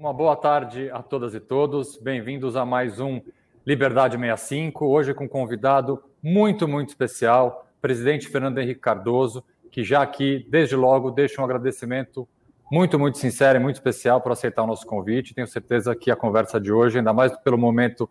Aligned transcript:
Uma 0.00 0.14
boa 0.14 0.34
tarde 0.34 0.88
a 0.90 1.02
todas 1.02 1.34
e 1.34 1.40
todos. 1.40 1.98
Bem-vindos 1.98 2.56
a 2.56 2.64
mais 2.64 2.98
um 2.98 3.20
Liberdade 3.66 4.16
65. 4.16 4.86
Hoje 4.86 5.12
com 5.12 5.24
um 5.24 5.28
convidado 5.28 6.02
muito, 6.22 6.66
muito 6.66 6.88
especial, 6.88 7.66
presidente 7.82 8.26
Fernando 8.26 8.56
Henrique 8.56 8.80
Cardoso, 8.80 9.44
que 9.70 9.84
já 9.84 10.00
aqui, 10.00 10.46
desde 10.48 10.74
logo, 10.74 11.10
deixa 11.10 11.42
um 11.42 11.44
agradecimento 11.44 12.26
muito, 12.72 12.98
muito 12.98 13.18
sincero 13.18 13.58
e 13.58 13.62
muito 13.62 13.76
especial 13.76 14.22
por 14.22 14.32
aceitar 14.32 14.62
o 14.62 14.66
nosso 14.66 14.86
convite. 14.86 15.34
Tenho 15.34 15.46
certeza 15.46 15.94
que 15.94 16.10
a 16.10 16.16
conversa 16.16 16.58
de 16.58 16.72
hoje, 16.72 16.96
ainda 16.96 17.12
mais 17.12 17.36
pelo 17.36 17.58
momento 17.58 18.08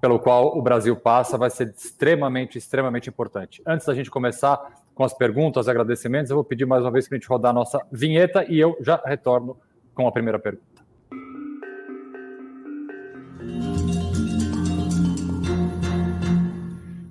pelo 0.00 0.18
qual 0.18 0.56
o 0.56 0.62
Brasil 0.62 0.96
passa, 0.96 1.36
vai 1.36 1.50
ser 1.50 1.74
extremamente, 1.76 2.56
extremamente 2.56 3.10
importante. 3.10 3.60
Antes 3.66 3.86
da 3.86 3.94
gente 3.94 4.10
começar 4.10 4.58
com 4.94 5.04
as 5.04 5.12
perguntas, 5.12 5.68
agradecimentos, 5.68 6.30
eu 6.30 6.36
vou 6.38 6.44
pedir 6.44 6.64
mais 6.64 6.82
uma 6.82 6.90
vez 6.90 7.06
para 7.06 7.16
a 7.16 7.20
gente 7.20 7.28
rodar 7.28 7.50
a 7.50 7.54
nossa 7.54 7.86
vinheta 7.92 8.46
e 8.48 8.58
eu 8.58 8.78
já 8.80 8.98
retorno 9.04 9.58
com 9.94 10.08
a 10.08 10.10
primeira 10.10 10.38
pergunta. 10.38 10.77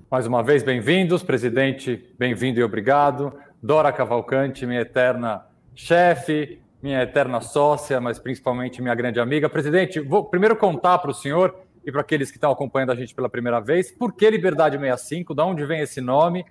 Mais 0.09 0.25
uma 0.25 0.41
vez, 0.41 0.63
bem-vindos. 0.63 1.21
Presidente, 1.21 2.09
bem-vindo 2.17 2.61
e 2.61 2.63
obrigado. 2.63 3.37
Dora 3.61 3.91
Cavalcante, 3.91 4.65
minha 4.65 4.79
eterna 4.79 5.45
chefe, 5.75 6.61
minha 6.81 7.03
eterna 7.03 7.41
sócia, 7.41 7.99
mas 7.99 8.17
principalmente 8.17 8.81
minha 8.81 8.95
grande 8.95 9.19
amiga. 9.19 9.49
Presidente, 9.49 9.99
vou 9.99 10.23
primeiro 10.23 10.55
contar 10.55 10.99
para 10.99 11.11
o 11.11 11.13
senhor 11.13 11.53
e 11.85 11.91
para 11.91 11.99
aqueles 11.99 12.31
que 12.31 12.37
estão 12.37 12.49
acompanhando 12.49 12.93
a 12.93 12.95
gente 12.95 13.13
pela 13.13 13.27
primeira 13.27 13.59
vez, 13.59 13.91
por 13.91 14.13
que 14.13 14.29
Liberdade 14.29 14.77
65, 14.77 15.35
de 15.35 15.41
onde 15.41 15.65
vem 15.65 15.81
esse 15.81 15.99
nome? 15.99 16.45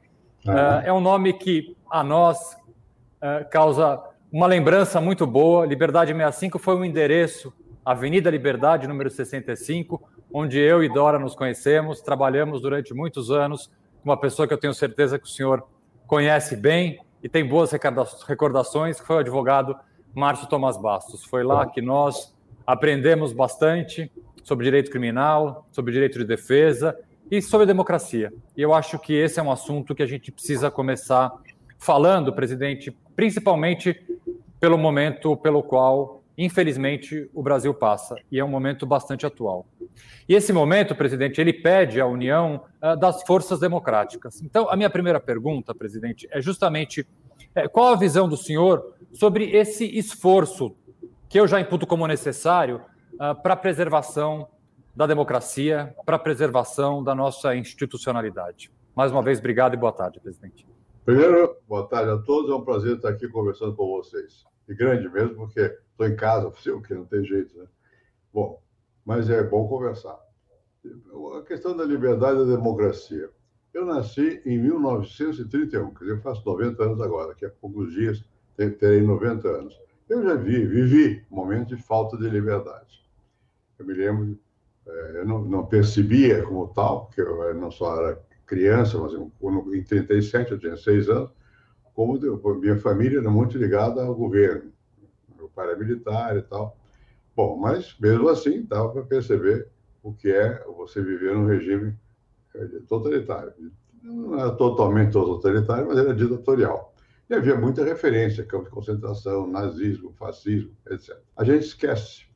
Ah. 0.46 0.82
Uh, 0.84 0.88
é 0.88 0.92
um 0.92 1.00
nome 1.00 1.32
que 1.32 1.74
a 1.90 2.04
nós 2.04 2.58
uh, 3.22 3.48
causa 3.50 4.02
uma 4.30 4.46
lembrança 4.46 5.00
muito 5.00 5.26
boa. 5.26 5.64
Liberdade 5.64 6.12
65 6.12 6.58
foi 6.58 6.76
um 6.76 6.84
endereço, 6.84 7.50
Avenida 7.82 8.28
Liberdade, 8.28 8.86
número 8.86 9.08
65, 9.08 10.06
onde 10.32 10.58
eu 10.58 10.82
e 10.82 10.88
Dora 10.88 11.18
nos 11.18 11.34
conhecemos, 11.34 12.00
trabalhamos 12.00 12.60
durante 12.60 12.92
muitos 12.92 13.30
anos, 13.30 13.70
uma 14.04 14.16
pessoa 14.16 14.46
que 14.46 14.54
eu 14.54 14.58
tenho 14.58 14.74
certeza 14.74 15.18
que 15.18 15.24
o 15.24 15.30
senhor 15.30 15.66
conhece 16.06 16.56
bem 16.56 17.00
e 17.22 17.28
tem 17.28 17.46
boas 17.46 17.72
recordações, 18.26 19.00
que 19.00 19.06
foi 19.06 19.16
o 19.16 19.20
advogado 19.20 19.76
Márcio 20.14 20.48
Tomás 20.48 20.76
Bastos. 20.76 21.24
Foi 21.24 21.42
lá 21.42 21.66
que 21.66 21.82
nós 21.82 22.34
aprendemos 22.66 23.32
bastante 23.32 24.10
sobre 24.42 24.64
direito 24.64 24.90
criminal, 24.90 25.66
sobre 25.72 25.92
direito 25.92 26.18
de 26.18 26.24
defesa 26.24 26.96
e 27.30 27.42
sobre 27.42 27.66
democracia. 27.66 28.32
E 28.56 28.62
eu 28.62 28.72
acho 28.72 28.98
que 28.98 29.12
esse 29.12 29.40
é 29.40 29.42
um 29.42 29.50
assunto 29.50 29.94
que 29.94 30.02
a 30.02 30.06
gente 30.06 30.30
precisa 30.30 30.70
começar 30.70 31.32
falando, 31.78 32.32
presidente, 32.32 32.96
principalmente 33.14 34.00
pelo 34.60 34.78
momento 34.78 35.36
pelo 35.36 35.62
qual 35.62 36.15
infelizmente, 36.36 37.30
o 37.32 37.42
Brasil 37.42 37.72
passa, 37.72 38.16
e 38.30 38.38
é 38.38 38.44
um 38.44 38.48
momento 38.48 38.84
bastante 38.84 39.24
atual. 39.24 39.66
E 40.28 40.34
esse 40.34 40.52
momento, 40.52 40.94
presidente, 40.94 41.40
ele 41.40 41.52
pede 41.52 42.00
a 42.00 42.06
união 42.06 42.64
uh, 42.82 42.96
das 42.96 43.22
forças 43.22 43.60
democráticas. 43.60 44.42
Então, 44.42 44.68
a 44.68 44.76
minha 44.76 44.90
primeira 44.90 45.20
pergunta, 45.20 45.74
presidente, 45.74 46.28
é 46.30 46.40
justamente 46.40 47.06
é, 47.54 47.66
qual 47.68 47.88
a 47.88 47.96
visão 47.96 48.28
do 48.28 48.36
senhor 48.36 48.94
sobre 49.12 49.50
esse 49.56 49.84
esforço 49.96 50.74
que 51.28 51.40
eu 51.40 51.46
já 51.46 51.60
imputo 51.60 51.86
como 51.86 52.06
necessário 52.06 52.82
uh, 53.14 53.34
para 53.42 53.54
a 53.54 53.56
preservação 53.56 54.48
da 54.94 55.06
democracia, 55.06 55.94
para 56.04 56.16
a 56.16 56.18
preservação 56.18 57.04
da 57.04 57.14
nossa 57.14 57.54
institucionalidade. 57.54 58.70
Mais 58.94 59.12
uma 59.12 59.22
vez, 59.22 59.38
obrigado 59.38 59.74
e 59.74 59.76
boa 59.76 59.92
tarde, 59.92 60.18
presidente. 60.20 60.66
Primeiro, 61.04 61.56
boa 61.68 61.86
tarde 61.86 62.10
a 62.10 62.18
todos. 62.18 62.50
É 62.50 62.54
um 62.54 62.62
prazer 62.62 62.96
estar 62.96 63.10
aqui 63.10 63.28
conversando 63.28 63.76
com 63.76 63.86
vocês. 63.88 64.44
E 64.68 64.74
grande 64.74 65.08
mesmo, 65.08 65.34
porque 65.36 65.60
estou 65.60 66.06
em 66.06 66.16
casa, 66.16 66.48
o 66.72 66.82
que 66.82 66.94
não 66.94 67.04
tem 67.04 67.24
jeito, 67.24 67.56
né? 67.58 67.66
Bom, 68.32 68.60
mas 69.04 69.30
é 69.30 69.42
bom 69.42 69.68
conversar. 69.68 70.18
A 71.38 71.42
questão 71.42 71.76
da 71.76 71.84
liberdade 71.84 72.40
e 72.40 72.46
da 72.46 72.56
democracia. 72.56 73.30
Eu 73.72 73.84
nasci 73.84 74.40
em 74.46 74.58
1931, 74.58 75.92
quer 75.92 75.98
dizer, 76.00 76.12
eu 76.12 76.20
faço 76.20 76.42
90 76.46 76.82
anos 76.82 77.00
agora, 77.00 77.28
daqui 77.28 77.44
a 77.44 77.50
poucos 77.50 77.92
dias 77.92 78.24
terei 78.56 79.02
90 79.02 79.48
anos. 79.48 79.78
Eu 80.08 80.22
já 80.22 80.34
vi, 80.34 80.64
vivi 80.64 81.24
momentos 81.28 81.76
de 81.76 81.82
falta 81.82 82.16
de 82.16 82.28
liberdade. 82.28 83.04
Eu 83.78 83.84
me 83.84 83.92
lembro, 83.92 84.38
é, 84.86 85.20
eu 85.20 85.26
não, 85.26 85.44
não 85.44 85.66
percebia 85.66 86.42
como 86.44 86.68
tal, 86.68 87.06
porque 87.06 87.20
eu 87.20 87.54
não 87.54 87.70
só 87.70 88.00
era 88.00 88.22
criança, 88.46 88.98
mas 88.98 89.12
eu, 89.12 89.30
em 89.74 89.82
37 89.82 90.52
eu 90.52 90.58
tinha 90.58 90.76
6 90.76 91.08
anos, 91.10 91.30
como 91.96 92.20
minha 92.60 92.76
família 92.76 93.20
era 93.20 93.30
muito 93.30 93.56
ligada 93.56 94.04
ao 94.04 94.14
governo. 94.14 94.70
Meu 95.34 95.48
pai 95.48 95.68
era 95.68 95.78
militar 95.78 96.36
e 96.36 96.42
tal. 96.42 96.76
Bom, 97.34 97.56
mas 97.56 97.96
mesmo 97.98 98.28
assim 98.28 98.62
dava 98.66 98.90
para 98.90 99.02
perceber 99.02 99.68
o 100.02 100.12
que 100.12 100.30
é 100.30 100.62
você 100.76 101.02
viver 101.02 101.34
num 101.34 101.46
regime 101.46 101.98
totalitário. 102.86 103.52
Não 104.02 104.38
era 104.38 104.50
totalmente 104.52 105.12
totalitário, 105.12 105.88
mas 105.88 105.96
era 105.96 106.14
ditatorial. 106.14 106.94
E 107.30 107.34
havia 107.34 107.56
muita 107.56 107.82
referência, 107.82 108.44
campos 108.44 108.66
de 108.66 108.74
concentração, 108.74 109.46
nazismo, 109.46 110.12
fascismo, 110.12 110.70
etc. 110.88 111.16
A 111.34 111.44
gente 111.44 111.64
esquece. 111.64 112.26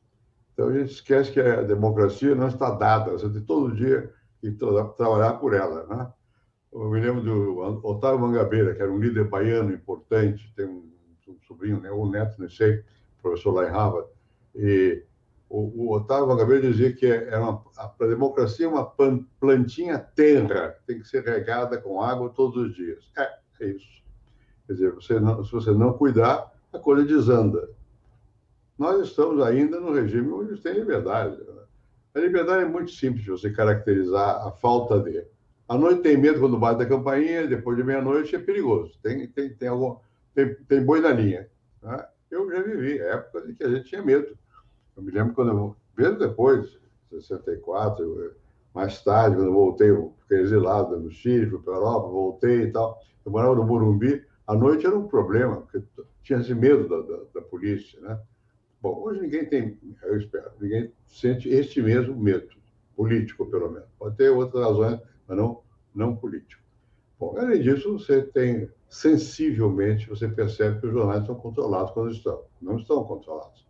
Então 0.53 0.69
a 0.69 0.73
gente 0.73 0.91
esquece 0.91 1.31
que 1.31 1.39
a 1.39 1.61
democracia 1.61 2.33
não 2.33 2.47
está 2.47 2.71
dada, 2.71 3.11
você 3.11 3.29
tem 3.29 3.41
todo 3.41 3.75
dia 3.75 4.11
que 4.41 4.51
trabalhar 4.97 5.33
por 5.33 5.53
ela. 5.53 5.85
Né? 5.85 6.11
Eu 6.71 6.89
me 6.89 7.01
lembro 7.01 7.21
do 7.21 7.85
Otávio 7.85 8.19
Mangabeira, 8.19 8.73
que 8.73 8.81
era 8.81 8.91
um 8.91 8.99
líder 8.99 9.27
baiano 9.27 9.73
importante, 9.73 10.51
tem 10.55 10.65
um, 10.65 10.89
um 11.27 11.37
sobrinho, 11.47 11.79
né, 11.81 11.91
ou 11.91 12.05
um 12.05 12.09
neto, 12.09 12.39
não 12.39 12.49
sei, 12.49 12.83
professor 13.21 13.51
lá 13.51 13.67
em 13.67 13.71
Harvard, 13.71 14.07
e 14.55 15.03
o, 15.51 15.85
o 15.85 15.95
Otávio 15.95 16.27
Mangabeira 16.27 16.71
dizia 16.71 16.93
que 16.93 17.05
era 17.05 17.41
uma, 17.41 17.63
a, 17.77 17.93
a 17.99 18.07
democracia 18.07 18.65
é 18.65 18.69
uma 18.69 18.85
plantinha 19.39 19.99
terra, 19.99 20.77
tem 20.87 20.99
que 20.99 21.07
ser 21.07 21.23
regada 21.25 21.77
com 21.77 22.01
água 22.01 22.29
todos 22.29 22.55
os 22.55 22.73
dias. 22.73 23.11
É, 23.17 23.29
é 23.59 23.67
isso. 23.67 24.01
Quer 24.65 24.73
dizer, 24.73 24.91
você 24.93 25.19
não, 25.19 25.43
se 25.43 25.51
você 25.51 25.71
não 25.71 25.93
cuidar, 25.93 26.51
a 26.71 26.79
coisa 26.79 27.05
desanda. 27.05 27.69
Nós 28.77 29.05
estamos 29.05 29.43
ainda 29.43 29.79
no 29.79 29.93
regime 29.93 30.31
onde 30.31 30.55
tem 30.61 30.73
liberdade. 30.73 31.37
Né? 31.37 31.63
A 32.15 32.19
liberdade 32.19 32.63
é 32.63 32.67
muito 32.67 32.91
simples 32.91 33.23
de 33.23 33.31
você 33.31 33.51
caracterizar 33.51 34.47
a 34.47 34.51
falta 34.51 34.99
de. 35.01 35.23
A 35.71 35.77
noite 35.77 36.01
tem 36.01 36.17
medo 36.17 36.37
quando 36.37 36.59
bate 36.59 36.83
a 36.83 36.85
campainha, 36.85 37.47
depois 37.47 37.77
de 37.77 37.83
meia-noite 37.85 38.35
é 38.35 38.39
perigoso. 38.39 38.91
Tem, 39.01 39.25
tem, 39.25 39.55
tem, 39.55 39.69
algum, 39.69 39.95
tem, 40.35 40.53
tem 40.67 40.83
boi 40.83 40.99
na 40.99 41.11
linha. 41.11 41.47
Né? 41.81 42.05
Eu 42.29 42.51
já 42.51 42.61
vivi 42.61 42.99
época 42.99 43.49
em 43.49 43.53
que 43.55 43.63
a 43.63 43.69
gente 43.69 43.85
tinha 43.85 44.03
medo. 44.03 44.37
Eu 44.97 45.01
me 45.01 45.09
lembro 45.13 45.33
quando 45.33 45.51
eu, 45.51 45.75
mesmo 45.97 46.19
depois, 46.19 46.77
64, 47.09 48.33
mais 48.75 49.01
tarde, 49.01 49.37
quando 49.37 49.47
eu 49.47 49.53
voltei, 49.53 49.89
eu 49.89 50.13
fiquei 50.23 50.39
exilado 50.39 50.99
no 50.99 51.09
Chile, 51.09 51.49
fui 51.49 51.59
para 51.59 51.71
a 51.71 51.77
Europa, 51.77 52.07
voltei 52.09 52.63
e 52.63 52.71
tal. 52.73 52.99
Eu 53.25 53.31
morava 53.31 53.55
no 53.55 53.65
Morumbi. 53.65 54.25
A 54.45 54.53
noite 54.53 54.85
era 54.85 54.97
um 54.97 55.07
problema, 55.07 55.61
porque 55.61 55.81
tinha 56.21 56.39
esse 56.39 56.53
medo 56.53 56.89
da, 56.89 56.99
da, 56.99 57.23
da 57.35 57.41
polícia, 57.43 57.97
né? 58.01 58.19
Bom, 58.81 59.03
hoje 59.03 59.21
ninguém 59.21 59.45
tem, 59.45 59.79
eu 60.03 60.17
espero, 60.17 60.51
ninguém 60.59 60.91
sente 61.07 61.47
este 61.47 61.81
mesmo 61.81 62.13
medo, 62.17 62.49
político 62.93 63.45
pelo 63.45 63.71
menos. 63.71 63.87
Pode 63.97 64.17
ter 64.17 64.31
outras 64.31 64.65
razões 64.65 64.99
mas 65.31 65.37
não, 65.37 65.61
não 65.95 66.13
político. 66.13 66.61
Bom, 67.17 67.37
além 67.37 67.61
disso, 67.61 67.97
você 67.97 68.21
tem, 68.21 68.69
sensivelmente, 68.89 70.09
você 70.09 70.27
percebe 70.27 70.81
que 70.81 70.87
os 70.87 70.93
jornais 70.93 71.25
são 71.25 71.35
controlados 71.35 71.91
quando 71.93 72.11
estão. 72.11 72.43
Não 72.61 72.77
estão 72.77 73.03
controlados. 73.05 73.65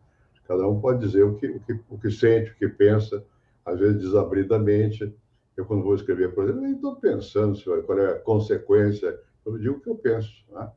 Cada 0.47 0.67
um 0.67 0.81
pode 0.81 1.05
dizer 1.05 1.23
o 1.23 1.35
que, 1.35 1.47
o 1.47 1.59
que, 1.59 1.79
o 1.87 1.99
que 1.99 2.09
sente, 2.09 2.51
o 2.51 2.55
que 2.55 2.67
pensa, 2.67 3.23
às 3.63 3.79
vezes 3.79 4.01
desabridamente. 4.01 5.15
Eu, 5.55 5.65
quando 5.65 5.83
vou 5.83 5.93
escrever, 5.93 6.33
por 6.33 6.45
exemplo, 6.45 6.61
nem 6.61 6.73
estou 6.73 6.95
pensando 6.95 7.55
qual 7.85 7.99
é 7.99 8.13
a 8.13 8.19
consequência, 8.19 9.19
eu 9.45 9.57
digo 9.59 9.75
o 9.75 9.79
que 9.79 9.89
eu 9.89 9.95
penso. 9.95 10.43
Né? 10.49 10.67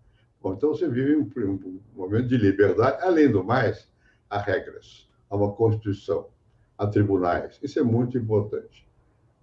Bom, 0.43 0.53
então 0.53 0.69
você 0.69 0.87
vive 0.87 1.17
um, 1.17 1.31
um 1.39 1.81
momento 1.95 2.29
de 2.29 2.37
liberdade. 2.37 3.03
Além 3.03 3.31
do 3.31 3.43
mais, 3.43 3.91
há 4.29 4.39
regras, 4.39 5.09
há 5.31 5.37
uma 5.37 5.53
Constituição, 5.53 6.29
há 6.77 6.87
tribunais. 6.87 7.59
Isso 7.63 7.79
é 7.79 7.83
muito 7.83 8.19
importante. 8.19 8.85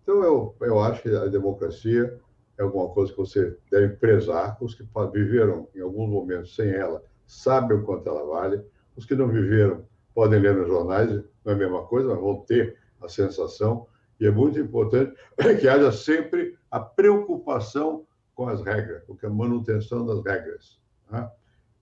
Então, 0.03 0.23
eu, 0.23 0.55
eu 0.61 0.79
acho 0.79 1.01
que 1.03 1.15
a 1.15 1.27
democracia 1.27 2.19
é 2.57 2.63
alguma 2.63 2.89
coisa 2.89 3.11
que 3.11 3.17
você 3.17 3.57
deve 3.69 3.95
prezar. 3.95 4.57
Os 4.61 4.75
que 4.75 4.85
viveram 5.13 5.67
em 5.75 5.81
alguns 5.81 6.09
momentos 6.09 6.55
sem 6.55 6.69
ela 6.69 7.03
sabem 7.25 7.77
o 7.77 7.83
quanto 7.83 8.07
ela 8.09 8.25
vale. 8.25 8.61
Os 8.95 9.05
que 9.05 9.15
não 9.15 9.27
viveram 9.27 9.85
podem 10.13 10.39
ler 10.39 10.55
nos 10.55 10.67
jornais, 10.67 11.09
não 11.43 11.53
é 11.53 11.55
a 11.55 11.57
mesma 11.57 11.83
coisa, 11.85 12.09
mas 12.09 12.19
vão 12.19 12.41
ter 12.41 12.77
a 13.01 13.07
sensação. 13.07 13.87
E 14.19 14.27
é 14.27 14.31
muito 14.31 14.59
importante 14.59 15.15
que 15.59 15.67
haja 15.67 15.91
sempre 15.91 16.57
a 16.69 16.79
preocupação 16.79 18.05
com 18.35 18.47
as 18.47 18.61
regras, 18.61 19.03
porque 19.05 19.25
a 19.25 19.29
manutenção 19.29 20.05
das 20.05 20.23
regras. 20.23 20.79
Né? 21.09 21.29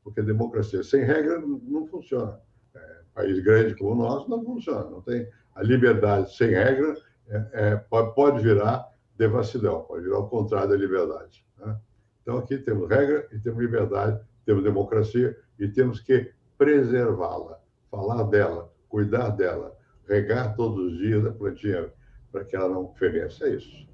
Porque 0.03 0.19
a 0.19 0.23
democracia 0.23 0.83
sem 0.83 1.03
regra 1.03 1.41
não 1.41 1.87
funciona. 1.87 2.39
É, 2.75 2.79
país 3.13 3.39
grande 3.43 3.75
como 3.75 3.91
o 3.91 3.95
nosso 3.95 4.29
não 4.29 4.43
funciona. 4.43 4.89
Não 4.89 5.01
tem 5.01 5.29
a 5.55 5.63
liberdade 5.63 6.35
sem 6.35 6.49
regra 6.49 6.95
é, 7.29 7.49
é, 7.53 7.75
pode, 7.75 8.15
pode 8.15 8.41
virar 8.41 8.89
devassidão, 9.17 9.81
pode 9.81 10.03
virar 10.03 10.19
o 10.19 10.27
contrário 10.27 10.69
da 10.69 10.75
liberdade. 10.75 11.45
Né? 11.57 11.77
Então, 12.21 12.37
aqui 12.37 12.57
temos 12.57 12.89
regra 12.89 13.27
e 13.31 13.39
temos 13.39 13.59
liberdade, 13.59 14.19
temos 14.45 14.63
democracia 14.63 15.37
e 15.59 15.67
temos 15.67 15.99
que 15.99 16.31
preservá-la, 16.57 17.59
falar 17.91 18.23
dela, 18.23 18.73
cuidar 18.87 19.29
dela, 19.29 19.77
regar 20.07 20.55
todos 20.55 20.93
os 20.93 20.97
dias 20.97 21.25
a 21.25 21.31
plantinha 21.31 21.91
para 22.31 22.43
que 22.43 22.55
ela 22.55 22.69
não 22.69 22.93
feneça. 22.95 23.45
É 23.47 23.55
isso. 23.55 23.87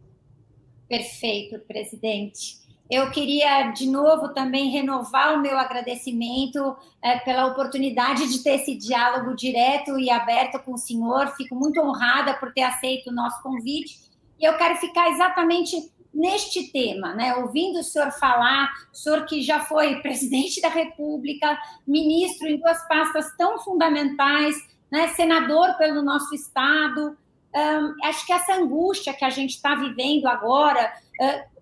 Perfeito, 0.88 1.60
presidente. 1.68 2.65
Eu 2.90 3.10
queria, 3.10 3.72
de 3.72 3.90
novo, 3.90 4.30
também 4.30 4.70
renovar 4.70 5.34
o 5.34 5.42
meu 5.42 5.58
agradecimento 5.58 6.76
é, 7.02 7.18
pela 7.20 7.48
oportunidade 7.48 8.28
de 8.28 8.44
ter 8.44 8.62
esse 8.62 8.76
diálogo 8.76 9.36
direto 9.36 10.00
e 10.00 10.12
aberto 10.12 10.60
com 10.60 10.74
o 10.74 10.78
senhor. 10.78 11.30
Fico 11.36 11.56
muito 11.56 11.82
honrada 11.82 12.36
por 12.36 12.54
ter 12.54 12.62
aceito 12.62 13.10
o 13.10 13.14
nosso 13.14 13.42
convite. 13.42 14.00
E 14.40 14.46
eu 14.46 14.56
quero 14.58 14.76
ficar 14.76 15.10
exatamente 15.10 15.92
neste 16.14 16.72
tema, 16.72 17.14
né? 17.16 17.36
Ouvindo 17.36 17.80
o 17.80 17.84
senhor 17.84 18.12
falar, 18.12 18.72
o 18.94 18.96
senhor 18.96 19.26
que 19.26 19.42
já 19.42 19.62
foi 19.62 19.96
presidente 20.04 20.62
da 20.62 20.70
República, 20.70 21.58
ministro 21.88 22.48
em 22.48 22.58
duas 22.58 22.88
pastas 22.88 23.36
tão 23.36 23.58
fundamentais, 23.60 24.56
né? 24.92 25.08
senador 25.10 25.76
pelo 25.78 26.04
nosso 26.04 26.36
Estado. 26.36 27.18
Um, 27.56 28.08
acho 28.08 28.26
que 28.28 28.34
essa 28.34 28.54
angústia 28.54 29.14
que 29.14 29.26
a 29.26 29.30
gente 29.32 29.56
está 29.56 29.74
vivendo 29.74 30.28
agora. 30.28 30.94
Uh, 31.20 31.55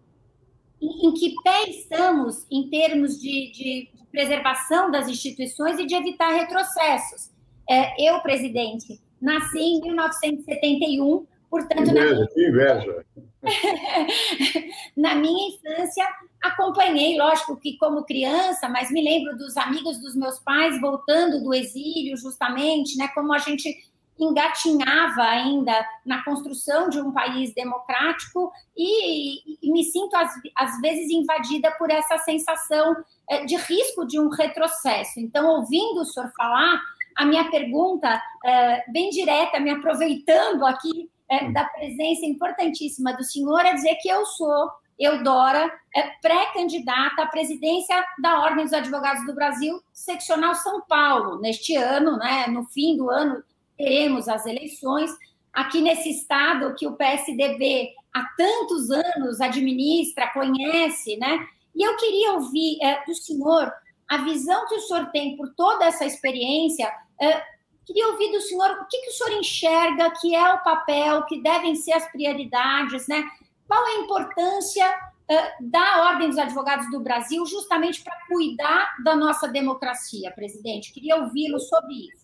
em, 0.83 1.13
que 1.13 1.35
pé 1.43 1.69
estamos 1.69 2.45
em 2.51 2.69
termos 2.69 3.19
de, 3.19 3.51
de, 3.51 3.89
preservação 4.11 4.91
das 4.91 5.07
instituições 5.07 5.79
e 5.79 5.87
de 5.87 5.95
evitar 5.95 6.31
retrocessos. 6.31 7.31
É, 7.67 8.09
eu, 8.09 8.19
presidente, 8.21 9.01
nasci 9.19 9.59
em 9.59 9.81
1971, 9.81 11.25
portanto... 11.49 11.89
Inveja, 11.89 12.19
na... 12.19 12.27
que 12.27 12.47
inveja! 12.47 13.05
na 14.95 15.15
minha 15.15 15.49
infância, 15.49 16.07
acompanhei, 16.41 17.17
lógico 17.17 17.57
que 17.57 17.75
como 17.77 18.05
criança, 18.05 18.69
mas 18.69 18.91
me 18.91 19.03
lembro 19.03 19.35
dos 19.35 19.57
amigos 19.57 19.99
dos 19.99 20.15
meus 20.15 20.39
pais 20.39 20.79
voltando 20.79 21.43
do 21.43 21.53
exílio, 21.53 22.15
justamente, 22.15 22.95
né, 22.97 23.07
como 23.15 23.33
a 23.33 23.39
gente 23.39 23.75
engatinhava 24.19 25.23
ainda 25.23 25.85
na 26.05 26.23
construção 26.23 26.89
de 26.89 26.99
um 27.01 27.11
país 27.11 27.53
democrático 27.53 28.51
e, 28.75 29.57
e 29.61 29.71
me 29.71 29.83
sinto, 29.83 30.15
às, 30.15 30.31
às, 30.55 30.79
vezes, 30.81 31.09
invadida 31.09 31.71
por 31.77 31.89
essa 31.89 32.17
sensação 32.19 32.95
eh, 33.29 33.45
de 33.45 33.55
risco 33.55 34.05
de 34.05 34.19
um 34.19 34.29
retrocesso. 34.29 35.19
Então, 35.19 35.47
ouvindo 35.47 36.01
o 36.01 36.05
senhor 36.05 36.31
falar, 36.35 36.81
a 37.15 37.25
minha 37.25 37.49
pergunta, 37.49 38.21
eh, 38.45 38.83
bem 38.89 39.09
direta, 39.09 39.59
me 39.59 39.71
aproveitando 39.71 40.65
aqui 40.65 41.09
eh, 41.29 41.51
da 41.51 41.65
presença 41.65 42.25
importantíssima 42.25 43.13
do 43.13 43.23
senhor, 43.23 43.65
é 43.65 43.73
dizer 43.73 43.95
que 44.01 44.09
eu 44.09 44.25
sou 44.25 44.69
Eudora, 44.99 45.73
pré-candidata 46.21 47.23
à 47.23 47.25
presidência 47.25 47.95
da 48.21 48.41
Ordem 48.41 48.63
dos 48.63 48.73
Advogados 48.73 49.25
do 49.25 49.33
Brasil, 49.33 49.81
seccional 49.91 50.53
São 50.53 50.81
Paulo, 50.81 51.41
neste 51.41 51.75
ano, 51.75 52.15
né, 52.15 52.45
no 52.47 52.63
fim 52.65 52.95
do 52.95 53.09
ano 53.09 53.43
teremos 53.83 54.29
as 54.29 54.45
eleições. 54.45 55.11
Aqui 55.51 55.81
nesse 55.81 56.09
estado 56.09 56.73
que 56.75 56.87
o 56.87 56.95
PSDB 56.95 57.93
há 58.13 58.25
tantos 58.37 58.89
anos 58.89 59.41
administra, 59.41 60.31
conhece, 60.33 61.17
né? 61.17 61.45
E 61.75 61.83
eu 61.83 61.95
queria 61.97 62.33
ouvir 62.33 62.77
é, 62.81 63.03
do 63.05 63.13
senhor 63.13 63.71
a 64.07 64.17
visão 64.17 64.67
que 64.67 64.75
o 64.75 64.79
senhor 64.79 65.07
tem 65.11 65.35
por 65.35 65.53
toda 65.55 65.85
essa 65.85 66.05
experiência. 66.05 66.91
É, 67.19 67.43
queria 67.85 68.07
ouvir 68.09 68.31
do 68.31 68.41
senhor 68.41 68.69
o 68.81 68.87
que, 68.87 68.99
que 69.01 69.09
o 69.09 69.13
senhor 69.13 69.39
enxerga 69.39 70.11
que 70.21 70.33
é 70.33 70.53
o 70.53 70.63
papel, 70.63 71.25
que 71.25 71.41
devem 71.41 71.75
ser 71.75 71.93
as 71.93 72.09
prioridades, 72.11 73.07
né? 73.07 73.23
Qual 73.67 73.85
é 73.85 73.91
a 73.91 73.99
importância 74.01 74.85
é, 75.27 75.55
da 75.61 76.09
Ordem 76.09 76.29
dos 76.29 76.37
Advogados 76.37 76.89
do 76.91 76.99
Brasil 76.99 77.45
justamente 77.45 78.03
para 78.03 78.15
cuidar 78.27 78.95
da 79.03 79.15
nossa 79.15 79.47
democracia, 79.47 80.31
presidente? 80.31 80.93
Queria 80.93 81.17
ouvi-lo 81.17 81.59
sobre 81.59 81.93
isso. 81.93 82.23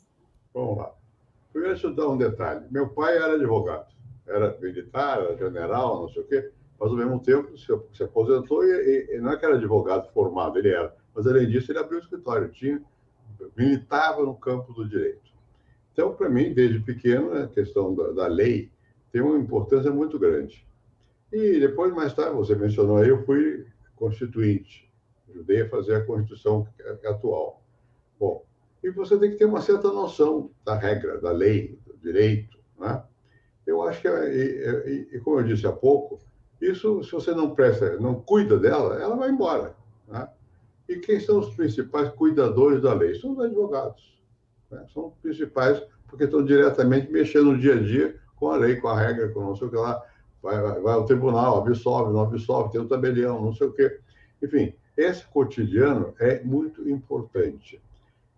Vamos 0.54 0.78
lá. 0.78 1.00
Primeiro, 1.52 1.74
deixa 1.74 1.88
eu 1.88 1.96
dar 1.96 2.10
um 2.10 2.18
detalhe. 2.18 2.66
Meu 2.70 2.90
pai 2.90 3.18
era 3.18 3.34
advogado, 3.34 3.88
era 4.28 4.58
militar, 4.60 5.22
era 5.22 5.38
general, 5.38 6.02
não 6.02 6.10
sei 6.10 6.22
o 6.22 6.26
quê, 6.26 6.52
mas 6.80 6.90
ao 6.90 6.98
mesmo 6.98 7.20
tempo 7.20 7.58
se, 7.58 7.68
se 7.94 8.04
aposentou 8.04 8.64
e, 8.64 9.16
e, 9.16 9.20
não 9.20 9.32
é 9.32 9.38
que 9.38 9.46
era 9.46 9.56
advogado 9.56 10.12
formado, 10.14 10.58
ele 10.58 10.70
era. 10.70 10.96
Mas 11.14 11.28
além 11.28 11.48
disso, 11.48 11.72
ele 11.72 11.80
abriu 11.80 12.00
o 12.00 12.02
escritório, 12.02 12.50
tinha, 12.50 12.82
militava 13.58 14.24
no 14.24 14.36
campo 14.36 14.74
do 14.74 14.88
direito. 14.88 15.30
Então, 15.92 16.14
para 16.14 16.30
mim, 16.30 16.54
desde 16.54 16.80
pequeno, 16.80 17.34
a 17.34 17.48
questão 17.48 17.94
da, 17.94 18.12
da 18.12 18.28
lei 18.28 18.72
tem 19.12 19.22
uma 19.22 19.38
importância 19.38 19.92
muito 19.92 20.18
grande. 20.18 20.66
E 21.32 21.60
depois, 21.60 21.94
mais 21.94 22.14
tarde, 22.14 22.36
você 22.36 22.56
mencionou 22.56 22.98
aí, 22.98 23.10
eu 23.10 23.24
fui 23.26 23.66
constituinte, 23.96 24.90
ajudei 25.30 25.62
a 25.62 25.70
fazer 25.70 25.96
a 25.96 26.06
Constituição 26.06 26.68
atual. 27.06 27.62
Bom, 28.20 28.46
e 28.84 28.90
você 28.90 29.18
tem 29.18 29.32
que 29.32 29.38
ter 29.38 29.46
uma 29.46 29.62
certa 29.62 29.90
noção 29.90 30.52
da 30.66 30.76
regra, 30.76 31.20
da 31.20 31.32
lei, 31.32 31.78
do 31.86 31.98
direito. 31.98 32.58
Né? 32.80 33.04
Eu 33.66 33.82
acho 33.84 34.02
que, 34.02 34.08
e, 34.08 35.16
e, 35.16 35.20
como 35.20 35.40
eu 35.40 35.44
disse 35.44 35.68
há 35.68 35.72
pouco, 35.72 36.20
isso, 36.62 37.04
se 37.04 37.12
você 37.12 37.32
não 37.32 37.54
presta, 37.54 37.98
não 37.98 38.16
cuida 38.16 38.58
dela, 38.58 38.96
ela 39.02 39.16
vai 39.16 39.30
embora. 39.30 39.76
Né? 40.08 40.28
E 40.88 40.96
quem 40.98 41.20
são 41.20 41.40
os 41.40 41.54
principais 41.54 42.10
cuidadores 42.10 42.82
da 42.82 42.94
lei? 42.94 43.16
São 43.16 43.32
os 43.32 43.40
advogados. 43.40 44.18
Né? 44.72 44.86
São 44.94 45.08
os 45.08 45.14
principais, 45.16 45.82
porque 46.08 46.24
estão 46.24 46.44
diretamente 46.44 47.12
mexendo 47.12 47.52
no 47.52 47.58
dia 47.58 47.76
a 47.76 47.82
dia 47.82 48.20
com 48.36 48.50
a 48.50 48.58
lei, 48.58 48.78
com 48.78 48.88
a 48.88 49.00
regra, 49.00 49.30
com 49.30 49.42
não 49.42 49.56
sei 49.56 49.68
o 49.68 49.70
que 49.70 49.76
lá. 49.76 50.02
Vai, 50.42 50.62
vai, 50.62 50.80
vai 50.80 50.94
ao 50.94 51.06
tribunal, 51.06 51.58
absolve, 51.58 52.14
não 52.14 52.22
absolve, 52.22 52.72
tem 52.72 52.80
o 52.80 52.88
tabelião, 52.88 53.42
não 53.42 53.54
sei 53.54 53.68
o 53.68 53.74
quê. 53.74 54.00
Enfim, 54.42 54.74
esse 54.96 55.26
cotidiano 55.28 56.14
é 56.20 56.42
muito 56.44 56.90
importante. 56.90 57.82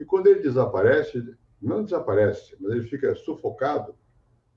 E 0.02 0.06
quando 0.06 0.26
ele 0.26 0.40
desaparece, 0.40 1.24
não 1.62 1.84
desaparece, 1.84 2.58
mas 2.60 2.72
ele 2.72 2.88
fica 2.88 3.14
sufocado, 3.14 3.94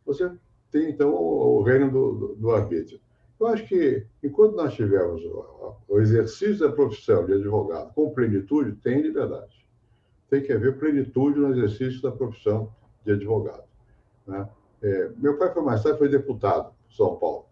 você 0.07 0.33
tem, 0.71 0.89
então, 0.89 1.13
o, 1.13 1.63
reino 1.63 1.91
do, 1.91 2.15
do, 2.15 2.35
do 2.37 2.51
arbítrio. 2.51 2.99
Eu 3.39 3.49
acho 3.49 3.69
que, 3.69 4.07
enquanto 4.23 4.57
nós 4.57 4.73
tivermos 4.73 5.23
o, 5.23 5.77
o 5.87 6.01
exercício 6.01 6.61
da 6.61 6.73
profissão 6.73 7.27
de 7.27 7.35
advogado 7.35 7.93
com 7.93 8.15
plenitude, 8.15 8.73
tem 8.77 9.03
liberdade. 9.03 9.67
Tem 10.31 10.43
que 10.43 10.51
haver 10.51 10.79
plenitude 10.79 11.39
no 11.39 11.51
exercício 11.51 12.01
da 12.01 12.11
profissão 12.11 12.75
de 13.05 13.13
advogado. 13.13 13.65
Né? 14.27 14.49
É, 14.83 15.11
meu 15.19 15.37
pai 15.37 15.53
foi 15.53 15.63
mais 15.63 15.83
tarde, 15.83 15.99
foi 15.99 16.09
deputado 16.09 16.73
São 16.91 17.17
Paulo. 17.17 17.45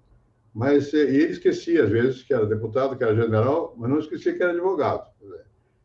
Mas 0.54 0.94
e 0.94 0.96
ele 0.96 1.32
esquecia, 1.32 1.84
às 1.84 1.90
vezes, 1.90 2.22
que 2.22 2.32
era 2.32 2.46
deputado, 2.46 2.96
que 2.96 3.04
era 3.04 3.14
general, 3.14 3.74
mas 3.76 3.90
não 3.90 3.98
esquecia 3.98 4.34
que 4.34 4.42
era 4.42 4.52
advogado. 4.52 5.12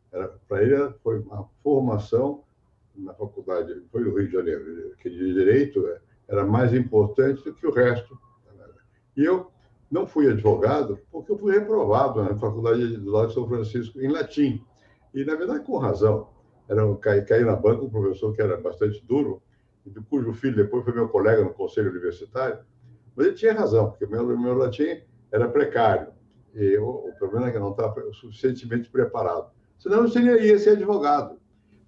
Para 0.09 0.63
ele, 0.63 0.93
foi 1.03 1.19
uma 1.19 1.47
formação 1.61 2.43
na 2.95 3.13
faculdade, 3.13 3.81
foi 3.91 4.01
no 4.01 4.17
Rio 4.17 4.27
de 4.27 4.33
Janeiro, 4.33 4.95
que 4.99 5.09
de 5.09 5.33
direito 5.33 5.85
é, 5.87 5.99
era 6.27 6.45
mais 6.45 6.73
importante 6.73 7.43
do 7.43 7.53
que 7.53 7.67
o 7.67 7.71
resto. 7.71 8.17
E 9.15 9.23
eu 9.23 9.51
não 9.89 10.05
fui 10.05 10.29
advogado 10.29 10.99
porque 11.11 11.31
eu 11.31 11.37
fui 11.37 11.53
reprovado 11.53 12.23
na 12.23 12.35
faculdade 12.35 12.97
do 12.97 13.11
lado 13.11 13.27
de 13.29 13.33
São 13.33 13.47
Francisco 13.47 13.99
em 13.99 14.09
latim. 14.09 14.63
E, 15.13 15.23
na 15.23 15.35
verdade, 15.35 15.65
com 15.65 15.77
razão. 15.77 16.29
Era 16.67 16.83
caí, 16.97 17.45
na 17.45 17.55
banca 17.55 17.83
um 17.83 17.89
professor 17.89 18.35
que 18.35 18.41
era 18.41 18.57
bastante 18.57 19.03
duro, 19.05 19.41
cujo 20.09 20.33
filho 20.33 20.57
depois 20.57 20.83
foi 20.83 20.93
meu 20.93 21.07
colega 21.07 21.43
no 21.43 21.53
conselho 21.53 21.89
universitário, 21.89 22.59
mas 23.15 23.27
ele 23.27 23.35
tinha 23.35 23.53
razão, 23.53 23.89
porque 23.89 24.05
meu, 24.05 24.25
meu 24.37 24.53
latim 24.53 25.01
era 25.31 25.47
precário. 25.47 26.11
E 26.53 26.77
o 26.77 27.13
problema 27.17 27.47
é 27.47 27.51
que 27.51 27.57
eu 27.57 27.61
não 27.61 27.71
estava 27.71 28.01
suficientemente 28.11 28.89
preparado 28.89 29.49
senão 29.77 30.03
eu 30.03 30.07
seria, 30.09 30.41
ia 30.41 30.59
ser 30.59 30.71
advogado. 30.71 31.37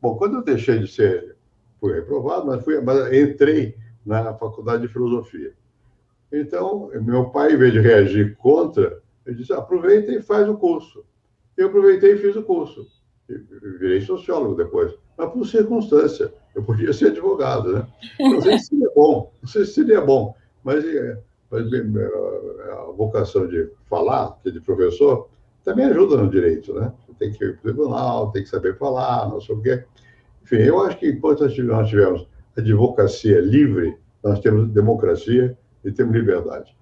Bom, 0.01 0.15
quando 0.17 0.38
eu 0.38 0.43
deixei 0.43 0.79
de 0.79 0.88
ser, 0.88 1.36
fui 1.79 1.93
reprovado, 1.93 2.46
mas, 2.48 2.63
fui, 2.63 2.79
mas 2.81 3.13
entrei 3.13 3.75
na 4.05 4.34
faculdade 4.34 4.84
de 4.84 4.93
filosofia. 4.93 5.53
Então, 6.31 6.89
meu 7.01 7.29
pai, 7.29 7.53
em 7.53 7.58
vez 7.58 7.74
de 7.74 7.79
reagir 7.79 8.36
contra, 8.38 9.01
ele 9.25 9.38
disse: 9.38 9.53
aproveita 9.53 10.12
e 10.12 10.22
faz 10.22 10.48
o 10.48 10.58
curso. 10.58 11.03
Eu 11.58 11.67
aproveitei 11.67 12.13
e 12.13 12.17
fiz 12.17 12.36
o 12.36 12.43
curso. 12.43 12.88
E 13.27 13.36
virei 13.77 14.01
sociólogo 14.01 14.55
depois, 14.55 14.93
mas 15.17 15.31
por 15.31 15.46
circunstância. 15.46 16.34
Eu 16.55 16.63
podia 16.63 16.91
ser 16.91 17.08
advogado, 17.08 17.74
né? 17.74 17.88
Não 18.19 18.41
sei 18.41 18.58
se 18.58 18.65
seria 18.65 18.91
bom, 18.96 19.31
não 19.41 19.48
sei 19.48 19.65
se 19.65 19.74
seria 19.74 20.01
bom, 20.01 20.36
mas, 20.63 20.84
é, 20.84 21.22
mas 21.50 21.67
a 21.72 22.91
vocação 22.96 23.48
de 23.48 23.69
falar, 23.88 24.38
é 24.46 24.50
de 24.50 24.60
professor, 24.60 25.29
também 25.63 25.85
ajuda 25.85 26.17
no 26.17 26.29
direito, 26.29 26.73
né? 26.73 26.91
tem 27.19 27.31
que 27.31 27.43
ir 27.43 27.57
para 27.57 27.59
o 27.59 27.73
tribunal, 27.73 28.31
tem 28.31 28.43
que 28.43 28.49
saber 28.49 28.77
falar, 28.77 29.29
não 29.29 29.41
sei 29.41 29.55
o 29.55 29.61
quê. 29.61 29.83
Enfim, 30.41 30.57
eu 30.57 30.81
acho 30.81 30.97
que 30.97 31.09
enquanto 31.09 31.41
nós 31.41 31.89
tivermos 31.89 32.27
advocacia 32.57 33.39
livre, 33.41 33.97
nós 34.23 34.39
temos 34.39 34.69
democracia 34.69 35.57
e 35.83 35.91
temos 35.91 36.15
liberdade. 36.15 36.75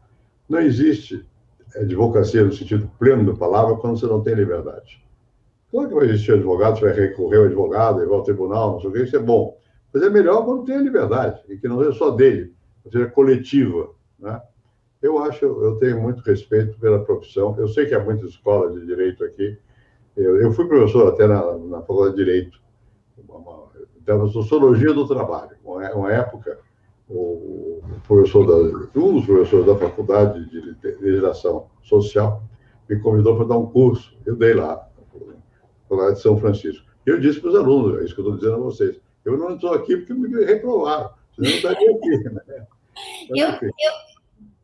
Não 0.47 0.59
existe 0.59 1.27
advocacia 1.75 2.43
no 2.43 2.53
sentido 2.53 2.89
pleno 2.97 3.31
da 3.31 3.37
palavra 3.37 3.75
quando 3.75 3.99
você 3.99 4.05
não 4.05 4.21
tem 4.21 4.35
liberdade. 4.35 5.03
Claro 5.69 5.89
que 5.89 5.95
vai 5.95 6.05
existir 6.05 6.33
advogado, 6.33 6.79
você 6.79 6.85
vai 6.85 6.93
recorrer 6.93 7.37
ao 7.37 7.45
advogado, 7.45 8.01
ir 8.01 8.09
ao 8.09 8.23
tribunal, 8.23 8.73
não 8.73 8.79
sei 8.79 8.89
o 8.89 8.93
quê, 8.93 9.03
isso 9.03 9.15
é 9.15 9.19
bom. 9.19 9.57
Mas 9.93 10.01
é 10.03 10.09
melhor 10.09 10.45
quando 10.45 10.63
tem 10.63 10.75
a 10.75 10.81
liberdade, 10.81 11.41
e 11.49 11.57
que 11.57 11.67
não 11.67 11.79
seja 11.79 11.93
só 11.93 12.11
dele, 12.11 12.53
seja 12.89 13.07
coletiva. 13.07 13.89
Né? 14.17 14.41
Eu 15.01 15.19
acho, 15.19 15.45
eu 15.45 15.75
tenho 15.75 16.01
muito 16.01 16.21
respeito 16.21 16.77
pela 16.79 17.03
profissão. 17.03 17.55
Eu 17.57 17.67
sei 17.67 17.85
que 17.85 17.93
há 17.93 18.03
muitas 18.03 18.31
escolas 18.31 18.73
de 18.73 18.85
direito 18.85 19.23
aqui 19.23 19.57
eu, 20.17 20.41
eu 20.41 20.51
fui 20.51 20.67
professor 20.67 21.13
até 21.13 21.27
na, 21.27 21.57
na 21.59 21.81
Faculdade 21.81 22.15
de 22.15 22.25
Direito, 22.25 22.59
Então, 24.01 24.27
Sociologia 24.29 24.91
do 24.91 25.07
Trabalho. 25.07 25.55
Uma 25.63 26.11
época, 26.11 26.59
o 27.07 27.81
professor 28.07 28.45
da, 28.47 28.99
um 28.99 29.13
dos 29.13 29.25
professores 29.25 29.67
da 29.67 29.75
Faculdade 29.75 30.49
de 30.49 30.75
Legislação 30.99 31.67
Social 31.83 32.41
me 32.89 32.99
convidou 32.99 33.37
para 33.37 33.45
dar 33.45 33.57
um 33.57 33.67
curso. 33.67 34.17
Eu 34.25 34.35
dei 34.35 34.55
lá, 34.55 34.89
lá 35.87 36.11
de 36.11 36.19
São 36.19 36.35
Francisco. 36.37 36.83
Eu 37.05 37.19
disse 37.19 37.39
para 37.39 37.51
os 37.51 37.55
alunos, 37.55 38.01
é 38.01 38.03
isso 38.03 38.15
que 38.15 38.21
eu 38.21 38.25
estou 38.25 38.37
dizendo 38.37 38.55
a 38.55 38.65
vocês, 38.65 38.99
eu 39.23 39.37
não 39.37 39.55
estou 39.55 39.73
aqui 39.73 39.97
porque 39.97 40.13
me 40.13 40.43
reprovaram, 40.43 41.11
senão 41.35 41.49
eu 41.49 41.55
estaria 41.55 41.91
aqui. 41.91 42.23
Né? 42.29 42.67
Eu, 43.29 43.47
eu, 43.47 43.93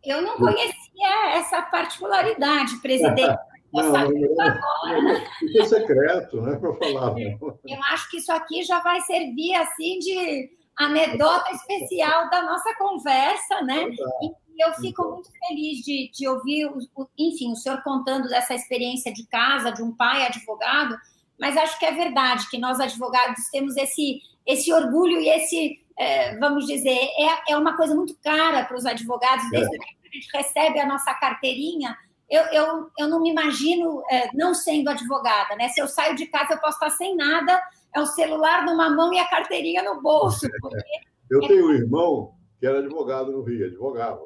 eu 0.03 0.21
não 0.21 0.37
conhecia 0.37 1.35
essa 1.35 1.61
particularidade, 1.63 2.77
presidente. 2.81 3.37
Não, 3.73 3.91
não, 3.91 4.07
não, 4.07 5.23
isso 5.41 5.59
é 5.61 5.65
secreto, 5.65 6.37
não 6.39 6.53
é 6.53 6.59
para 6.59 6.75
falar. 6.75 7.15
Não. 7.15 7.57
Eu 7.65 7.83
acho 7.91 8.07
que 8.11 8.17
isso 8.17 8.31
aqui 8.31 8.61
já 8.61 8.79
vai 8.81 9.01
servir 9.01 9.55
assim 9.55 9.97
de 9.97 10.51
anedota 10.77 11.51
especial 11.51 12.29
da 12.29 12.43
nossa 12.43 12.71
conversa, 12.75 13.63
né? 13.63 13.89
E 14.21 14.63
eu 14.63 14.73
fico 14.75 15.03
muito 15.09 15.29
feliz 15.47 15.79
de, 15.79 16.11
de 16.13 16.27
ouvir, 16.27 16.69
enfim, 17.17 17.51
o 17.51 17.55
senhor 17.55 17.81
contando 17.81 18.29
dessa 18.29 18.53
experiência 18.53 19.11
de 19.11 19.25
casa, 19.25 19.71
de 19.71 19.81
um 19.81 19.91
pai 19.91 20.23
advogado, 20.27 20.95
mas 21.39 21.57
acho 21.57 21.79
que 21.79 21.85
é 21.85 21.91
verdade 21.91 22.47
que 22.49 22.59
nós 22.59 22.79
advogados 22.79 23.49
temos 23.51 23.75
esse, 23.75 24.21
esse 24.45 24.71
orgulho 24.71 25.19
e 25.19 25.29
esse, 25.29 25.82
é, 25.97 26.37
vamos 26.37 26.65
dizer, 26.65 26.97
é, 26.97 27.53
é 27.53 27.57
uma 27.57 27.75
coisa 27.75 27.95
muito 27.95 28.15
cara 28.23 28.65
para 28.65 28.77
os 28.77 28.85
advogados, 28.85 29.49
desde 29.51 29.75
é. 29.75 29.79
que 29.79 29.85
a 29.85 30.11
gente 30.13 30.29
recebe 30.33 30.79
a 30.79 30.87
nossa 30.87 31.13
carteirinha, 31.13 31.95
eu, 32.29 32.41
eu, 32.45 32.89
eu 32.97 33.07
não 33.07 33.21
me 33.21 33.29
imagino 33.29 34.01
é, 34.09 34.29
não 34.35 34.53
sendo 34.53 34.89
advogada, 34.89 35.55
né? 35.55 35.69
Se 35.69 35.79
eu 35.79 35.87
saio 35.87 36.15
de 36.15 36.25
casa, 36.25 36.53
eu 36.53 36.59
posso 36.59 36.73
estar 36.73 36.89
sem 36.89 37.15
nada, 37.15 37.61
é 37.93 37.99
o 37.99 38.05
celular 38.07 38.65
numa 38.65 38.89
mão 38.89 39.13
e 39.13 39.19
a 39.19 39.29
carteirinha 39.29 39.83
no 39.83 40.01
bolso. 40.01 40.47
eu 41.29 41.39
tenho 41.41 41.67
um 41.67 41.73
irmão 41.73 42.33
que 42.59 42.65
era 42.65 42.79
advogado 42.79 43.31
no 43.31 43.43
Rio, 43.43 43.67
advogava. 43.67 44.21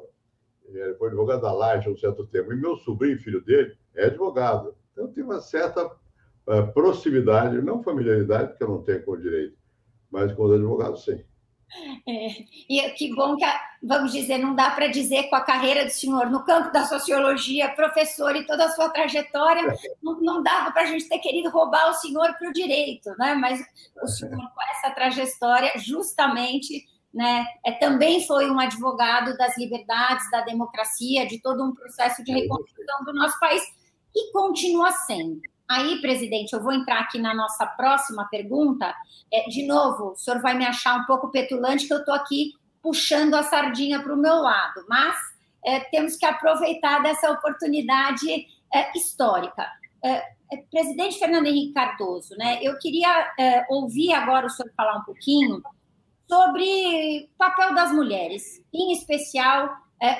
Ele 0.68 0.94
foi 0.94 1.08
advogado 1.08 1.42
da 1.42 1.52
Laje 1.52 1.88
há 1.88 1.92
um 1.92 1.96
certo 1.96 2.26
tempo. 2.26 2.52
E 2.52 2.56
meu 2.56 2.76
sobrinho, 2.76 3.18
filho 3.18 3.42
dele, 3.42 3.76
é 3.94 4.06
advogado. 4.06 4.74
Então, 4.92 5.12
tem 5.12 5.24
uma 5.24 5.40
certa 5.40 5.84
uh, 5.86 6.72
proximidade, 6.72 7.60
não 7.60 7.82
familiaridade, 7.82 8.50
porque 8.50 8.64
eu 8.64 8.68
não 8.68 8.82
tenho 8.82 9.04
com 9.04 9.12
o 9.12 9.20
direito, 9.20 9.56
mas 10.10 10.32
com 10.32 10.44
os 10.44 10.52
advogados, 10.52 11.04
sim. 11.04 11.22
É, 12.06 12.44
e 12.68 12.90
que 12.92 13.14
bom 13.14 13.36
que, 13.36 13.44
vamos 13.82 14.12
dizer, 14.12 14.38
não 14.38 14.54
dá 14.54 14.70
para 14.70 14.86
dizer 14.86 15.24
com 15.24 15.36
a 15.36 15.42
carreira 15.42 15.84
do 15.84 15.90
senhor 15.90 16.30
no 16.30 16.44
campo 16.44 16.72
da 16.72 16.86
sociologia, 16.86 17.68
professor 17.74 18.34
e 18.34 18.46
toda 18.46 18.64
a 18.64 18.70
sua 18.70 18.88
trajetória, 18.88 19.62
não, 20.02 20.18
não 20.20 20.42
dava 20.42 20.70
para 20.70 20.82
a 20.82 20.86
gente 20.86 21.08
ter 21.08 21.18
querido 21.18 21.50
roubar 21.50 21.90
o 21.90 21.94
senhor 21.94 22.34
para 22.38 22.48
o 22.48 22.52
direito, 22.52 23.10
né? 23.18 23.34
Mas 23.34 23.60
o 24.02 24.08
senhor, 24.08 24.36
com 24.36 24.62
essa 24.70 24.90
trajetória, 24.94 25.72
justamente, 25.76 26.86
né, 27.12 27.46
é, 27.64 27.72
também 27.72 28.26
foi 28.26 28.50
um 28.50 28.58
advogado 28.58 29.36
das 29.36 29.56
liberdades, 29.58 30.30
da 30.30 30.40
democracia, 30.40 31.26
de 31.26 31.38
todo 31.40 31.64
um 31.64 31.74
processo 31.74 32.24
de 32.24 32.32
reconstrução 32.32 33.04
do 33.04 33.12
nosso 33.12 33.38
país, 33.38 33.62
e 34.14 34.32
continua 34.32 34.90
sendo. 34.92 35.40
Aí, 35.68 36.00
presidente, 36.00 36.52
eu 36.54 36.62
vou 36.62 36.72
entrar 36.72 37.00
aqui 37.00 37.18
na 37.18 37.34
nossa 37.34 37.66
próxima 37.66 38.26
pergunta. 38.30 38.94
É, 39.32 39.48
de 39.48 39.66
novo, 39.66 40.12
o 40.12 40.16
senhor 40.16 40.40
vai 40.40 40.56
me 40.56 40.64
achar 40.64 40.98
um 40.98 41.04
pouco 41.04 41.30
petulante, 41.30 41.86
que 41.86 41.92
eu 41.92 41.98
estou 41.98 42.14
aqui 42.14 42.52
puxando 42.82 43.34
a 43.34 43.42
sardinha 43.42 44.02
para 44.02 44.14
o 44.14 44.16
meu 44.16 44.36
lado, 44.36 44.84
mas 44.88 45.14
é, 45.64 45.80
temos 45.80 46.16
que 46.16 46.24
aproveitar 46.24 47.02
dessa 47.02 47.30
oportunidade 47.30 48.46
é, 48.72 48.96
histórica. 48.96 49.66
É, 50.02 50.22
é, 50.52 50.56
presidente 50.70 51.18
Fernando 51.18 51.46
Henrique 51.46 51.74
Cardoso, 51.74 52.34
né, 52.36 52.58
eu 52.62 52.78
queria 52.78 53.32
é, 53.38 53.66
ouvir 53.68 54.12
agora 54.12 54.46
o 54.46 54.50
senhor 54.50 54.72
falar 54.74 54.96
um 54.96 55.02
pouquinho 55.04 55.62
sobre 56.26 57.24
o 57.24 57.38
papel 57.38 57.74
das 57.74 57.92
mulheres, 57.92 58.62
em 58.72 58.92
especial 58.92 59.70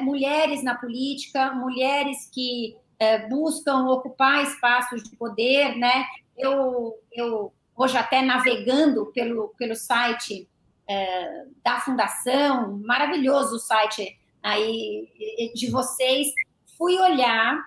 mulheres 0.00 0.64
na 0.64 0.75
política, 0.75 1.52
mulheres 1.52 2.28
que 2.35 2.75
é, 2.99 3.28
buscam 3.28 3.87
ocupar 3.88 4.43
espaços 4.43 5.02
de 5.02 5.17
poder, 5.17 5.76
né? 5.76 6.05
Eu, 6.37 6.99
eu 7.12 7.52
hoje 7.76 7.97
até 7.97 8.23
navegando 8.23 9.07
pelo, 9.07 9.49
pelo 9.57 9.76
site 9.76 10.49
é, 10.88 11.45
da 11.62 11.81
fundação, 11.81 12.81
maravilhoso 12.85 13.57
o 13.57 13.61
site 13.61 14.19
aí 14.43 15.52
de 15.55 15.71
vocês, 15.71 16.28
fui 16.76 16.99
olhar, 16.99 17.62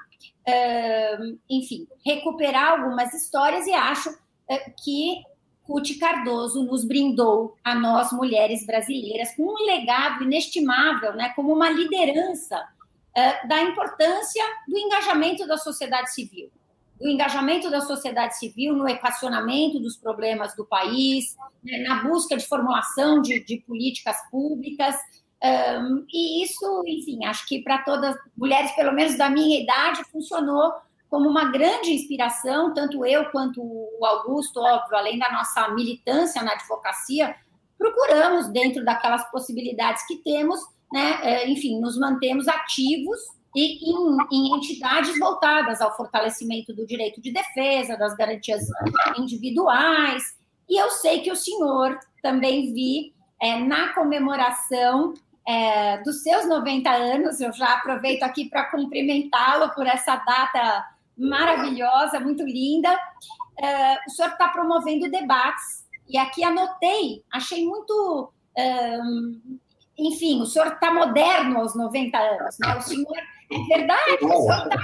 é, 0.46 1.18
enfim, 1.50 1.88
recuperar 2.06 2.72
algumas 2.72 3.14
histórias 3.14 3.68
e 3.68 3.74
acho 3.74 4.10
é, 4.50 4.58
que 4.72 5.22
Ruth 5.64 5.98
Cardoso 6.00 6.64
nos 6.64 6.84
brindou 6.84 7.56
a 7.64 7.76
nós 7.76 8.12
mulheres 8.12 8.66
brasileiras 8.66 9.34
com 9.36 9.44
um 9.44 9.66
legado 9.66 10.24
inestimável, 10.24 11.14
né? 11.14 11.32
Como 11.36 11.54
uma 11.54 11.70
liderança 11.70 12.62
é, 13.15 13.46
da 13.48 13.62
importância 13.62 14.44
do 14.68 14.77
engajamento 14.77 15.46
da 15.48 15.58
sociedade 15.58 16.13
civil, 16.13 16.50
do 17.00 17.08
engajamento 17.08 17.70
da 17.70 17.82
sociedade 17.82 18.38
civil 18.38 18.75
no 18.75 18.88
equacionamento 18.88 19.80
dos 19.80 19.98
problemas 19.98 20.56
do 20.56 20.65
país, 20.65 21.36
né, 21.63 21.80
na 21.80 22.03
busca 22.03 22.38
de 22.38 22.48
formulação 22.48 23.22
de, 23.22 23.44
de 23.44 23.58
políticas 23.68 24.18
públicas. 24.30 24.96
Um, 25.44 26.06
e 26.13 26.44
isso, 26.44 26.84
enfim, 26.86 27.25
acho 27.25 27.48
que 27.48 27.63
para 27.63 27.80
todas 27.80 28.15
mulheres, 28.38 28.72
pelo 28.75 28.94
menos 28.94 29.18
da 29.18 29.30
minha 29.30 29.60
idade, 29.60 30.03
funcionou 30.12 30.72
como 31.10 31.27
uma 31.27 31.51
grande 31.51 31.91
inspiração, 31.91 32.74
tanto 32.74 33.06
eu 33.06 33.30
quanto 33.32 33.62
o 33.62 34.06
Augusto, 34.06 34.62
óbvio, 34.62 34.96
além 34.96 35.20
da 35.20 35.30
nossa 35.30 35.68
militância 35.70 36.41
na 36.41 36.53
advocacia, 36.53 37.36
procuramos, 37.77 38.48
dentro 38.48 38.86
daquelas 38.86 39.30
possibilidades 39.32 40.06
que 40.08 40.18
temos, 40.18 40.62
né, 40.92 41.20
é, 41.24 41.50
enfim, 41.50 41.80
nos 41.80 41.98
mantemos 41.98 42.48
ativos 42.48 43.20
e 43.56 43.92
em, 43.92 44.18
em, 44.32 44.56
entidades 44.56 45.18
voltadas 45.20 45.82
ao 45.82 45.96
fortalecimento 45.96 46.74
do 46.74 46.86
direito 46.86 47.22
de 47.22 47.32
defesa, 47.32 47.98
das 47.98 48.16
garantias 48.16 48.66
individuais. 49.18 50.24
E 50.70 50.82
eu 50.82 50.90
sei 50.90 51.22
que 51.22 51.32
o 51.32 51.36
senhor 51.36 52.00
também 52.22 52.74
vi 52.74 53.14
é, 53.42 53.60
na 53.60 53.94
comemoração 53.94 55.14
é, 55.48 55.98
dos 56.04 56.24
seus 56.24 56.48
90 56.48 56.90
anos, 56.90 57.42
eu 57.42 57.52
já 57.52 57.74
aproveito 57.74 58.24
aqui 58.24 58.50
para 58.50 58.66
cumprimentá-lo 58.66 59.74
por 59.74 59.88
essa 59.88 60.16
data 60.16 60.86
maravilhosa, 61.18 62.20
muito 62.20 62.44
linda. 62.44 62.90
É, 63.60 63.98
o 64.08 64.10
senhor 64.12 64.32
está 64.32 64.48
promovendo 64.50 65.10
debates, 65.10 65.86
e 66.08 66.18
aqui 66.18 66.44
anotei, 66.44 67.24
achei 67.32 67.66
muito 67.66 68.32
enfim, 69.98 70.42
o 70.42 70.46
senhor 70.46 70.68
está 70.70 70.94
moderno 70.94 71.60
aos 71.60 71.76
90 71.76 72.18
anos, 72.18 72.58
né? 72.60 72.76
O 72.76 72.82
senhor, 72.82 73.18
é 73.18 73.78
verdade, 73.78 74.26
o 74.26 74.28
senhor 74.28 74.68
está 74.68 74.78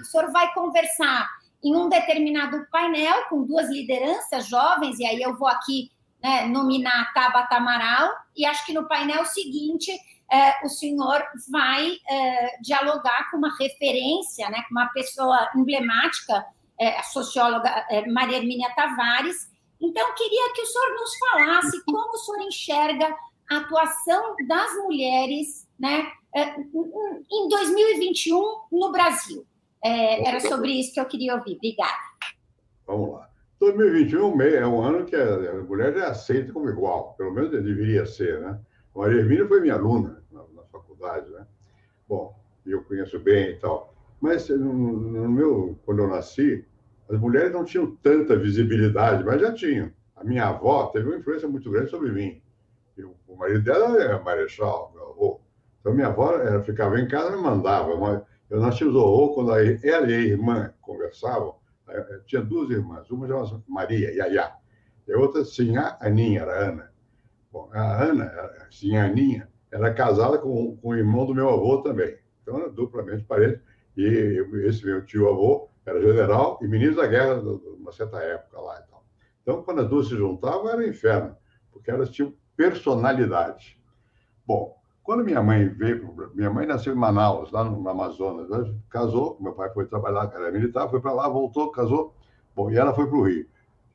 o 0.00 0.04
senhor 0.04 0.32
vai 0.32 0.52
conversar 0.52 1.28
em 1.62 1.76
um 1.76 1.88
determinado 1.88 2.66
painel 2.70 3.24
com 3.28 3.44
duas 3.44 3.68
lideranças 3.68 4.46
jovens, 4.46 4.98
e 4.98 5.04
aí 5.04 5.20
eu 5.20 5.36
vou 5.36 5.48
aqui 5.48 5.90
né, 6.22 6.46
nominar 6.46 7.02
a 7.02 7.12
Tabata 7.12 7.56
Amaral, 7.56 8.10
e 8.36 8.46
acho 8.46 8.64
que 8.64 8.72
no 8.72 8.88
painel 8.88 9.24
seguinte 9.26 9.92
é, 10.30 10.64
o 10.64 10.68
senhor 10.68 11.22
vai 11.50 11.96
é, 12.08 12.58
dialogar 12.62 13.30
com 13.30 13.36
uma 13.36 13.54
referência, 13.58 14.48
né, 14.48 14.62
com 14.68 14.74
uma 14.74 14.88
pessoa 14.88 15.50
emblemática, 15.54 16.44
é, 16.78 16.98
a 16.98 17.02
socióloga 17.02 17.84
Maria 18.10 18.38
Hermínia 18.38 18.72
Tavares. 18.74 19.50
Então, 19.78 20.14
queria 20.14 20.52
que 20.54 20.62
o 20.62 20.66
senhor 20.66 20.90
nos 20.94 21.18
falasse 21.18 21.84
como 21.84 22.14
o 22.14 22.18
senhor 22.18 22.40
enxerga 22.42 23.14
a 23.50 23.56
atuação 23.56 24.36
das 24.46 24.72
mulheres 24.84 25.68
né, 25.78 26.06
é, 26.34 26.60
em 26.60 27.48
2021 27.48 28.38
no 28.70 28.92
Brasil. 28.92 29.44
É, 29.84 30.28
era 30.28 30.38
sobre 30.38 30.70
isso 30.70 30.94
que 30.94 31.00
eu 31.00 31.06
queria 31.06 31.34
ouvir. 31.34 31.56
Obrigada. 31.56 31.98
Vamos 32.86 33.12
lá. 33.14 33.28
2021 33.58 34.40
é 34.42 34.66
um 34.66 34.80
ano 34.80 35.04
que 35.04 35.16
a 35.16 35.62
mulher 35.64 35.92
já 35.94 36.08
aceita 36.08 36.52
como 36.52 36.70
igual, 36.70 37.14
pelo 37.14 37.32
menos 37.32 37.50
deveria 37.50 38.06
ser, 38.06 38.40
né? 38.40 38.58
A 38.94 38.98
Maria 38.98 39.18
Hermínia 39.18 39.46
foi 39.46 39.60
minha 39.60 39.74
aluna 39.74 40.22
na, 40.30 40.42
na 40.54 40.62
faculdade, 40.70 41.28
né? 41.30 41.46
Bom, 42.08 42.34
eu 42.64 42.82
conheço 42.84 43.18
bem 43.18 43.50
e 43.50 43.56
tal. 43.56 43.94
Mas 44.20 44.48
no, 44.48 44.72
no, 44.72 45.28
meu, 45.28 45.78
quando 45.84 46.02
eu 46.02 46.08
nasci, 46.08 46.64
as 47.08 47.18
mulheres 47.18 47.52
não 47.52 47.64
tinham 47.64 47.96
tanta 47.96 48.36
visibilidade, 48.36 49.24
mas 49.24 49.40
já 49.40 49.52
tinham. 49.52 49.90
A 50.16 50.24
minha 50.24 50.46
avó 50.46 50.86
teve 50.86 51.08
uma 51.08 51.18
influência 51.18 51.48
muito 51.48 51.70
grande 51.70 51.90
sobre 51.90 52.12
mim 52.12 52.40
o 53.04 53.36
marido 53.36 53.62
dela 53.62 54.02
é 54.02 54.18
marechal, 54.22 54.92
meu 54.94 55.10
avô. 55.10 55.40
Então, 55.80 55.94
minha 55.94 56.08
avó 56.08 56.32
ela 56.34 56.62
ficava 56.62 57.00
em 57.00 57.08
casa 57.08 57.32
e 57.32 57.36
me 57.36 57.42
mandava. 57.42 57.96
Mas 57.96 58.22
eu, 58.48 58.60
nós 58.60 58.76
tínhamos 58.76 59.00
horror 59.00 59.34
quando 59.34 59.52
ela 59.52 60.10
e 60.10 60.14
a 60.14 60.20
irmã 60.20 60.72
conversavam. 60.80 61.56
Tinha 62.26 62.42
duas 62.42 62.70
irmãs, 62.70 63.10
uma 63.10 63.26
chamava 63.26 63.62
Maria, 63.66 64.12
Yaya, 64.12 64.52
e 65.08 65.12
a 65.12 65.18
outra, 65.18 65.44
Sinhá 65.44 65.98
Aninha, 66.00 66.42
era 66.42 66.68
Ana. 66.68 66.92
Bom, 67.50 67.68
a 67.72 68.04
Ana, 68.04 68.32
Sinhá 68.70 69.06
Aninha, 69.06 69.48
era 69.72 69.92
casada 69.92 70.38
com, 70.38 70.76
com 70.76 70.88
o 70.88 70.94
irmão 70.94 71.26
do 71.26 71.34
meu 71.34 71.48
avô 71.48 71.82
também. 71.82 72.16
Então, 72.42 72.58
era 72.58 72.70
duplamente 72.70 73.24
parente. 73.24 73.60
E 73.96 74.44
esse 74.64 74.84
meu 74.84 75.04
tio-avô 75.04 75.68
era 75.84 76.00
general 76.00 76.58
e 76.62 76.68
ministro 76.68 77.02
da 77.02 77.08
guerra 77.08 77.40
de 77.40 77.48
uma 77.48 77.90
certa 77.90 78.18
época 78.18 78.60
lá. 78.60 78.84
Então, 79.42 79.62
quando 79.62 79.80
as 79.80 79.88
duas 79.88 80.06
se 80.06 80.16
juntavam, 80.16 80.68
era 80.68 80.78
um 80.78 80.82
inferno 80.82 81.36
porque 81.80 81.90
elas 81.90 82.10
tinham 82.10 82.34
personalidade. 82.60 83.80
Bom, 84.46 84.76
quando 85.02 85.24
minha 85.24 85.42
mãe 85.42 85.66
veio, 85.66 86.14
minha 86.34 86.50
mãe 86.50 86.66
nasceu 86.66 86.92
em 86.92 86.96
Manaus, 86.96 87.50
lá 87.50 87.64
no 87.64 87.88
Amazonas, 87.88 88.50
né? 88.50 88.74
casou, 88.90 89.38
meu 89.40 89.54
pai 89.54 89.70
foi 89.72 89.86
trabalhar, 89.86 90.26
cara 90.26 90.52
militar, 90.52 90.90
foi 90.90 91.00
para 91.00 91.14
lá, 91.14 91.26
voltou, 91.26 91.70
casou, 91.70 92.14
bom, 92.54 92.70
e 92.70 92.76
ela 92.76 92.92
foi 92.92 93.06
para 93.06 93.16
o 93.16 93.22
Rio. 93.22 93.46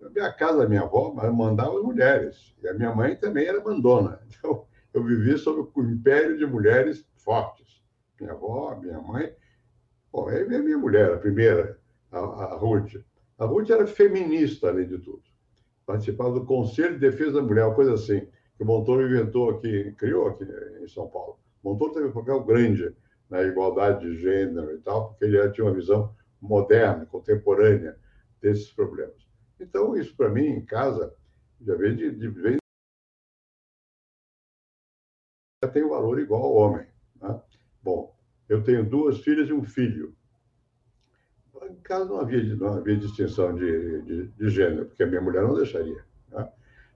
A 0.04 0.10
minha 0.10 0.34
casa, 0.34 0.64
a 0.64 0.68
minha 0.68 0.82
avó, 0.82 1.14
mandava 1.32 1.78
as 1.78 1.84
mulheres, 1.84 2.56
e 2.64 2.68
a 2.68 2.74
minha 2.74 2.94
mãe 2.94 3.16
também 3.16 3.46
era 3.46 3.64
mandona. 3.64 4.20
Então, 4.40 4.66
eu 4.94 5.04
vivi 5.04 5.38
sob 5.38 5.70
o 5.76 5.84
império 5.84 6.38
de 6.38 6.46
mulheres 6.46 7.06
fortes. 7.18 7.84
Minha 8.20 8.32
avó, 8.32 8.76
minha 8.82 9.00
mãe. 9.02 9.32
Bom, 10.12 10.30
aí 10.30 10.44
veio 10.46 10.64
minha 10.64 10.78
mulher, 10.78 11.14
a 11.14 11.18
primeira, 11.18 11.78
a, 12.12 12.18
a 12.18 12.56
Ruth. 12.56 12.96
A 13.38 13.46
Ruth 13.46 13.70
era 13.70 13.86
feminista, 13.86 14.70
além 14.70 14.88
de 14.88 14.98
tudo. 15.00 15.22
Participava 15.86 16.32
do 16.32 16.46
Conselho 16.46 16.94
de 16.94 17.00
Defesa 17.00 17.34
da 17.34 17.42
Mulher, 17.42 17.66
uma 17.66 17.76
coisa 17.76 17.94
assim, 17.94 18.28
que 18.56 18.64
o 18.64 18.66
Montoro 18.66 19.06
inventou 19.06 19.50
aqui, 19.50 19.92
criou 19.98 20.28
aqui 20.28 20.46
em 20.82 20.88
São 20.88 21.08
Paulo. 21.08 21.40
O 21.64 21.72
Montoro 21.72 21.94
teve 21.94 22.08
um 22.08 22.14
papel 22.14 22.44
grande 22.44 22.96
na 23.30 23.44
igualdade 23.44 24.02
de 24.02 24.18
gênero 24.18 24.74
e 24.74 24.80
tal, 24.80 25.10
porque 25.10 25.26
ele 25.26 25.50
tinha 25.52 25.66
uma 25.66 25.74
visão 25.74 26.16
moderna, 26.42 27.06
contemporânea 27.06 27.98
desses 28.42 28.72
problemas. 28.72 29.26
Então, 29.60 29.96
isso 29.96 30.16
para 30.16 30.30
mim, 30.30 30.46
em 30.46 30.66
casa, 30.66 31.14
já 31.62 31.76
vem 31.76 31.96
de, 31.96 32.12
de 32.12 32.28
vem 32.28 32.58
tem 35.72 35.84
um 35.84 35.90
valor 35.90 36.20
igual 36.20 36.44
ao 36.44 36.54
homem. 36.54 36.86
Né? 37.20 37.42
Bom, 37.82 38.16
eu 38.48 38.64
tenho 38.64 38.88
duas 38.88 39.20
filhas 39.22 39.50
e 39.50 39.54
um 39.54 39.64
filho. 39.64 40.16
Em 41.64 41.76
casa 41.82 42.06
não 42.06 42.20
havia, 42.20 42.56
não 42.56 42.74
havia 42.74 42.96
distinção 42.96 43.56
de, 43.56 44.02
de, 44.04 44.28
de 44.28 44.50
gênero, 44.50 44.86
porque 44.86 45.02
a 45.02 45.08
minha 45.08 45.22
mulher 45.22 45.42
não 45.42 45.56
deixaria. 45.56 46.06
Né? 46.30 46.48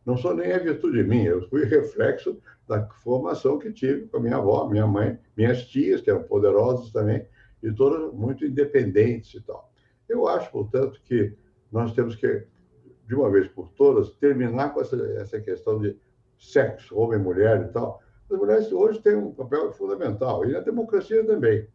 Não 0.10 0.18
só 0.18 0.34
nem 0.34 0.52
a 0.52 0.58
virtude 0.58 1.04
minha, 1.04 1.30
eu 1.30 1.48
fui 1.50 1.66
reflexo 1.66 2.42
da 2.68 2.84
formação 3.04 3.60
que 3.60 3.72
tive 3.72 4.08
com 4.08 4.18
a 4.18 4.20
minha 4.20 4.38
avó, 4.38 4.68
minha 4.68 4.88
mãe, 4.88 5.20
minhas 5.38 5.68
tias, 5.68 6.02
que 6.02 6.10
eram 6.10 6.24
poderosas 6.24 6.92
também, 6.92 7.28
e 7.62 7.72
todas 7.72 8.12
muito 8.12 8.44
independentes 8.44 9.36
e 9.36 9.42
tal. 9.42 9.72
Eu 10.10 10.28
acho, 10.28 10.52
portanto, 10.52 11.00
que 11.06 11.38
nós 11.72 11.94
temos 11.94 12.16
que, 12.16 12.44
de 13.08 13.14
uma 13.14 13.30
vez 13.30 13.48
por 13.50 13.70
todas, 13.74 14.10
terminar 14.14 14.74
com 14.74 14.82
essa, 14.82 14.96
essa 15.20 15.40
questão 15.40 15.80
de 15.80 15.96
sexo, 16.40 16.98
homem, 16.98 17.20
mulher 17.20 17.68
e 17.70 17.72
tal, 17.72 18.02
as 18.32 18.36
mulheres 18.36 18.72
hoje 18.72 19.00
têm 19.04 19.16
um 19.16 19.32
papel 19.32 19.72
fundamental, 19.74 20.44
e 20.44 20.54
na 20.54 20.60
democracia 20.60 21.24
também. 21.24 21.68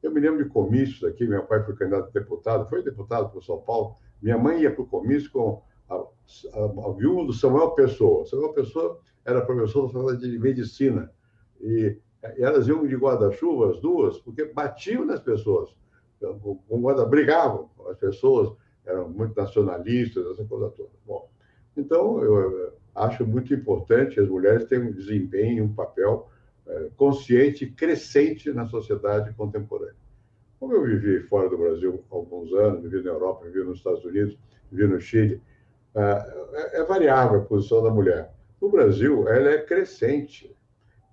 Eu 0.00 0.12
me 0.12 0.20
lembro 0.20 0.44
de 0.44 0.48
comícios 0.48 1.02
aqui, 1.02 1.26
meu 1.26 1.42
pai 1.42 1.64
foi 1.64 1.74
candidato 1.74 2.10
a 2.10 2.20
deputado, 2.20 2.68
foi 2.68 2.80
deputado 2.84 3.32
por 3.32 3.42
São 3.42 3.60
Paulo, 3.60 3.96
minha 4.22 4.38
mãe 4.38 4.60
ia 4.60 4.70
para 4.70 4.82
o 4.82 4.86
comício 4.86 5.32
com 5.32 5.60
a, 5.94 6.64
a, 6.64 6.92
viúva 6.92 7.26
do 7.26 7.32
Samuel 7.32 7.70
Pessoa. 7.70 8.26
Samuel 8.26 8.52
Pessoa 8.52 9.00
era 9.24 9.44
professor 9.44 9.86
da 9.86 9.92
faculdade 9.92 10.30
de 10.30 10.38
medicina, 10.38 11.10
e, 11.60 11.96
e 12.36 12.42
elas 12.42 12.66
iam 12.68 12.86
de 12.86 12.96
guarda-chuva, 12.96 13.70
as 13.70 13.80
duas, 13.80 14.18
porque 14.18 14.44
batiam 14.46 15.04
nas 15.04 15.20
pessoas, 15.20 15.74
com 16.20 16.80
guarda 16.80 17.04
brigavam 17.04 17.70
as 17.88 17.96
pessoas, 17.96 18.52
eram 18.84 19.08
muito 19.08 19.36
nacionalistas, 19.36 20.26
essa 20.26 20.44
coisa 20.44 20.70
toda. 20.70 20.90
Bom, 21.06 21.28
então, 21.76 22.22
eu, 22.22 22.72
acho 22.94 23.26
muito 23.26 23.52
importante 23.54 24.20
as 24.20 24.28
mulheres 24.28 24.64
terem 24.66 24.88
um 24.88 24.92
desempenho, 24.92 25.64
um 25.64 25.74
papel 25.74 26.28
é, 26.66 26.90
consciente 26.96 27.66
crescente 27.66 28.52
na 28.52 28.66
sociedade 28.66 29.32
contemporânea. 29.34 29.96
Como 30.60 30.74
eu 30.74 30.84
vivi 30.84 31.20
fora 31.22 31.48
do 31.48 31.58
Brasil 31.58 32.04
há 32.10 32.14
alguns 32.14 32.52
anos, 32.52 32.82
vivi 32.82 33.02
na 33.02 33.10
Europa, 33.10 33.44
vivi 33.46 33.64
nos 33.64 33.78
Estados 33.78 34.04
Unidos, 34.04 34.38
vivi 34.70 34.86
no 34.86 35.00
Chile, 35.00 35.40
é, 35.94 36.80
é 36.80 36.84
variável 36.84 37.40
a 37.40 37.44
posição 37.44 37.82
da 37.82 37.90
mulher. 37.90 38.32
No 38.60 38.70
Brasil, 38.70 39.28
ela 39.28 39.50
é 39.50 39.58
crescente. 39.58 40.56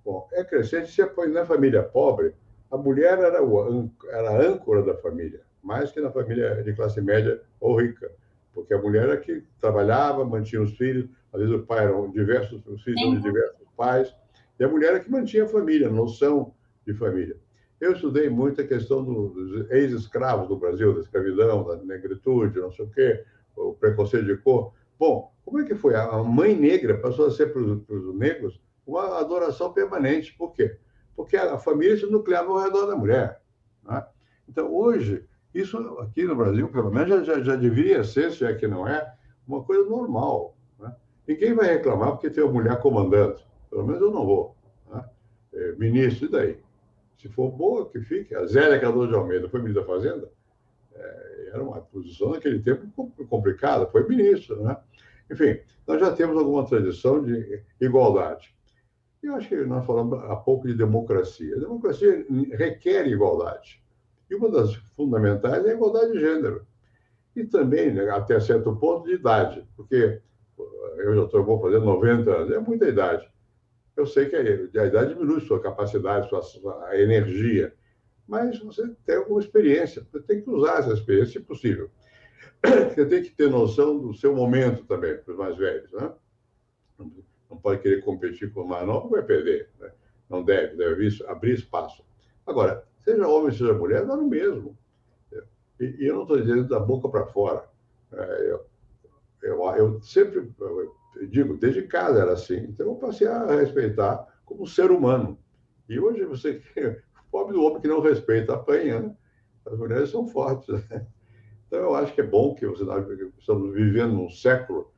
Bom, 0.06 0.28
é 0.34 0.44
crescente 0.44 0.92
se 0.92 1.02
apoia 1.02 1.30
na 1.30 1.46
família 1.46 1.84
pobre, 1.84 2.34
a 2.72 2.78
mulher 2.78 3.18
era, 3.18 3.44
o, 3.44 3.90
era 4.10 4.30
a 4.30 4.42
âncora 4.42 4.84
da 4.84 4.96
família, 4.96 5.42
mais 5.62 5.92
que 5.92 6.00
na 6.00 6.12
família 6.12 6.64
de 6.64 6.74
classe 6.74 7.02
média 7.02 7.42
ou 7.60 7.76
rica, 7.80 8.12
porque 8.54 8.74
a 8.74 8.82
mulher 8.82 9.04
era 9.04 9.18
que 9.18 9.44
trabalhava, 9.60 10.24
mantinha 10.24 10.62
os 10.62 10.78
filhos, 10.78 11.10
às 11.34 11.42
vezes 11.42 11.56
o 11.56 11.66
pai 11.66 11.86
eram 11.86 12.10
diversos, 12.12 12.66
os 12.68 12.84
filhos 12.84 13.02
eram 13.02 13.16
de 13.16 13.22
diversos 13.22 13.68
pais, 13.76 14.16
e 14.60 14.64
a 14.64 14.68
mulher 14.68 14.94
é 14.94 15.00
que 15.00 15.10
mantinha 15.10 15.46
a 15.46 15.48
família, 15.48 15.88
a 15.88 15.92
noção 15.92 16.54
de 16.86 16.94
família. 16.94 17.38
Eu 17.80 17.94
estudei 17.94 18.30
muito 18.30 18.60
a 18.60 18.68
questão 18.68 19.04
dos 19.04 19.70
ex-escravos 19.72 20.48
do 20.50 20.58
Brasil, 20.58 20.94
da 20.94 21.00
escravidão, 21.00 21.64
da 21.64 21.78
negritude, 21.78 22.60
não 22.60 22.72
sei 22.72 22.86
o 22.86 22.90
quê, 22.90 23.24
o 23.56 23.74
preconceito 23.74 24.26
de 24.26 24.36
cor. 24.38 24.74
Bom, 25.00 25.32
como 25.46 25.60
é 25.60 25.66
que 25.66 25.74
foi? 25.74 25.96
A 25.96 26.22
mãe 26.22 26.56
negra 26.56 26.98
passou 26.98 27.28
a 27.28 27.32
ser 27.32 27.54
para 27.54 27.62
os 27.62 28.16
negros 28.16 28.60
uma 28.86 29.20
adoração 29.20 29.72
permanente. 29.72 30.36
Por 30.38 30.54
quê? 30.54 30.78
Porque 31.16 31.38
a 31.38 31.58
família 31.58 31.98
se 31.98 32.06
nucleava 32.06 32.52
ao 32.52 32.60
redor 32.60 32.86
da 32.86 32.96
mulher. 32.96 33.42
Né? 33.84 34.06
Então, 34.48 34.74
hoje, 34.74 35.26
isso 35.54 35.78
aqui 36.00 36.24
no 36.24 36.36
Brasil, 36.36 36.68
pelo 36.70 36.92
menos, 36.92 37.10
já, 37.10 37.24
já, 37.24 37.42
já 37.42 37.56
deveria 37.56 38.04
ser, 38.04 38.32
se 38.32 38.44
é 38.46 38.54
que 38.54 38.68
não 38.68 38.88
é, 38.88 39.16
uma 39.48 39.64
coisa 39.64 39.90
normal. 39.90 40.56
Ninguém 41.30 41.54
vai 41.54 41.68
reclamar 41.68 42.14
porque 42.14 42.28
tem 42.28 42.44
uma 42.44 42.54
mulher 42.54 42.80
comandando. 42.80 43.40
Pelo 43.70 43.86
menos 43.86 44.02
eu 44.02 44.10
não 44.10 44.26
vou. 44.26 44.56
Né? 44.92 45.06
É, 45.54 45.72
ministro, 45.74 46.26
e 46.26 46.32
daí? 46.32 46.60
Se 47.20 47.30
for 47.30 47.52
boa, 47.52 47.88
que 47.88 48.02
fique. 48.02 48.34
A 48.34 48.48
Zélia 48.48 48.80
Cador 48.80 49.08
de 49.08 49.14
Almeida 49.14 49.48
foi 49.48 49.60
ministra 49.62 49.84
da 49.84 49.88
Fazenda. 49.88 50.32
É, 50.92 51.50
era 51.54 51.64
uma 51.64 51.82
posição 51.82 52.32
naquele 52.32 52.60
tempo 52.60 53.12
complicada, 53.30 53.86
foi 53.86 54.08
ministro. 54.08 54.64
Né? 54.64 54.76
Enfim, 55.32 55.60
nós 55.88 56.00
já 56.00 56.12
temos 56.12 56.38
alguma 56.38 56.66
tradição 56.66 57.24
de 57.24 57.64
igualdade. 57.80 58.56
Eu 59.22 59.36
acho 59.36 59.50
que 59.50 59.56
nós 59.66 59.86
falamos 59.86 60.18
há 60.24 60.36
pouco 60.36 60.68
de 60.68 60.74
democracia. 60.74 61.56
A 61.56 61.60
democracia 61.60 62.26
requer 62.54 63.08
igualdade. 63.08 63.84
E 64.30 64.36
uma 64.36 64.50
das 64.50 64.74
fundamentais 64.96 65.66
é 65.66 65.72
a 65.72 65.74
igualdade 65.74 66.14
de 66.14 66.20
gênero. 66.20 66.66
E 67.36 67.44
também, 67.44 67.94
né, 67.94 68.10
até 68.10 68.40
certo 68.40 68.76
ponto, 68.76 69.08
de 69.08 69.16
idade. 69.16 69.68
Porque 69.76 70.22
eu 70.98 71.16
já 71.16 71.24
estou, 71.24 71.44
vou 71.44 71.62
fazer 71.62 71.80
90 71.80 72.32
anos, 72.32 72.52
é 72.52 72.60
muita 72.60 72.88
idade. 72.88 73.30
Eu 73.96 74.06
sei 74.06 74.28
que 74.28 74.36
a 74.36 74.86
idade 74.86 75.14
diminui 75.14 75.42
sua 75.42 75.62
capacidade, 75.62 76.30
sua, 76.30 76.42
sua 76.42 76.98
energia, 76.98 77.74
mas 78.28 78.60
você 78.60 78.88
tem 79.06 79.18
alguma 79.18 79.40
experiência, 79.40 80.06
você 80.10 80.22
tem 80.22 80.42
que 80.42 80.50
usar 80.50 80.80
essa 80.80 80.94
experiência, 80.94 81.40
se 81.40 81.46
possível. 81.46 81.90
Você 82.94 83.06
tem 83.06 83.24
que 83.24 83.32
ter 83.32 83.50
noção 83.50 83.98
do 83.98 84.14
seu 84.14 84.36
momento 84.36 84.86
também, 84.86 85.18
para 85.18 85.32
os 85.32 85.38
mais 85.38 85.58
velhos, 85.58 85.92
né? 85.94 86.12
Não 87.50 87.58
pode 87.58 87.82
querer 87.82 88.04
competir 88.04 88.54
com 88.54 88.62
o 88.62 88.68
mais 88.68 88.86
novo, 88.86 89.10
vai 89.10 89.24
perder. 89.24 89.70
Né? 89.80 89.92
Não 90.30 90.44
deve, 90.44 90.76
deve 90.76 91.24
abrir 91.28 91.54
espaço. 91.54 92.04
Agora, 92.46 92.86
seja 93.04 93.28
homem, 93.28 93.52
seja 93.52 93.74
mulher, 93.74 94.06
dá 94.06 94.16
no 94.16 94.28
mesmo. 94.28 94.78
E, 95.80 95.86
e 96.00 96.08
eu 96.08 96.16
não 96.16 96.22
estou 96.24 96.40
dizendo 96.40 96.68
da 96.68 96.80
boca 96.80 97.08
para 97.10 97.26
fora. 97.26 97.68
É, 98.12 98.52
eu, 98.52 98.66
eu, 99.42 99.76
eu 99.76 100.02
sempre 100.02 100.52
eu 101.16 101.28
digo, 101.28 101.58
desde 101.58 101.84
casa 101.84 102.22
era 102.22 102.34
assim. 102.34 102.58
Então 102.58 102.88
eu 102.88 102.96
passei 102.96 103.28
a 103.28 103.46
respeitar 103.56 104.28
como 104.46 104.68
ser 104.68 104.92
humano. 104.92 105.40
E 105.88 106.00
hoje 106.00 106.24
você, 106.26 106.62
o 106.78 107.32
pobre 107.32 107.54
do 107.54 107.64
homem 107.64 107.82
que 107.82 107.88
não 107.88 108.02
respeita, 108.02 108.54
apanha, 108.54 109.00
né? 109.00 109.16
As 109.66 109.78
mulheres 109.78 110.10
são 110.10 110.28
fortes. 110.28 110.68
Né? 110.90 111.08
Então 111.70 111.80
eu 111.80 111.96
acho 111.96 112.14
que 112.14 112.22
é 112.22 112.24
bom 112.24 112.56
que 112.56 112.66
você, 112.66 112.84
estamos 113.38 113.74
vivendo 113.76 114.14
num 114.14 114.30
século 114.30 114.92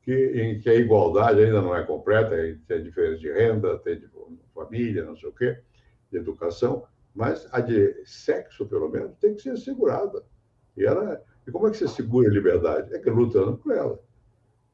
que, 0.00 0.12
em 0.12 0.58
que 0.58 0.70
a 0.70 0.74
igualdade 0.74 1.42
ainda 1.42 1.60
não 1.60 1.76
é 1.76 1.84
completa, 1.84 2.34
tem 2.66 2.82
diferença 2.82 3.18
de 3.18 3.30
renda, 3.30 3.78
tem 3.78 4.00
de 4.00 4.08
família, 4.54 5.04
não 5.04 5.16
sei 5.16 5.28
o 5.28 5.32
quê, 5.32 5.58
de 6.10 6.16
educação, 6.16 6.86
mas 7.14 7.46
a 7.52 7.60
de 7.60 8.02
sexo, 8.06 8.64
pelo 8.64 8.88
menos, 8.88 9.12
tem 9.18 9.34
que 9.34 9.42
ser 9.42 9.50
assegurada. 9.50 10.24
E 10.76 10.84
ela 10.84 11.22
e 11.46 11.50
como 11.50 11.66
é 11.66 11.70
que 11.70 11.76
você 11.76 11.88
segura 11.88 12.28
a 12.28 12.32
liberdade? 12.32 12.94
É 12.94 12.98
que 12.98 13.10
lutando 13.10 13.58
por 13.58 13.72
ela. 13.72 14.00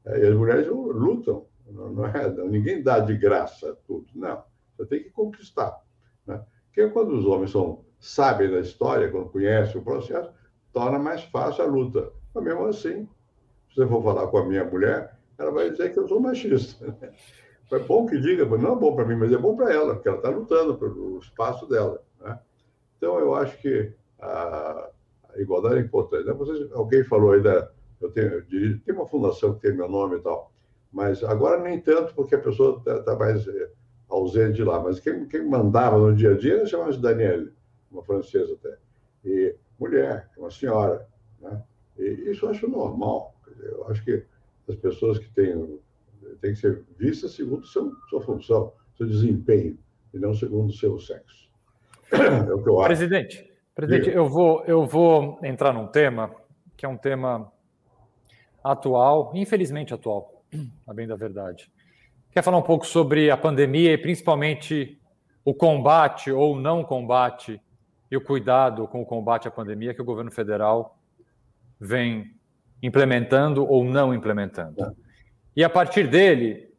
É, 0.05 0.19
e 0.19 0.27
as 0.27 0.33
mulheres 0.33 0.67
lutam. 0.67 1.45
Não 1.67 2.05
é, 2.05 2.29
ninguém 2.47 2.81
dá 2.81 2.99
de 2.99 3.15
graça 3.17 3.77
tudo. 3.85 4.07
Não. 4.15 4.43
Você 4.77 4.85
tem 4.85 5.03
que 5.03 5.09
conquistar. 5.09 5.81
Né? 6.25 6.41
Porque 6.65 6.89
quando 6.89 7.13
os 7.13 7.25
homens 7.25 7.51
são 7.51 7.85
sabem 7.99 8.49
da 8.49 8.59
história, 8.59 9.11
quando 9.11 9.29
conhecem 9.29 9.79
o 9.79 9.83
processo, 9.83 10.31
torna 10.73 10.99
mais 10.99 11.23
fácil 11.23 11.63
a 11.63 11.67
luta. 11.67 12.11
Mas 12.33 12.43
mesmo 12.43 12.65
assim, 12.65 13.07
se 13.69 13.75
você 13.75 13.87
for 13.87 14.03
falar 14.03 14.27
com 14.27 14.37
a 14.37 14.45
minha 14.45 14.65
mulher, 14.65 15.17
ela 15.37 15.51
vai 15.51 15.69
dizer 15.69 15.93
que 15.93 15.99
eu 15.99 16.07
sou 16.07 16.19
machista. 16.19 16.85
Né? 16.85 17.11
É 17.71 17.79
bom 17.79 18.05
que 18.05 18.19
diga, 18.19 18.43
não 18.43 18.73
é 18.73 18.75
bom 18.75 18.93
para 18.93 19.05
mim, 19.05 19.15
mas 19.15 19.31
é 19.31 19.37
bom 19.37 19.55
para 19.55 19.73
ela, 19.73 19.93
porque 19.93 20.09
ela 20.09 20.17
está 20.17 20.29
lutando 20.29 20.77
pelo 20.77 21.19
espaço 21.19 21.65
dela. 21.69 22.03
Né? 22.19 22.37
Então, 22.97 23.17
eu 23.17 23.33
acho 23.33 23.57
que 23.59 23.93
a, 24.19 24.89
igualdade 25.37 25.77
é 25.77 25.79
importante. 25.79 26.25
Né? 26.25 26.33
Vocês, 26.33 26.69
alguém 26.73 27.03
falou 27.05 27.31
aí 27.31 27.41
da. 27.41 27.71
Eu 28.01 28.11
tenho, 28.11 28.33
eu 28.33 28.79
tem 28.81 28.93
uma 28.93 29.07
fundação 29.07 29.53
que 29.53 29.61
tem 29.61 29.73
meu 29.73 29.87
nome 29.87 30.17
e 30.17 30.19
tal, 30.19 30.51
mas 30.91 31.23
agora 31.23 31.61
nem 31.61 31.79
tanto, 31.79 32.13
porque 32.13 32.35
a 32.35 32.39
pessoa 32.39 32.79
está 32.79 33.01
tá 33.03 33.15
mais 33.15 33.47
é, 33.47 33.69
ausente 34.09 34.55
de 34.55 34.63
lá. 34.63 34.81
Mas 34.81 34.99
quem, 34.99 35.25
quem 35.27 35.47
mandava 35.47 35.97
no 35.97 36.13
dia 36.13 36.31
a 36.31 36.37
dia 36.37 36.65
chamava 36.65 36.91
de 36.91 36.99
Daniele, 36.99 37.53
uma 37.89 38.03
francesa 38.03 38.53
até. 38.53 38.77
E 39.23 39.55
mulher, 39.81 40.29
uma 40.37 40.51
senhora. 40.51 41.07
Né? 41.41 41.63
E 41.97 42.29
isso 42.29 42.45
eu 42.45 42.51
acho 42.51 42.69
normal. 42.69 43.35
Eu 43.59 43.87
acho 43.87 44.03
que 44.05 44.23
as 44.69 44.75
pessoas 44.75 45.17
que 45.17 45.27
têm 45.31 45.79
tem 46.39 46.53
que 46.53 46.59
ser 46.59 46.83
vista 46.97 47.27
segundo 47.27 47.65
seu, 47.65 47.91
sua 48.09 48.21
função, 48.21 48.71
seu 48.95 49.07
desempenho, 49.07 49.77
e 50.13 50.19
não 50.19 50.33
segundo 50.33 50.69
o 50.69 50.73
seu 50.73 50.99
sexo. 50.99 51.49
É 52.11 52.53
o 52.53 52.61
que 52.61 52.69
eu 52.69 52.79
acho. 52.79 52.87
Presidente, 52.87 53.51
presidente 53.73 54.09
eu, 54.09 54.27
vou, 54.27 54.63
eu 54.65 54.85
vou 54.85 55.39
entrar 55.43 55.73
num 55.73 55.87
tema 55.87 56.35
que 56.75 56.85
é 56.85 56.89
um 56.89 56.97
tema 56.97 57.51
atual, 58.63 59.31
infelizmente 59.33 59.93
atual, 59.93 60.43
a 60.87 60.93
bem 60.93 61.07
da 61.07 61.15
verdade. 61.15 61.71
Quer 62.31 62.43
falar 62.43 62.57
um 62.57 62.63
pouco 62.63 62.85
sobre 62.85 63.31
a 63.31 63.37
pandemia 63.37 63.93
e 63.93 63.97
principalmente 63.97 64.99
o 65.43 65.53
combate 65.53 66.31
ou 66.31 66.55
não 66.55 66.83
combate 66.83 67.61
e 68.11 68.17
o 68.17 68.21
cuidado 68.21 68.87
com 68.89 69.01
o 69.01 69.05
combate 69.05 69.47
à 69.47 69.51
pandemia 69.51 69.93
que 69.93 70.01
o 70.01 70.05
governo 70.05 70.29
federal 70.29 70.99
vem 71.79 72.35
implementando 72.83 73.65
ou 73.65 73.85
não 73.85 74.13
implementando. 74.13 74.95
E 75.55 75.63
a 75.63 75.69
partir 75.69 76.07
dele, 76.07 76.69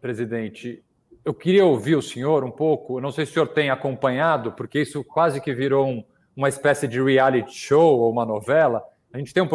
presidente, 0.00 0.84
eu 1.24 1.34
queria 1.34 1.64
ouvir 1.64 1.96
o 1.96 2.02
senhor 2.02 2.44
um 2.44 2.50
pouco, 2.50 3.00
não 3.00 3.10
sei 3.10 3.26
se 3.26 3.32
o 3.32 3.34
senhor 3.34 3.48
tem 3.48 3.70
acompanhado, 3.70 4.52
porque 4.52 4.80
isso 4.80 5.02
quase 5.02 5.40
que 5.40 5.52
virou 5.52 5.86
um, 5.86 6.04
uma 6.36 6.48
espécie 6.48 6.86
de 6.86 7.02
reality 7.02 7.52
show 7.52 7.98
ou 8.00 8.10
uma 8.10 8.24
novela. 8.24 8.82
A 9.12 9.18
gente 9.18 9.34
tem 9.34 9.42
um 9.42 9.48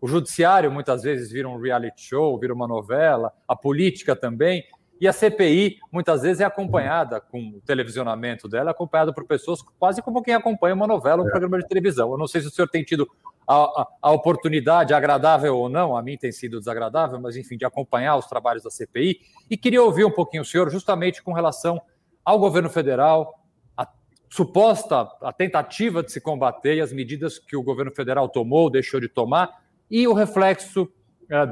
o 0.00 0.08
judiciário 0.08 0.70
muitas 0.70 1.02
vezes 1.02 1.30
vira 1.30 1.48
um 1.48 1.58
reality 1.58 2.02
show, 2.02 2.38
vira 2.38 2.52
uma 2.52 2.66
novela, 2.66 3.32
a 3.46 3.56
política 3.56 4.14
também, 4.14 4.64
e 5.00 5.06
a 5.06 5.12
CPI 5.12 5.78
muitas 5.92 6.22
vezes 6.22 6.40
é 6.40 6.44
acompanhada 6.44 7.20
com 7.20 7.38
o 7.38 7.60
televisionamento 7.60 8.48
dela, 8.48 8.70
acompanhada 8.70 9.12
por 9.12 9.26
pessoas 9.26 9.60
quase 9.78 10.00
como 10.00 10.22
quem 10.22 10.34
acompanha 10.34 10.74
uma 10.74 10.86
novela, 10.86 11.22
um 11.22 11.28
é. 11.28 11.30
programa 11.30 11.58
de 11.58 11.68
televisão. 11.68 12.10
Eu 12.10 12.18
não 12.18 12.26
sei 12.26 12.40
se 12.40 12.48
o 12.48 12.50
senhor 12.50 12.68
tem 12.68 12.82
tido 12.82 13.08
a, 13.46 13.54
a, 13.54 13.86
a, 14.02 14.10
oportunidade, 14.12 14.94
agradável 14.94 15.56
ou 15.56 15.68
não, 15.68 15.96
a 15.96 16.02
mim 16.02 16.16
tem 16.16 16.32
sido 16.32 16.58
desagradável, 16.58 17.20
mas 17.20 17.36
enfim, 17.36 17.56
de 17.56 17.64
acompanhar 17.64 18.16
os 18.16 18.26
trabalhos 18.26 18.62
da 18.62 18.70
CPI. 18.70 19.20
E 19.50 19.56
queria 19.56 19.82
ouvir 19.82 20.04
um 20.04 20.10
pouquinho 20.10 20.42
o 20.42 20.46
senhor, 20.46 20.70
justamente 20.70 21.22
com 21.22 21.32
relação 21.32 21.80
ao 22.24 22.38
governo 22.38 22.70
federal, 22.70 23.44
a 23.76 23.86
suposta 24.30 25.08
a 25.20 25.32
tentativa 25.32 26.02
de 26.02 26.10
se 26.10 26.20
combater 26.20 26.76
e 26.76 26.80
as 26.80 26.92
medidas 26.92 27.38
que 27.38 27.56
o 27.56 27.62
governo 27.62 27.92
federal 27.94 28.28
tomou, 28.28 28.70
deixou 28.70 28.98
de 28.98 29.08
tomar, 29.08 29.62
e 29.90 30.08
o 30.08 30.12
reflexo 30.12 30.90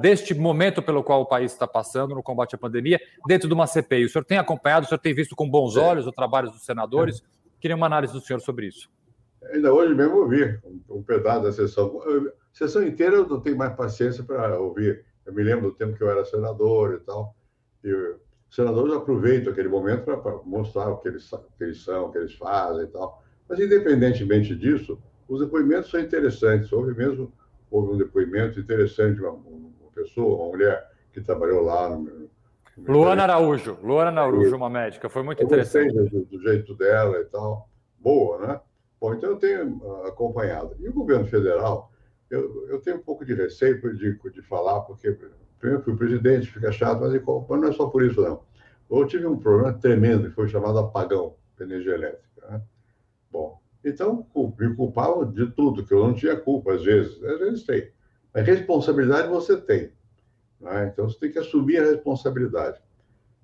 deste 0.00 0.34
momento 0.34 0.82
pelo 0.82 1.02
qual 1.02 1.22
o 1.22 1.26
país 1.26 1.52
está 1.52 1.66
passando 1.66 2.14
no 2.14 2.22
combate 2.22 2.54
à 2.54 2.58
pandemia, 2.58 3.00
dentro 3.26 3.48
de 3.48 3.54
uma 3.54 3.66
CPI. 3.66 4.04
O 4.04 4.08
senhor 4.08 4.24
tem 4.24 4.38
acompanhado, 4.38 4.87
o 4.87 4.88
senhor 4.88 4.98
tem 4.98 5.14
visto 5.14 5.34
com 5.34 5.48
bons 5.48 5.76
olhos 5.76 6.06
o 6.06 6.12
trabalho 6.12 6.50
dos 6.50 6.64
senadores? 6.64 7.22
Queria 7.60 7.76
uma 7.76 7.87
análise 7.87 8.12
do 8.12 8.20
senhor 8.20 8.40
sobre 8.40 8.66
isso. 8.66 8.88
Ainda 9.52 9.72
hoje 9.72 9.94
mesmo 9.94 10.16
ouvi 10.18 10.58
um, 10.88 11.02
pedaço 11.02 11.42
da 11.42 11.52
sessão. 11.52 12.00
A 12.00 12.56
sessão 12.56 12.82
inteira 12.82 13.16
eu 13.16 13.28
não 13.28 13.40
tenho 13.40 13.56
mais 13.56 13.74
paciência 13.74 14.22
para 14.22 14.58
ouvir. 14.58 15.04
Eu 15.26 15.32
me 15.32 15.42
lembro 15.42 15.70
do 15.70 15.76
tempo 15.76 15.96
que 15.96 16.02
eu 16.02 16.10
era 16.10 16.24
senador 16.24 16.94
e 16.94 17.04
tal. 17.04 17.34
E 17.82 17.92
os 17.92 18.16
senadores 18.50 18.94
aproveitam 18.94 19.52
aquele 19.52 19.68
momento 19.68 20.04
para 20.04 20.37
mostrar 20.44 20.88
o 20.88 20.98
que, 20.98 21.08
eles, 21.08 21.30
o 21.32 21.38
que 21.58 21.64
eles 21.64 21.82
são, 21.82 22.06
o 22.06 22.12
que 22.12 22.18
eles 22.18 22.34
fazem 22.34 22.84
e 22.84 22.87
tal. 22.87 23.22
Mas, 23.48 23.60
independentemente 23.60 24.54
disso, 24.54 24.98
os 25.28 25.40
depoimentos 25.40 25.90
são 25.90 26.00
interessantes. 26.00 26.72
Houve 26.72 26.94
mesmo 26.94 27.32
houve 27.74 27.94
um 27.94 27.98
depoimento 27.98 28.60
interessante 28.60 29.16
de 29.16 29.22
uma 29.22 29.32
pessoa, 29.94 30.42
uma 30.42 30.48
mulher 30.48 30.90
que 31.12 31.20
trabalhou 31.20 31.62
lá 31.62 31.88
no, 31.88 32.28
no 32.76 32.92
Luana 32.92 33.22
Araújo, 33.22 33.78
Luana 33.83 34.11
Araújo, 34.11 34.57
uma 34.57 34.68
médica, 34.68 35.09
foi 35.09 35.22
muito 35.22 35.42
interessante. 35.42 35.92
Do, 35.92 36.24
do 36.24 36.40
jeito 36.40 36.74
dela 36.74 37.20
e 37.20 37.24
tal, 37.26 37.68
boa, 38.00 38.46
né? 38.46 38.61
Bom, 39.00 39.14
então 39.14 39.30
eu 39.30 39.37
tenho 39.37 39.80
ah, 39.85 40.09
acompanhado. 40.09 40.74
E 40.80 40.88
o 40.88 40.92
governo 40.92 41.26
federal, 41.26 41.92
eu, 42.30 42.68
eu 42.68 42.80
tenho 42.80 42.96
um 42.96 43.02
pouco 43.02 43.24
de 43.24 43.35
receio 43.35 43.80
de, 43.96 44.18
de 44.18 44.42
falar, 44.42 44.80
porque 44.80 45.16
primeiro 45.59 45.85
fui 45.85 45.96
presidente, 45.96 46.50
fica 46.50 46.72
chato, 46.72 47.00
mas, 47.00 47.12
mas 47.12 47.61
não 47.61 47.68
é 47.68 47.72
só 47.72 47.87
por 47.87 48.02
isso, 48.02 48.20
não. 48.20 48.42
Eu 48.90 49.07
tive 49.07 49.26
um 49.26 49.38
problema 49.38 49.72
tremendo, 49.72 50.28
que 50.28 50.35
foi 50.35 50.48
chamado 50.48 50.78
apagão 50.78 51.37
de 51.57 51.64
energia 51.64 51.94
elétrica. 51.94 52.46
Né? 52.48 52.61
Bom, 53.30 53.61
então 53.85 54.26
me 54.59 54.74
culpavam 54.74 55.30
de 55.30 55.46
tudo, 55.52 55.85
que 55.85 55.92
eu 55.92 56.00
não 56.00 56.14
tinha 56.14 56.37
culpa, 56.37 56.74
às 56.74 56.83
vezes. 56.83 57.22
Às 57.22 57.38
vezes 57.38 57.64
tem. 57.64 57.90
Mas 58.35 58.47
responsabilidade 58.47 59.29
você 59.29 59.57
tem. 59.57 59.92
Né? 60.61 60.90
Então 60.92 61.09
você 61.09 61.18
tem 61.20 61.31
que 61.31 61.38
assumir 61.38 61.79
a 61.79 61.85
responsabilidade. 61.85 62.81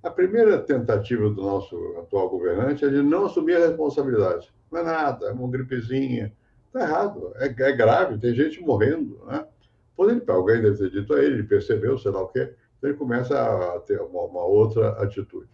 A 0.03 0.11
primeira 0.11 0.59
tentativa 0.59 1.29
do 1.31 1.43
nosso 1.43 1.77
atual 1.99 2.29
governante 2.31 2.85
é 2.85 2.89
de 2.89 3.03
não 3.03 3.27
assumir 3.27 3.57
a 3.57 3.67
responsabilidade. 3.67 4.53
Não 4.73 4.81
é 4.81 4.83
nada, 4.83 5.27
é 5.27 5.33
uma 5.33 5.49
gripezinha. 5.49 6.33
Está 6.67 6.81
errado, 6.81 7.33
é, 7.37 7.47
é, 7.47 7.73
grave, 7.73 8.19
tem 8.19 8.35
gente 8.35 8.61
morrendo. 8.61 9.23
Né? 9.27 9.47
Depois 9.91 10.17
ele, 10.17 10.25
alguém 10.29 10.63
deve 10.63 10.79
ter 10.79 10.91
dito 10.91 11.15
a 11.15 11.23
ele, 11.23 11.35
ele 11.35 11.43
percebeu, 11.45 11.99
sei 11.99 12.11
lá 12.11 12.23
o 12.23 12.29
quê, 12.29 12.55
então 12.79 12.91
ele 12.91 12.99
começa 12.99 13.39
a 13.39 13.81
ter 13.81 14.01
uma, 14.01 14.23
uma 14.23 14.45
outra 14.45 14.91
atitude. 15.03 15.49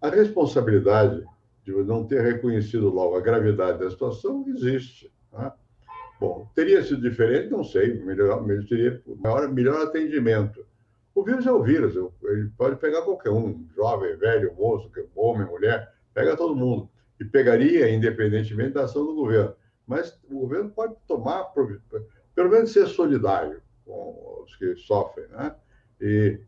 A 0.00 0.08
responsabilidade 0.08 1.24
de 1.64 1.72
não 1.84 2.04
ter 2.04 2.22
reconhecido 2.22 2.88
logo 2.88 3.16
a 3.16 3.20
gravidade 3.20 3.78
da 3.78 3.90
situação 3.90 4.44
existe. 4.48 5.12
Né? 5.32 5.52
Bom, 6.22 6.48
teria 6.54 6.80
sido 6.84 7.00
diferente? 7.00 7.50
Não 7.50 7.64
sei, 7.64 7.94
melhor, 7.94 8.46
teria 8.68 9.02
maior, 9.18 9.48
melhor 9.48 9.82
atendimento. 9.82 10.64
O 11.12 11.24
vírus 11.24 11.44
é 11.44 11.50
o 11.50 11.60
vírus, 11.60 11.96
ele 12.22 12.48
pode 12.56 12.76
pegar 12.76 13.02
qualquer 13.02 13.30
um, 13.30 13.66
jovem, 13.74 14.16
velho, 14.16 14.54
moço, 14.54 14.88
homem, 15.16 15.48
mulher, 15.48 15.92
pega 16.14 16.36
todo 16.36 16.54
mundo 16.54 16.88
e 17.20 17.24
pegaria 17.24 17.90
independentemente 17.92 18.74
da 18.74 18.84
ação 18.84 19.04
do 19.04 19.16
governo. 19.16 19.52
Mas 19.84 20.16
o 20.30 20.38
governo 20.38 20.70
pode 20.70 20.94
tomar, 21.08 21.52
pelo 22.36 22.48
menos 22.48 22.72
ser 22.72 22.86
solidário 22.86 23.60
com 23.84 24.44
os 24.44 24.54
que 24.54 24.76
sofrem, 24.76 25.26
né? 25.26 25.56
E, 26.00 26.38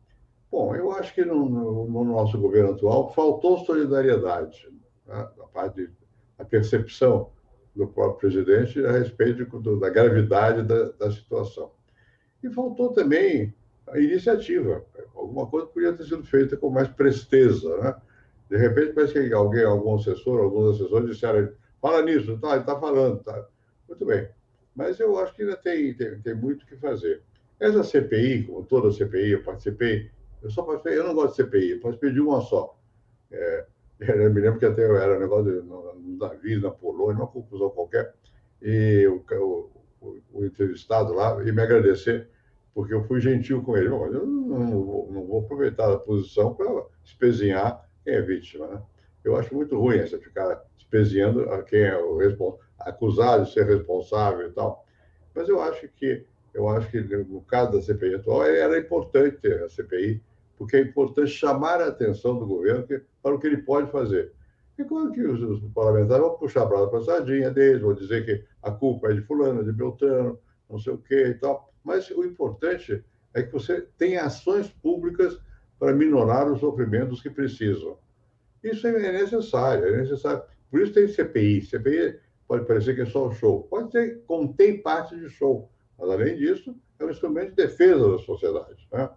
bom, 0.53 0.77
eu 0.77 0.93
acho 0.93 1.13
que 1.13 1.25
no, 1.25 1.49
no, 1.49 1.91
no 1.91 2.05
nosso 2.05 2.39
governo 2.39 2.75
atual 2.75 3.13
faltou 3.13 3.65
solidariedade, 3.65 4.69
né? 5.05 5.29
da 5.37 5.45
parte 5.49 5.91
da 6.39 6.45
percepção 6.45 7.34
do 7.75 7.87
próprio 7.87 8.31
presidente 8.31 8.85
a 8.85 8.93
respeito 8.93 9.45
do, 9.59 9.79
da 9.79 9.91
gravidade 9.91 10.63
da, 10.63 10.91
da 10.93 11.11
situação. 11.11 11.73
E 12.43 12.51
faltou 12.51 12.93
também 12.93 13.55
a 13.89 13.99
iniciativa. 13.99 14.85
Alguma 15.15 15.47
coisa 15.47 15.67
podia 15.67 15.93
ter 15.93 16.05
sido 16.05 16.25
feita 16.25 16.57
com 16.57 16.71
mais 16.71 16.89
presteza, 16.89 17.77
né? 17.79 17.95
De 18.49 18.57
repente, 18.57 18.93
parece 18.93 19.13
que 19.15 19.33
alguém, 19.33 19.65
algum 19.65 19.97
assessor, 19.97 20.41
alguns 20.41 20.77
assessores 20.77 21.11
disseram, 21.11 21.51
fala 21.81 22.03
nisso, 22.03 22.39
tá, 22.39 22.53
ele 22.53 22.61
está 22.61 22.79
falando, 22.79 23.23
tá. 23.23 23.49
Muito 23.89 24.05
bem. 24.05 24.29
Mas 24.75 25.01
eu 25.01 25.19
acho 25.19 25.35
que 25.35 25.43
ainda 25.43 25.57
tem, 25.57 25.95
tem, 25.95 26.21
tem 26.21 26.35
muito 26.35 26.63
o 26.63 26.67
que 26.67 26.77
fazer. 26.77 27.23
Essa 27.59 27.83
CPI, 27.83 28.45
como 28.45 28.65
toda 28.65 28.93
CPI, 28.93 29.31
eu 29.31 29.43
participei, 29.43 30.11
eu 30.43 30.51
só 30.51 30.63
participei, 30.63 30.99
eu 30.99 31.05
não 31.05 31.15
gosto 31.15 31.37
de 31.37 31.45
CPI, 31.45 31.71
eu 31.71 31.81
participei 31.81 32.13
de 32.13 32.21
uma 32.21 32.41
só. 32.41 32.79
É, 33.31 33.67
eu 34.13 34.33
me 34.33 34.41
lembro 34.41 34.59
que 34.59 34.67
até 34.67 34.83
era 34.83 35.17
um 35.17 35.21
negócio 35.21 35.53
de, 35.53 35.67
no, 35.67 35.95
no 35.95 36.19
navio, 36.19 36.61
na 36.61 36.71
Polônia, 36.71 37.23
uma 37.23 37.27
confusão 37.27 37.71
qualquer, 37.71 38.15
e 38.63 39.07
o, 39.07 39.71
o, 40.01 40.21
o, 40.33 40.45
entrevistado 40.45 41.13
lá 41.13 41.43
ia 41.43 41.53
me 41.53 41.63
agradecer, 41.63 42.29
porque 42.75 42.95
eu 42.95 43.05
fui 43.05 43.21
gentil 43.21 43.63
com 43.63 43.77
ele. 43.77 43.89
Eu 43.89 44.11
não, 44.11 44.27
não, 44.27 44.85
vou, 44.85 45.13
não 45.13 45.27
vou 45.27 45.41
aproveitar 45.41 45.93
a 45.93 45.99
posição 45.99 46.55
para 46.55 46.67
espezinhar 47.05 47.89
quem 48.03 48.15
é 48.15 48.23
vítima. 48.23 48.67
Né? 48.67 48.83
Eu 49.23 49.37
acho 49.37 49.55
muito 49.55 49.79
ruim 49.79 49.99
essa 49.99 50.19
ficar 50.19 50.65
espezinhando 50.79 51.51
a 51.51 51.63
quem 51.63 51.83
é 51.83 51.97
o 51.97 52.17
responsável, 52.17 52.65
acusado 52.81 53.45
de 53.45 53.53
ser 53.53 53.67
responsável 53.67 54.49
e 54.49 54.53
tal. 54.53 54.85
Mas 55.35 55.49
eu 55.49 55.61
acho 55.61 55.89
que 55.89 56.27
eu 56.53 56.69
acho 56.69 56.89
que 56.89 57.01
no 57.01 57.43
caso 57.43 57.73
da 57.73 57.83
CPI 57.83 58.15
atual 58.15 58.45
era 58.45 58.79
importante 58.79 59.45
a 59.53 59.69
CPI, 59.69 60.23
porque 60.57 60.77
é 60.77 60.81
importante 60.81 61.31
chamar 61.31 61.81
a 61.81 61.89
atenção 61.89 62.39
do 62.39 62.47
governo 62.47 62.87
para 63.23 63.35
o 63.35 63.39
que 63.39 63.47
ele 63.47 63.59
pode 63.59 63.91
fazer. 63.91 64.33
E 64.79 64.85
claro 64.85 65.13
que 65.13 65.23
os, 65.23 65.41
os 65.41 65.73
parlamentares 65.73 66.25
vão 66.25 66.37
puxar 66.37 66.63
a 66.63 66.67
brasa 66.67 66.89
para 66.89 66.99
a 66.99 67.05
sardinha 67.05 67.51
deles, 67.51 67.81
vão 67.81 67.95
dizer 67.95 68.25
que 68.25 68.45
a 68.63 68.71
culpa 68.71 69.11
é 69.11 69.15
de 69.15 69.23
fulano, 69.23 69.65
de 69.65 69.73
Beltrano, 69.73 70.39
não 70.69 70.79
sei 70.79 70.93
o 70.93 70.99
quê 70.99 71.29
e 71.29 71.35
tal. 71.35 71.73
Mas 71.85 72.11
o 72.11 72.25
importante 72.25 73.05
é 73.33 73.43
que 73.43 73.53
você 73.53 73.83
tenha 73.97 74.25
ações 74.25 74.69
públicas 74.69 75.39
para 75.79 75.93
minorar 75.93 76.51
os 76.51 76.61
sofrimentos 76.61 77.21
que 77.21 77.31
precisam. 77.31 77.99
Isso 78.63 78.87
é 78.87 79.13
necessário, 79.13 79.87
é 79.87 79.97
necessário. 79.99 80.43
Por 80.71 80.81
isso 80.81 80.93
tem 80.93 81.07
CPI. 81.07 81.63
CPI 81.63 82.19
pode 82.49 82.65
parecer 82.67 82.95
que 82.95 83.03
é 83.03 83.07
só 83.07 83.29
um 83.29 83.33
show. 83.33 83.65
Pode 83.65 83.91
ter, 83.91 84.23
contém 84.27 84.81
parte 84.81 85.17
de 85.17 85.29
show. 85.29 85.71
Mas, 85.99 86.11
além 86.11 86.37
disso, 86.37 86.75
é 86.99 87.05
um 87.05 87.11
instrumento 87.11 87.51
de 87.51 87.57
defesa 87.57 88.11
da 88.11 88.19
sociedade. 88.19 88.89
Né? 88.93 89.11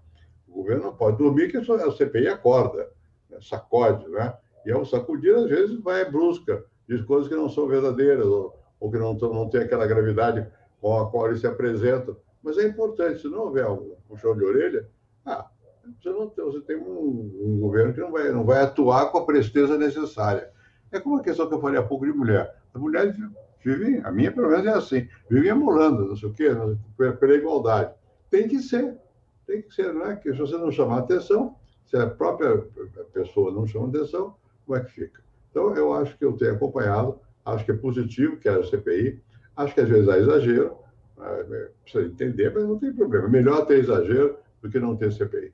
Governo 0.58 0.86
não 0.86 0.93
pode 0.96 1.17
dormir, 1.17 1.52
que 1.52 1.58
a 1.58 1.91
CPI 1.91 2.30
acorda, 2.30 2.89
né? 3.30 3.38
sacode. 3.41 4.08
Né? 4.10 4.34
E 4.65 4.72
ao 4.72 4.84
sacudir, 4.84 5.36
às 5.36 5.48
vezes, 5.48 5.80
vai 5.80 6.10
brusca, 6.10 6.65
diz 6.89 7.02
coisas 7.04 7.28
que 7.28 7.36
não 7.36 7.48
são 7.48 7.67
verdadeiras 7.67 8.26
ou, 8.26 8.58
ou 8.80 8.91
que 8.91 8.98
não, 8.98 9.13
não 9.13 9.48
tem 9.48 9.62
aquela 9.62 9.86
gravidade 9.86 10.48
com 10.82 11.00
a 11.00 11.12
qual 11.12 11.28
ele 11.28 11.38
se 11.38 11.46
apresenta. 11.46 12.17
Mas 12.41 12.58
é 12.58 12.67
importante, 12.67 13.22
se 13.22 13.28
não 13.28 13.41
houver 13.41 13.67
um 13.67 13.96
puxão 14.08 14.36
de 14.36 14.43
orelha, 14.43 14.89
ah, 15.26 15.48
você, 16.02 16.10
não, 16.10 16.34
você 16.36 16.62
tem 16.62 16.76
um, 16.76 17.32
um, 17.43 17.60
governo 17.60 17.93
que 17.93 18.00
não 18.00 18.12
vai, 18.12 18.32
não 18.32 18.43
vai 18.43 18.62
atuar 18.63 19.12
com 19.12 19.20
a 19.20 19.26
presteza 19.26 19.78
necessária. 19.78 20.50
É 20.91 21.00
como 21.00 21.17
a 21.17 21.24
questão 21.24 21.48
que 21.48 21.54
eu 21.54 21.62
falei 21.62 21.80
há 21.80 21.84
pouco 21.84 22.06
de 22.06 22.13
mulher. 22.13 22.56
As 22.74 22.82
mulheres 22.82 23.15
vivem, 23.63 24.02
a 24.04 24.12
minha 24.12 24.32
pelo 24.32 24.50
menos 24.50 24.65
é 24.65 24.72
assim, 24.72 25.08
vivem 25.30 25.52
emulando, 25.52 26.08
não 26.08 26.15
sei 26.15 26.30
o 26.30 26.34
quê, 26.34 26.50
pela 27.20 27.34
igualdade. 27.36 27.93
Tem 28.30 28.48
que 28.48 28.60
ser. 28.60 28.98
Tem 29.47 29.62
que 29.62 29.73
ser, 29.73 29.93
né? 29.93 30.17
Que 30.21 30.31
se 30.33 30.38
você 30.38 30.57
não 30.57 30.69
chamar 30.69 30.99
atenção, 30.99 31.55
se 31.86 31.95
a 31.95 32.07
própria 32.07 32.65
pessoa 33.13 33.51
não 33.51 33.65
chama 33.65 33.88
atenção, 33.88 34.36
como 34.65 34.77
é 34.77 34.83
que 34.83 34.91
fica? 34.91 35.23
Então, 35.49 35.73
eu 35.73 35.93
acho 35.93 36.17
que 36.17 36.25
eu 36.25 36.33
tenho 36.33 36.53
acompanhado, 36.53 37.19
acho 37.45 37.63
que 37.63 37.71
é 37.71 37.77
positivo 37.77 38.38
que 38.38 38.49
a 38.49 38.62
CPI, 38.62 39.21
acho 39.55 39.73
que 39.73 39.81
às 39.81 39.89
vezes 39.89 40.10
há 40.10 40.17
exagero, 40.17 40.77
né? 41.17 41.69
precisa 41.81 42.05
entender, 42.05 42.53
mas 42.53 42.65
não 42.65 42.77
tem 42.77 42.93
problema. 42.93 43.29
Melhor 43.29 43.65
ter 43.65 43.79
exagero 43.79 44.38
do 44.62 44.69
que 44.69 44.79
não 44.79 44.97
ter 44.97 45.12
CPI. 45.13 45.53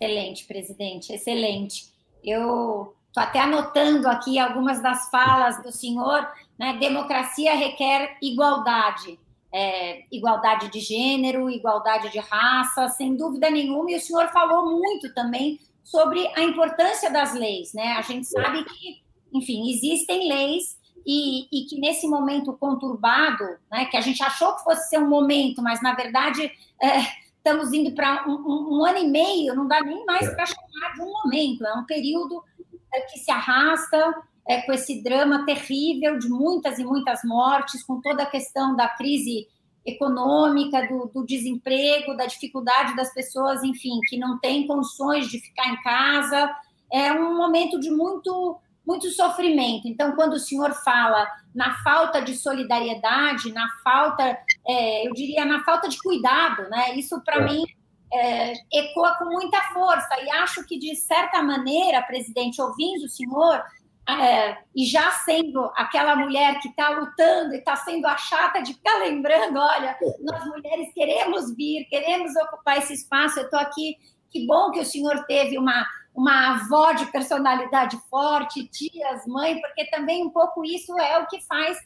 Excelente, 0.00 0.46
presidente, 0.46 1.12
excelente. 1.12 1.92
Eu 2.22 2.94
estou 3.08 3.22
até 3.22 3.40
anotando 3.40 4.06
aqui 4.06 4.38
algumas 4.38 4.80
das 4.80 5.10
falas 5.10 5.60
do 5.62 5.72
senhor. 5.72 6.26
Né? 6.56 6.78
Democracia 6.78 7.54
requer 7.56 8.16
igualdade. 8.22 9.18
É, 9.52 10.04
igualdade 10.12 10.68
de 10.70 10.80
gênero, 10.80 11.48
igualdade 11.48 12.10
de 12.10 12.18
raça, 12.18 12.88
sem 12.88 13.16
dúvida 13.16 13.50
nenhuma. 13.50 13.90
E 13.90 13.96
o 13.96 14.00
senhor 14.00 14.28
falou 14.28 14.70
muito 14.70 15.12
também 15.14 15.58
sobre 15.82 16.26
a 16.36 16.42
importância 16.42 17.10
das 17.10 17.32
leis. 17.32 17.72
Né? 17.72 17.92
A 17.92 18.02
gente 18.02 18.26
sabe 18.26 18.62
que, 18.64 19.02
enfim, 19.32 19.70
existem 19.70 20.28
leis 20.28 20.78
e, 21.06 21.48
e, 21.50 21.64
que 21.64 21.80
nesse 21.80 22.06
momento 22.06 22.52
conturbado, 22.52 23.44
né, 23.72 23.86
que 23.86 23.96
a 23.96 24.00
gente 24.02 24.22
achou 24.22 24.54
que 24.56 24.64
fosse 24.64 24.90
ser 24.90 24.98
um 24.98 25.08
momento, 25.08 25.62
mas 25.62 25.80
na 25.80 25.94
verdade 25.94 26.52
é, 26.82 27.00
estamos 27.36 27.72
indo 27.72 27.92
para 27.92 28.28
um, 28.28 28.34
um, 28.34 28.78
um, 28.78 28.84
ano 28.84 28.98
e 28.98 29.08
meio, 29.08 29.54
não 29.54 29.66
dá 29.66 29.80
nem 29.80 30.04
mais 30.04 30.28
para 30.34 30.44
chamar 30.44 30.94
de 30.94 31.00
um 31.00 31.10
momento, 31.10 31.64
é 31.64 31.72
um 31.74 31.84
período 31.84 32.44
é, 32.92 33.00
que 33.02 33.18
se 33.18 33.30
arrasta 33.30 34.14
é, 34.48 34.62
com 34.62 34.72
esse 34.72 35.02
drama 35.02 35.44
terrível 35.44 36.18
de 36.18 36.28
muitas 36.28 36.78
e 36.78 36.84
muitas 36.84 37.22
mortes, 37.22 37.82
com 37.82 38.00
toda 38.00 38.22
a 38.22 38.30
questão 38.30 38.74
da 38.74 38.88
crise 38.88 39.46
econômica, 39.84 40.86
do, 40.88 41.06
do 41.06 41.26
desemprego, 41.26 42.16
da 42.16 42.26
dificuldade 42.26 42.96
das 42.96 43.12
pessoas, 43.12 43.62
enfim, 43.62 44.00
que 44.08 44.16
não 44.16 44.38
têm 44.38 44.66
condições 44.66 45.28
de 45.28 45.38
ficar 45.38 45.68
em 45.68 45.80
casa. 45.82 46.50
É 46.90 47.12
um 47.12 47.36
momento 47.36 47.78
de 47.78 47.90
muito 47.90 48.58
muito 48.86 49.10
sofrimento. 49.10 49.86
Então, 49.86 50.12
quando 50.12 50.32
o 50.32 50.38
senhor 50.38 50.72
fala 50.72 51.28
na 51.54 51.74
falta 51.82 52.22
de 52.22 52.34
solidariedade, 52.34 53.52
na 53.52 53.68
falta, 53.84 54.38
é, 54.66 55.06
eu 55.06 55.12
diria, 55.12 55.44
na 55.44 55.62
falta 55.62 55.90
de 55.90 55.98
cuidado, 55.98 56.62
né? 56.70 56.94
Isso 56.94 57.20
para 57.20 57.42
é. 57.42 57.44
mim 57.44 57.64
é, 58.10 58.54
ecoa 58.72 59.14
com 59.18 59.26
muita 59.26 59.60
força 59.74 60.18
e 60.22 60.30
acho 60.30 60.64
que 60.64 60.78
de 60.78 60.96
certa 60.96 61.42
maneira, 61.42 62.00
presidente, 62.00 62.62
ouvindo 62.62 63.04
o 63.04 63.10
senhor 63.10 63.62
é, 64.08 64.56
e 64.74 64.86
já 64.86 65.10
sendo 65.10 65.70
aquela 65.76 66.16
mulher 66.16 66.58
que 66.60 66.68
está 66.68 66.88
lutando 66.90 67.54
e 67.54 67.58
está 67.58 67.76
sendo 67.76 68.06
a 68.06 68.16
chata 68.16 68.62
de 68.62 68.72
ficar 68.72 68.98
lembrando, 69.00 69.58
olha, 69.58 69.96
nós 70.20 70.44
mulheres 70.46 70.92
queremos 70.94 71.54
vir, 71.54 71.86
queremos 71.90 72.34
ocupar 72.36 72.78
esse 72.78 72.94
espaço. 72.94 73.38
Eu 73.38 73.44
estou 73.44 73.60
aqui. 73.60 73.96
Que 74.30 74.46
bom 74.46 74.70
que 74.70 74.80
o 74.80 74.84
senhor 74.84 75.24
teve 75.26 75.58
uma 75.58 75.86
uma 76.14 76.56
avó 76.56 76.92
de 76.92 77.06
personalidade 77.12 77.96
forte, 78.10 78.66
tias, 78.66 79.24
mãe, 79.24 79.60
porque 79.60 79.88
também 79.88 80.26
um 80.26 80.30
pouco 80.30 80.64
isso 80.64 80.98
é 80.98 81.16
o 81.20 81.28
que 81.28 81.40
faz 81.42 81.78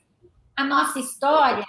a 0.56 0.64
nossa 0.64 0.98
história. 0.98 1.62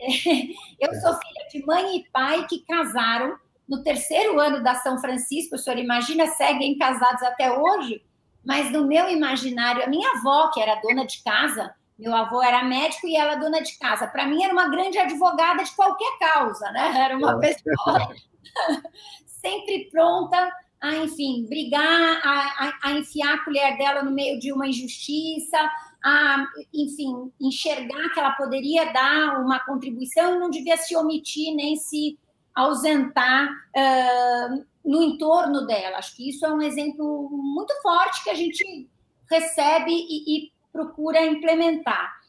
Eu 0.78 0.94
sou 1.00 1.14
filha 1.14 1.48
de 1.50 1.64
mãe 1.64 1.96
e 1.96 2.10
pai 2.10 2.46
que 2.46 2.62
casaram 2.66 3.38
no 3.66 3.82
terceiro 3.82 4.38
ano 4.38 4.62
da 4.62 4.74
São 4.74 4.98
Francisco, 5.00 5.54
o 5.54 5.58
senhor 5.58 5.78
imagina, 5.78 6.26
seguem 6.26 6.76
casados 6.76 7.22
até 7.22 7.50
hoje, 7.50 8.02
mas 8.44 8.70
no 8.72 8.86
meu 8.86 9.08
imaginário, 9.08 9.84
a 9.84 9.86
minha 9.86 10.10
avó, 10.12 10.50
que 10.50 10.60
era 10.60 10.80
dona 10.80 11.06
de 11.06 11.22
casa, 11.22 11.74
meu 11.98 12.14
avô 12.14 12.42
era 12.42 12.64
médico 12.64 13.06
e 13.06 13.14
ela 13.14 13.36
dona 13.36 13.60
de 13.62 13.78
casa, 13.78 14.06
para 14.06 14.26
mim 14.26 14.42
era 14.42 14.52
uma 14.52 14.68
grande 14.68 14.98
advogada 14.98 15.62
de 15.62 15.74
qualquer 15.76 16.18
causa, 16.18 16.70
né? 16.72 16.92
Era 16.98 17.16
uma 17.16 17.38
pessoa 17.38 18.14
sempre 19.26 19.88
pronta 19.90 20.50
a, 20.80 20.96
enfim, 20.96 21.46
brigar, 21.46 22.20
a, 22.24 22.30
a, 22.30 22.78
a, 22.84 22.92
enfiar 22.92 23.34
a 23.34 23.44
colher 23.44 23.76
dela 23.76 24.02
no 24.02 24.10
meio 24.10 24.40
de 24.40 24.50
uma 24.50 24.66
injustiça, 24.66 25.58
a, 26.02 26.46
enfim, 26.72 27.30
enxergar 27.38 28.08
que 28.14 28.18
ela 28.18 28.32
poderia 28.32 28.90
dar 28.92 29.42
uma 29.44 29.60
contribuição 29.60 30.36
e 30.36 30.38
não 30.38 30.48
devia 30.48 30.78
se 30.78 30.96
omitir 30.96 31.54
nem 31.54 31.76
se 31.76 32.18
ausentar 32.54 33.50
uh, 33.76 34.64
no 34.84 35.02
entorno 35.02 35.66
dela. 35.66 35.98
Acho 35.98 36.16
que 36.16 36.28
isso 36.28 36.44
é 36.44 36.52
um 36.52 36.62
exemplo 36.62 37.28
muito 37.30 37.74
forte 37.82 38.24
que 38.24 38.30
a 38.30 38.34
gente 38.34 38.88
recebe 39.30 39.92
e, 39.92 40.46
e 40.46 40.52
procura 40.72 41.24
implementar. 41.24 42.20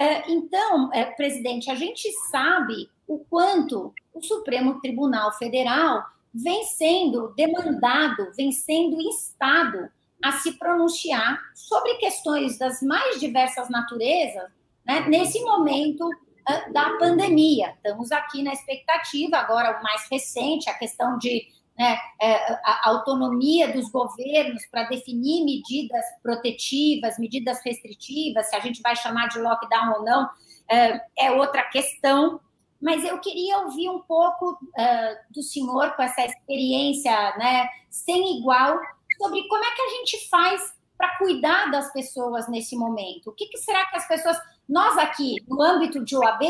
Uh, 0.00 0.30
então, 0.30 0.88
uh, 0.88 1.16
presidente, 1.16 1.70
a 1.70 1.74
gente 1.74 2.10
sabe 2.30 2.90
o 3.06 3.18
quanto 3.18 3.94
o 4.12 4.22
Supremo 4.22 4.80
Tribunal 4.80 5.32
Federal 5.32 6.04
vem 6.34 6.64
sendo 6.64 7.32
demandado, 7.34 8.30
vem 8.36 8.52
sendo 8.52 9.00
instado 9.00 9.88
a 10.22 10.32
se 10.32 10.58
pronunciar 10.58 11.40
sobre 11.54 11.94
questões 11.94 12.58
das 12.58 12.82
mais 12.82 13.18
diversas 13.20 13.70
naturezas, 13.70 14.50
né, 14.84 15.00
nesse 15.08 15.42
momento 15.42 16.06
uh, 16.06 16.72
da 16.72 16.90
pandemia. 16.98 17.72
Estamos 17.76 18.12
aqui 18.12 18.42
na 18.42 18.52
expectativa, 18.52 19.38
agora 19.38 19.78
o 19.78 19.82
mais 19.82 20.06
recente, 20.10 20.68
a 20.68 20.74
questão 20.74 21.16
de 21.16 21.48
né, 21.78 21.98
é, 22.20 22.52
a 22.64 22.88
autonomia 22.90 23.72
dos 23.72 23.90
governos 23.90 24.64
para 24.70 24.84
definir 24.84 25.44
medidas 25.44 26.04
protetivas, 26.22 27.18
medidas 27.18 27.60
restritivas, 27.64 28.48
se 28.48 28.56
a 28.56 28.60
gente 28.60 28.80
vai 28.82 28.96
chamar 28.96 29.28
de 29.28 29.38
lockdown 29.38 29.94
ou 29.98 30.04
não, 30.04 30.28
é, 30.68 31.00
é 31.18 31.32
outra 31.32 31.62
questão 31.64 32.40
mas 32.80 33.04
eu 33.04 33.18
queria 33.18 33.58
ouvir 33.60 33.88
um 33.88 34.00
pouco 34.00 34.52
uh, 34.52 35.32
do 35.32 35.42
senhor 35.42 35.96
com 35.96 36.02
essa 36.02 36.24
experiência 36.24 37.10
né, 37.38 37.68
sem 37.90 38.38
igual 38.38 38.78
sobre 39.16 39.48
como 39.48 39.64
é 39.64 39.70
que 39.70 39.82
a 39.82 39.88
gente 39.88 40.28
faz 40.28 40.74
para 40.96 41.16
cuidar 41.18 41.70
das 41.70 41.92
pessoas 41.92 42.48
nesse 42.48 42.76
momento. 42.76 43.30
O 43.30 43.32
que, 43.32 43.46
que, 43.46 43.58
será 43.58 43.84
que 43.86 43.96
as 43.96 44.08
pessoas. 44.08 44.36
Nós 44.68 44.98
aqui, 44.98 45.36
no 45.46 45.62
âmbito 45.62 46.04
de 46.04 46.16
OAB, 46.16 46.42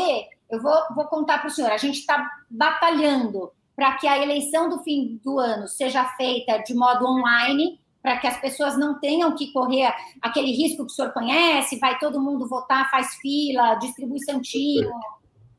eu 0.49 0.61
vou, 0.61 0.75
vou 0.95 1.05
contar 1.05 1.37
para 1.37 1.47
o 1.47 1.51
senhor, 1.51 1.71
a 1.71 1.77
gente 1.77 1.99
está 1.99 2.27
batalhando 2.49 3.51
para 3.77 3.95
que 3.97 4.07
a 4.07 4.17
eleição 4.17 4.67
do 4.67 4.79
fim 4.79 5.21
do 5.23 5.37
ano 5.37 5.67
seja 5.67 6.03
feita 6.03 6.57
de 6.57 6.73
modo 6.73 7.05
online, 7.05 7.79
para 8.01 8.17
que 8.17 8.25
as 8.25 8.41
pessoas 8.41 8.75
não 8.75 8.99
tenham 8.99 9.35
que 9.35 9.53
correr 9.53 9.93
aquele 10.19 10.51
risco 10.51 10.83
que 10.83 10.91
o 10.91 10.95
senhor 10.95 11.13
conhece, 11.13 11.77
vai 11.77 11.99
todo 11.99 12.19
mundo 12.19 12.47
votar, 12.47 12.89
faz 12.89 13.13
fila, 13.17 13.75
distribui 13.75 14.19
santinho, 14.19 14.89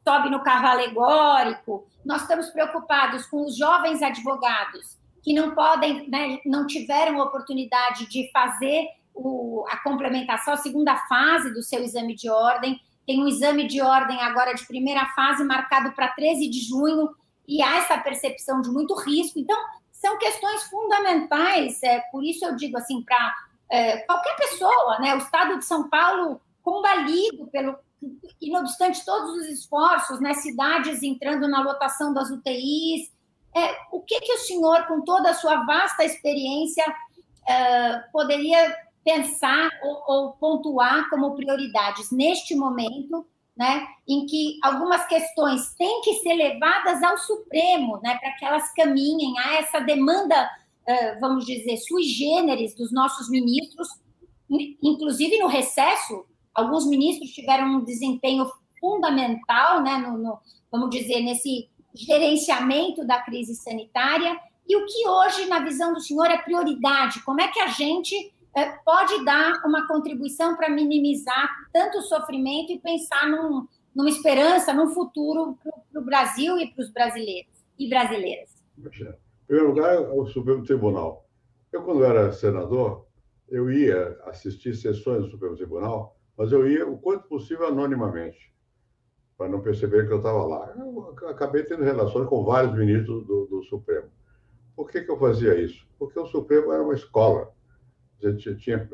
sobe 0.02 0.30
no 0.30 0.42
carro 0.42 0.66
alegórico. 0.66 1.86
Nós 2.04 2.22
estamos 2.22 2.50
preocupados 2.50 3.24
com 3.26 3.44
os 3.44 3.56
jovens 3.56 4.02
advogados 4.02 4.98
que 5.22 5.32
não 5.32 5.54
podem, 5.54 6.08
né, 6.08 6.40
não 6.44 6.66
tiveram 6.66 7.20
oportunidade 7.20 8.08
de 8.08 8.28
fazer 8.32 8.88
o, 9.14 9.64
a 9.68 9.76
complementação, 9.76 10.54
a 10.54 10.56
segunda 10.56 10.96
fase 11.06 11.54
do 11.54 11.62
seu 11.62 11.84
exame 11.84 12.16
de 12.16 12.28
ordem. 12.28 12.80
Tem 13.06 13.22
um 13.22 13.28
exame 13.28 13.68
de 13.68 13.80
ordem 13.80 14.20
agora 14.22 14.54
de 14.54 14.66
primeira 14.66 15.06
fase 15.14 15.44
marcado 15.44 15.92
para 15.92 16.08
13 16.08 16.50
de 16.50 16.60
junho 16.60 17.10
e 17.48 17.62
há 17.62 17.78
essa 17.78 17.98
percepção 17.98 18.60
de 18.60 18.70
muito 18.70 18.94
risco. 18.94 19.38
Então, 19.38 19.56
são 19.90 20.18
questões 20.18 20.64
fundamentais. 20.64 21.82
É, 21.82 22.00
por 22.12 22.22
isso 22.22 22.44
eu 22.44 22.54
digo 22.54 22.76
assim, 22.76 23.02
para 23.02 23.34
é, 23.70 23.96
qualquer 23.98 24.36
pessoa, 24.36 24.98
né, 25.00 25.14
o 25.14 25.18
Estado 25.18 25.58
de 25.58 25.64
São 25.64 25.88
Paulo 25.88 26.40
combalido 26.62 27.46
pelo 27.46 27.76
e 28.40 28.50
não 28.50 28.60
obstante 28.60 29.04
todos 29.04 29.30
os 29.34 29.46
esforços, 29.46 30.20
né, 30.20 30.32
cidades 30.34 31.02
entrando 31.02 31.48
na 31.48 31.60
lotação 31.62 32.14
das 32.14 32.30
UTIs, 32.30 33.10
é, 33.54 33.76
o 33.90 34.00
que, 34.00 34.20
que 34.20 34.32
o 34.34 34.38
senhor, 34.38 34.86
com 34.86 35.00
toda 35.00 35.30
a 35.30 35.34
sua 35.34 35.64
vasta 35.64 36.04
experiência, 36.04 36.84
é, 37.46 37.98
poderia 38.12 38.76
pensar 39.04 39.70
ou, 39.82 40.02
ou, 40.06 40.32
pontuar 40.34 41.08
como 41.08 41.34
prioridades 41.34 42.10
neste 42.12 42.54
momento, 42.54 43.26
né, 43.58 43.86
em 44.06 44.24
que 44.26 44.58
algumas 44.62 45.06
questões 45.06 45.74
têm 45.74 46.00
que 46.02 46.14
ser 46.20 46.34
levadas 46.34 47.02
ao 47.02 47.18
Supremo, 47.18 48.00
né, 48.02 48.16
para 48.20 48.32
que 48.32 48.44
elas 48.44 48.72
caminhem 48.72 49.38
a 49.38 49.54
essa 49.54 49.80
demanda, 49.80 50.48
vamos 51.20 51.44
dizer, 51.44 51.76
sui 51.76 52.04
generis 52.04 52.74
dos 52.74 52.92
nossos 52.92 53.28
ministros, 53.28 53.88
inclusive 54.82 55.38
no 55.38 55.48
recesso 55.48 56.24
Alguns 56.58 56.86
ministros 56.86 57.30
tiveram 57.30 57.76
um 57.76 57.84
desempenho 57.84 58.50
fundamental, 58.80 59.80
né, 59.80 59.96
no, 59.98 60.18
no, 60.18 60.40
vamos 60.72 60.90
dizer, 60.90 61.20
nesse 61.20 61.68
gerenciamento 61.94 63.06
da 63.06 63.22
crise 63.22 63.54
sanitária. 63.54 64.36
E 64.68 64.76
o 64.76 64.84
que 64.84 65.08
hoje, 65.08 65.46
na 65.46 65.60
visão 65.60 65.94
do 65.94 66.00
senhor, 66.00 66.26
é 66.26 66.36
prioridade? 66.36 67.22
Como 67.22 67.40
é 67.40 67.46
que 67.46 67.60
a 67.60 67.68
gente 67.68 68.34
pode 68.84 69.24
dar 69.24 69.62
uma 69.64 69.86
contribuição 69.86 70.56
para 70.56 70.70
minimizar 70.70 71.48
tanto 71.72 71.98
o 71.98 72.02
sofrimento 72.02 72.72
e 72.72 72.78
pensar 72.78 73.28
num, 73.28 73.66
numa 73.94 74.08
esperança, 74.08 74.72
num 74.72 74.88
futuro 74.88 75.58
para 75.92 76.00
o 76.00 76.04
Brasil 76.04 76.58
e 76.58 76.72
para 76.72 76.82
os 76.82 76.90
brasileiros 76.90 77.52
e 77.78 77.88
brasileiras? 77.88 78.50
Em 78.78 79.46
primeiro 79.46 79.68
lugar, 79.68 80.00
o 80.12 80.26
Supremo 80.26 80.64
Tribunal. 80.64 81.26
Eu, 81.72 81.82
quando 81.82 82.04
era 82.04 82.32
senador, 82.32 83.06
eu 83.48 83.70
ia 83.70 84.18
assistir 84.26 84.74
sessões 84.74 85.24
do 85.24 85.30
Supremo 85.30 85.56
Tribunal 85.56 86.18
mas 86.38 86.52
eu 86.52 86.68
ia 86.68 86.88
o 86.88 86.96
quanto 86.96 87.26
possível 87.26 87.66
anonimamente. 87.66 88.54
para 89.36 89.48
não 89.48 89.60
perceber 89.60 90.06
que 90.06 90.12
eu 90.12 90.18
estava 90.18 90.44
lá. 90.44 90.74
Eu 90.76 91.14
acabei 91.28 91.62
tendo 91.62 91.84
relações 91.84 92.28
com 92.28 92.44
vários 92.44 92.74
ministros 92.76 93.24
do, 93.24 93.46
do 93.46 93.62
Supremo. 93.64 94.08
Por 94.74 94.90
que, 94.90 95.02
que 95.02 95.10
eu 95.10 95.16
fazia 95.16 95.54
isso? 95.54 95.86
Porque 95.96 96.18
o 96.18 96.26
Supremo 96.26 96.72
era 96.72 96.82
uma 96.82 96.94
escola. 96.94 97.52
A 98.22 98.30
gente 98.30 98.56
tinha 98.56 98.88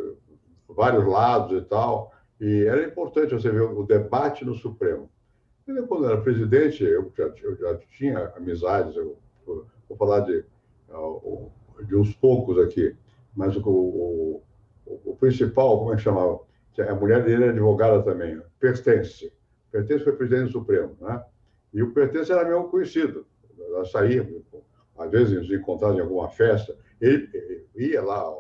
vários 0.69 1.07
lados 1.07 1.63
e 1.63 1.65
tal, 1.65 2.13
e 2.41 2.65
era 2.65 2.85
importante 2.85 3.35
você 3.35 3.51
ver 3.51 3.63
o 3.63 3.85
debate 3.85 4.45
no 4.45 4.55
Supremo. 4.55 5.09
E 5.67 5.83
quando 5.83 6.07
era 6.07 6.21
presidente, 6.21 6.85
eu 6.85 7.11
já, 7.17 7.25
eu 7.43 7.57
já 7.57 7.77
tinha 7.97 8.33
amizades, 8.37 8.95
eu, 8.97 9.17
vou 9.47 9.97
falar 9.97 10.21
de, 10.21 10.45
de 11.87 11.97
uns 11.97 12.15
poucos 12.15 12.59
aqui, 12.59 12.95
mas 13.35 13.57
o, 13.57 13.63
o, 13.67 14.43
o 14.87 15.17
principal, 15.17 15.79
como 15.79 15.93
é 15.93 15.97
que 15.97 16.03
chamava? 16.03 16.41
A 16.79 16.95
mulher 16.95 17.25
dele 17.25 17.45
era 17.45 17.53
advogada 17.53 18.03
também, 18.03 18.41
Pertence. 18.59 19.33
Pertence 19.71 20.05
foi 20.05 20.17
presidente 20.17 20.47
do 20.47 20.53
Supremo, 20.53 20.97
né? 21.01 21.25
E 21.73 21.83
o 21.83 21.93
Pertence 21.93 22.31
era 22.31 22.45
meu 22.45 22.65
conhecido. 22.65 23.27
Nós 23.71 23.91
saíamos, 23.91 24.43
às 24.99 25.11
vezes 25.11 25.37
nos 25.37 25.51
encontrávamos 25.51 26.01
em 26.01 26.03
alguma 26.03 26.29
festa. 26.29 26.77
Ele, 27.01 27.29
ele 27.33 27.67
ia 27.93 28.03
lá 28.03 28.31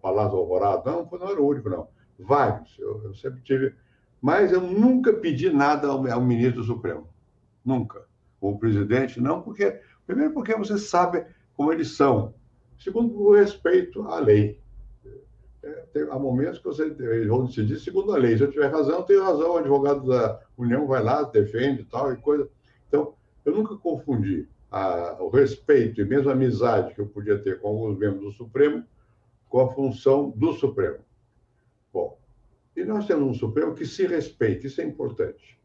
Palácio 0.00 0.38
Alvorado. 0.38 0.82
Não, 0.90 1.08
não 1.18 1.30
era 1.30 1.40
o 1.40 1.46
único, 1.46 1.68
não. 1.68 1.88
Vários. 2.18 2.78
Eu, 2.78 3.02
eu 3.04 3.14
sempre 3.14 3.40
tive. 3.42 3.74
Mas 4.20 4.52
eu 4.52 4.60
nunca 4.60 5.12
pedi 5.12 5.50
nada 5.50 5.88
ao, 5.88 6.06
ao 6.06 6.20
ministro 6.20 6.60
do 6.60 6.66
Supremo. 6.66 7.08
Nunca. 7.64 8.04
O 8.40 8.58
presidente, 8.58 9.20
não, 9.20 9.42
porque. 9.42 9.80
Primeiro, 10.06 10.32
porque 10.32 10.54
você 10.56 10.76
sabe 10.76 11.24
como 11.56 11.72
eles 11.72 11.96
são. 11.96 12.34
Segundo, 12.78 13.20
o 13.20 13.34
respeito 13.34 14.02
à 14.08 14.18
lei. 14.18 14.58
É, 15.62 15.70
tem, 15.92 16.02
há 16.10 16.18
momentos 16.18 16.58
que 16.58 16.64
você, 16.64 16.84
eles 16.84 17.28
vão 17.28 17.44
decidir 17.44 17.78
segundo 17.78 18.12
a 18.12 18.16
lei. 18.16 18.36
Se 18.36 18.42
eu 18.42 18.50
tiver 18.50 18.68
razão, 18.68 18.96
eu 18.96 19.02
tenho 19.02 19.22
razão. 19.22 19.52
O 19.52 19.58
advogado 19.58 20.08
da 20.08 20.40
União 20.56 20.86
vai 20.86 21.02
lá, 21.02 21.22
defende 21.22 21.84
tal 21.84 22.12
e 22.12 22.16
coisa. 22.16 22.48
Então, 22.88 23.14
eu 23.44 23.54
nunca 23.54 23.76
confundi 23.76 24.48
a, 24.70 25.16
o 25.20 25.28
respeito 25.28 26.00
e 26.00 26.04
mesmo 26.04 26.30
a 26.30 26.32
amizade 26.32 26.94
que 26.94 27.00
eu 27.00 27.06
podia 27.06 27.38
ter 27.38 27.60
com 27.60 27.68
alguns 27.68 27.98
membros 27.98 28.22
do 28.22 28.32
Supremo 28.32 28.84
com 29.50 29.60
a 29.60 29.68
função 29.68 30.30
do 30.30 30.54
Supremo. 30.54 31.00
Bom, 31.92 32.16
e 32.74 32.84
nós 32.84 33.06
temos 33.06 33.28
um 33.28 33.34
Supremo 33.34 33.74
que 33.74 33.84
se 33.84 34.06
respeita, 34.06 34.66
isso 34.66 34.80
é 34.80 34.84
importante. 34.84 35.60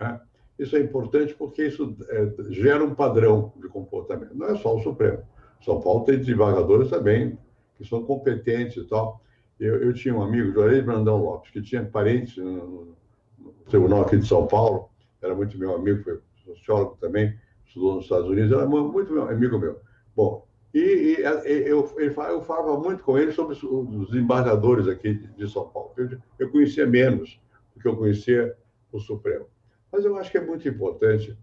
Né? 0.00 0.20
Isso 0.58 0.74
é 0.74 0.80
importante 0.80 1.34
porque 1.34 1.66
isso 1.66 1.96
é, 2.08 2.34
gera 2.50 2.82
um 2.82 2.94
padrão 2.94 3.52
de 3.56 3.68
comportamento. 3.68 4.34
Não 4.34 4.48
é 4.48 4.56
só 4.56 4.74
o 4.74 4.82
Supremo. 4.82 5.22
São 5.60 5.80
Paulo 5.80 6.04
tem 6.04 6.18
desembargadores 6.18 6.90
também 6.90 7.38
que 7.76 7.84
são 7.84 8.02
competentes 8.02 8.76
e 8.82 8.88
tal. 8.88 9.22
Eu, 9.60 9.82
eu 9.82 9.92
tinha 9.92 10.14
um 10.14 10.22
amigo, 10.22 10.52
Juarez 10.52 10.84
Brandão 10.84 11.22
Lopes, 11.22 11.50
que 11.50 11.60
tinha 11.60 11.84
parentes 11.84 12.36
no, 12.36 12.96
no, 13.38 13.52
tribunal 13.68 14.02
aqui 14.02 14.16
de 14.16 14.26
São 14.26 14.46
Paulo, 14.46 14.88
era 15.20 15.34
muito 15.34 15.58
meu 15.58 15.74
amigo, 15.74 16.02
foi 16.02 16.20
sociólogo 16.44 16.96
também, 17.00 17.36
estudou 17.66 17.96
nos 17.96 18.04
Estados 18.04 18.28
Unidos, 18.28 18.52
era 18.52 18.66
muito 18.66 19.12
meu, 19.12 19.28
amigo 19.28 19.58
meu. 19.58 19.80
Bom, 20.16 20.46
e, 20.72 21.16
e, 21.17 21.17
eu, 21.44 21.90
eu 21.98 22.42
falava 22.42 22.78
muito 22.78 23.02
com 23.02 23.18
ele 23.18 23.32
sobre 23.32 23.54
os 23.54 24.14
embargadores 24.14 24.86
aqui 24.86 25.14
de 25.14 25.50
São 25.50 25.68
Paulo. 25.68 25.92
Eu, 25.96 26.18
eu 26.38 26.50
conhecia 26.50 26.86
menos 26.86 27.40
do 27.74 27.80
que 27.80 27.88
eu 27.88 27.96
conhecia 27.96 28.56
o 28.92 28.98
Supremo. 28.98 29.46
Mas 29.90 30.04
eu 30.04 30.16
acho 30.16 30.30
que 30.30 30.38
é 30.38 30.44
muito 30.44 30.68
importante 30.68 31.36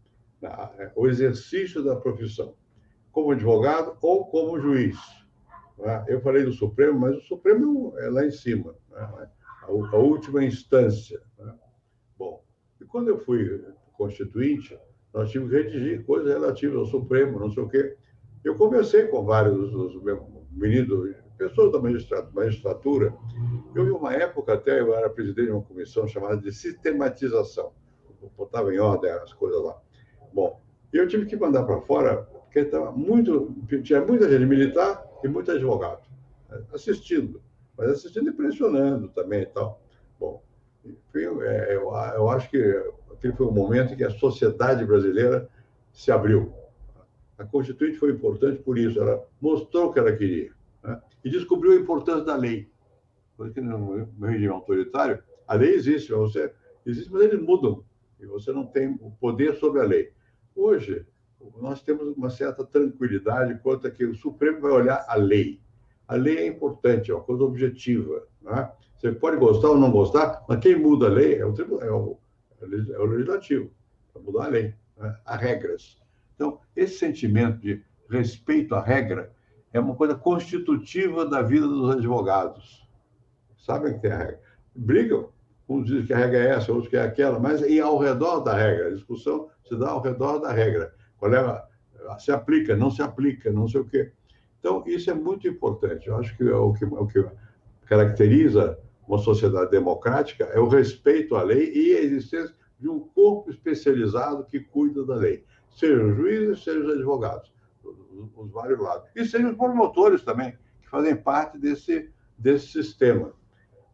o 0.96 1.08
exercício 1.08 1.84
da 1.84 1.96
profissão, 1.96 2.56
como 3.12 3.32
advogado 3.32 3.98
ou 4.02 4.26
como 4.26 4.60
juiz. 4.60 4.98
Né? 5.78 6.06
Eu 6.08 6.22
falei 6.22 6.44
do 6.44 6.52
Supremo, 6.52 7.00
mas 7.00 7.18
o 7.18 7.22
Supremo 7.22 7.94
é 7.98 8.10
lá 8.10 8.26
em 8.26 8.32
cima, 8.32 8.76
né? 8.92 9.30
a, 9.64 9.98
última 9.98 10.44
instância. 10.44 11.22
Né? 11.38 11.54
Bom, 12.18 12.44
e 12.80 12.86
quando 12.86 13.10
eu 13.10 13.18
fui 13.20 13.64
constituinte, 13.98 14.78
nós 15.14 15.32
tínhamos 15.32 15.52
que 15.52 15.62
redigir 15.62 16.06
coisas 16.06 16.32
relativas 16.32 16.78
ao 16.78 16.86
Supremo, 16.86 17.40
não 17.40 17.50
sei 17.50 17.64
o 17.64 17.70
quê. 17.70 17.98
Eu 18.46 18.56
conversei 18.56 19.08
com 19.08 19.26
vários 19.26 19.72
meninos, 20.52 21.16
pessoas 21.36 21.72
da 21.72 21.80
magistratura. 21.80 23.12
Eu 23.74 23.86
vi 23.86 23.90
uma 23.90 24.14
época 24.14 24.54
até, 24.54 24.80
eu 24.80 24.94
era 24.94 25.10
presidente 25.10 25.48
de 25.48 25.52
uma 25.52 25.64
comissão 25.64 26.08
chamada 26.08 26.38
de 26.38 26.52
sistematização. 26.52 27.74
Eu 28.22 28.32
botava 28.38 28.72
em 28.72 28.78
ordem 28.78 29.10
as 29.10 29.34
coisas 29.34 29.60
lá. 29.64 29.76
Bom, 30.32 30.62
eu 30.94 31.08
tive 31.08 31.26
que 31.26 31.36
mandar 31.36 31.64
para 31.64 31.82
fora, 31.82 32.18
porque 32.18 32.60
estava 32.60 32.92
muito, 32.92 33.52
tinha 33.84 34.06
muita 34.06 34.30
gente 34.30 34.46
militar 34.46 35.04
e 35.24 35.28
muito 35.28 35.52
advogado 35.52 36.04
né, 36.48 36.62
assistindo, 36.72 37.42
mas 37.76 37.90
assistindo 37.90 38.30
e 38.30 38.34
pressionando 38.34 39.08
também 39.08 39.42
e 39.42 39.48
tal. 39.48 39.82
Bom, 40.20 40.44
enfim, 40.86 41.42
é, 41.42 41.76
eu, 41.76 41.92
eu 41.92 42.30
acho 42.30 42.48
que 42.50 42.62
aquele 43.12 43.34
foi 43.34 43.48
o 43.48 43.52
momento 43.52 43.94
em 43.94 43.98
que 43.98 44.04
a 44.04 44.12
sociedade 44.12 44.86
brasileira 44.86 45.50
se 45.92 46.12
abriu. 46.12 46.54
A 47.38 47.44
Constituinte 47.44 47.98
foi 47.98 48.12
importante 48.12 48.62
por 48.62 48.78
isso, 48.78 49.00
ela 49.00 49.26
mostrou 49.42 49.88
o 49.88 49.94
que 49.94 50.00
ela 50.00 50.16
queria 50.16 50.52
né? 50.84 51.02
e 51.24 51.30
descobriu 51.30 51.74
a 51.74 51.76
importância 51.76 52.24
da 52.24 52.36
lei. 52.36 52.70
Porque 53.36 53.60
no 53.60 54.08
regime 54.22 54.48
autoritário, 54.48 55.22
a 55.48 55.56
lei 55.56 55.74
existe, 55.74 56.12
você 56.12 56.54
existe, 56.86 57.12
mas 57.12 57.24
eles 57.24 57.42
mudam 57.42 57.84
e 58.20 58.26
você 58.26 58.52
não 58.52 58.66
tem 58.66 58.98
o 59.02 59.12
poder 59.12 59.56
sobre 59.56 59.82
a 59.82 59.84
lei. 59.84 60.14
Hoje, 60.56 61.06
nós 61.58 61.82
temos 61.82 62.16
uma 62.16 62.30
certa 62.30 62.64
tranquilidade 62.64 63.60
quanto 63.62 63.88
a 63.88 63.92
que 63.92 64.06
o 64.06 64.16
Supremo 64.16 64.62
vai 64.62 64.72
olhar 64.72 65.06
a 65.08 65.16
lei. 65.16 65.60
A 66.08 66.16
lei 66.16 66.38
é 66.38 66.48
importante, 66.48 67.12
é 67.12 67.14
uma 67.14 67.24
coisa 67.24 67.44
objetiva. 67.44 68.28
Né? 68.42 68.72
Você 68.98 69.12
pode 69.12 69.38
gostar 69.38 69.70
ou 69.70 69.78
não 69.78 69.92
gostar, 69.92 70.44
mas 70.48 70.60
quem 70.60 70.76
muda 70.76 71.08
a 71.08 71.10
lei 71.10 71.36
é 71.36 71.46
o, 71.46 71.54
tribunal, 71.54 71.84
é 71.84 71.92
o, 71.92 72.18
é 72.62 73.00
o 73.00 73.06
legislativo, 73.06 73.72
para 74.14 74.22
mudar 74.22 74.46
a 74.46 74.50
lei, 74.50 74.74
né? 74.98 75.18
as 75.26 75.42
regras. 75.42 76.05
Então, 76.36 76.60
esse 76.76 76.98
sentimento 76.98 77.60
de 77.60 77.82
respeito 78.10 78.76
à 78.76 78.82
regra 78.82 79.32
é 79.74 79.80
uma 79.80 79.96
coisa 79.96 80.16
constitutiva 80.16 81.26
da 81.26 81.42
vida 81.42 81.68
dos 81.68 81.96
advogados. 81.96 82.88
Sabem 83.58 83.94
que 83.94 84.02
tem 84.02 84.12
a 84.12 84.18
regra. 84.18 84.42
Brigam, 84.76 85.30
uns 85.68 85.86
dizem 85.86 86.06
que 86.06 86.14
a 86.14 86.18
regra 86.18 86.38
é 86.38 86.48
essa, 86.50 86.72
outros 86.72 86.90
que 86.90 86.98
é 86.98 87.02
aquela, 87.02 87.40
mas 87.40 87.62
e 87.62 87.80
ao 87.80 87.98
redor 87.98 88.42
da 88.42 88.54
regra. 88.54 88.88
A 88.88 88.94
discussão 88.94 89.50
se 89.68 89.76
dá 89.78 89.90
ao 89.90 90.02
redor 90.02 90.40
da 90.40 90.52
regra. 90.52 90.94
Qual 91.18 91.34
é 91.34 91.40
a, 91.40 92.20
se 92.20 92.32
aplica, 92.32 92.76
não 92.76 92.92
se 92.92 93.02
aplica, 93.02 93.52
não 93.52 93.68
sei 93.68 93.82
o 93.82 93.86
quê. 93.86 94.12
Então, 94.60 94.84
isso 94.86 95.10
é 95.10 95.14
muito 95.14 95.48
importante. 95.48 96.08
Eu 96.08 96.18
acho 96.18 96.36
que 96.38 96.44
é 96.44 96.56
o 96.56 96.74
que, 96.74 96.84
é 96.84 96.88
o 96.88 97.08
que 97.08 97.26
caracteriza 97.86 98.80
uma 99.08 99.18
sociedade 99.18 99.72
democrática 99.72 100.46
é 100.46 100.60
o 100.60 100.68
respeito 100.68 101.36
à 101.36 101.44
lei 101.44 101.72
e 101.74 101.96
a 101.96 102.02
existência 102.02 102.54
de 102.80 102.90
um 102.90 103.00
corpo 103.00 103.50
especializado 103.50 104.46
que 104.46 104.60
cuida 104.60 105.06
da 105.06 105.16
lei, 105.16 105.44
sejam 105.76 106.16
juízes, 106.16 106.64
sejam 106.64 106.88
os 106.88 106.94
advogados, 106.94 107.54
os 108.36 108.52
vários 108.52 108.80
lados, 108.80 109.08
e 109.16 109.26
sejam 109.26 109.52
os 109.52 109.58
promotores 109.58 110.24
também, 110.24 110.58
que 110.82 110.90
fazem 110.90 111.16
parte 111.16 111.58
desse, 111.58 112.10
desse 112.38 112.68
sistema. 112.68 113.34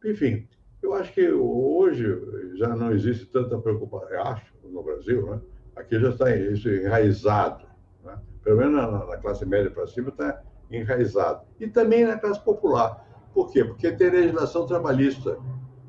Enfim, 0.06 0.48
eu 0.82 0.94
acho 0.94 1.14
que 1.14 1.30
hoje 1.32 2.06
já 2.56 2.76
não 2.76 2.92
existe 2.92 3.26
tanta 3.26 3.58
preocupação, 3.58 4.22
acho, 4.24 4.54
no 4.64 4.82
Brasil, 4.82 5.26
né? 5.26 5.42
aqui 5.76 6.00
já 6.00 6.10
está 6.10 6.36
isso 6.36 6.70
enraizado. 6.70 7.66
Né? 8.04 8.18
Pelo 8.44 8.58
menos 8.58 8.74
na, 8.74 9.06
na 9.06 9.18
classe 9.18 9.46
média 9.46 9.70
para 9.70 9.88
cima 9.88 10.10
está 10.10 10.42
enraizado. 10.72 11.46
E 11.60 11.68
também 11.68 12.06
na 12.06 12.18
classe 12.18 12.44
popular. 12.44 13.08
Por 13.34 13.52
quê? 13.52 13.64
Porque 13.64 13.92
tem 13.92 14.10
legislação 14.10 14.66
trabalhista, 14.66 15.38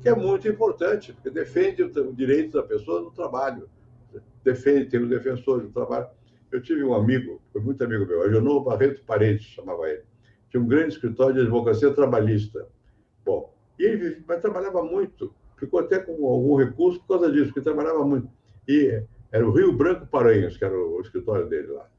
que 0.01 0.09
é 0.09 0.15
muito 0.15 0.47
importante, 0.47 1.13
porque 1.13 1.29
defende 1.29 1.83
o 1.83 2.13
direito 2.13 2.57
da 2.57 2.63
pessoa 2.63 3.01
no 3.01 3.11
trabalho. 3.11 3.69
Defende, 4.43 4.89
tem 4.89 5.01
os 5.01 5.09
defensores 5.09 5.67
do 5.67 5.73
trabalho. 5.73 6.07
Eu 6.51 6.61
tive 6.61 6.83
um 6.83 6.93
amigo, 6.93 7.41
foi 7.51 7.61
muito 7.61 7.83
amigo 7.83 8.05
meu, 8.05 8.23
Agenor 8.23 8.63
Barreto 8.63 9.03
Paredes, 9.05 9.45
chamava 9.45 9.89
ele. 9.89 10.03
Tinha 10.49 10.61
um 10.61 10.67
grande 10.67 10.93
escritório 10.93 11.35
de 11.35 11.41
advocacia 11.41 11.91
trabalhista. 11.93 12.67
Bom, 13.25 13.53
e 13.79 13.83
ele 13.83 14.23
mas 14.27 14.41
trabalhava 14.41 14.83
muito, 14.83 15.33
ficou 15.57 15.79
até 15.79 15.97
com 15.97 16.11
algum 16.27 16.55
recurso 16.55 16.99
por 16.99 17.19
causa 17.19 17.31
disso, 17.31 17.47
porque 17.47 17.61
trabalhava 17.61 18.05
muito. 18.05 18.29
E 18.67 19.03
era 19.31 19.47
o 19.47 19.51
Rio 19.51 19.73
Branco 19.73 20.05
Paranhos, 20.05 20.57
que 20.57 20.63
era 20.63 20.77
o 20.77 21.01
escritório 21.01 21.47
dele 21.47 21.67
lá. 21.67 21.89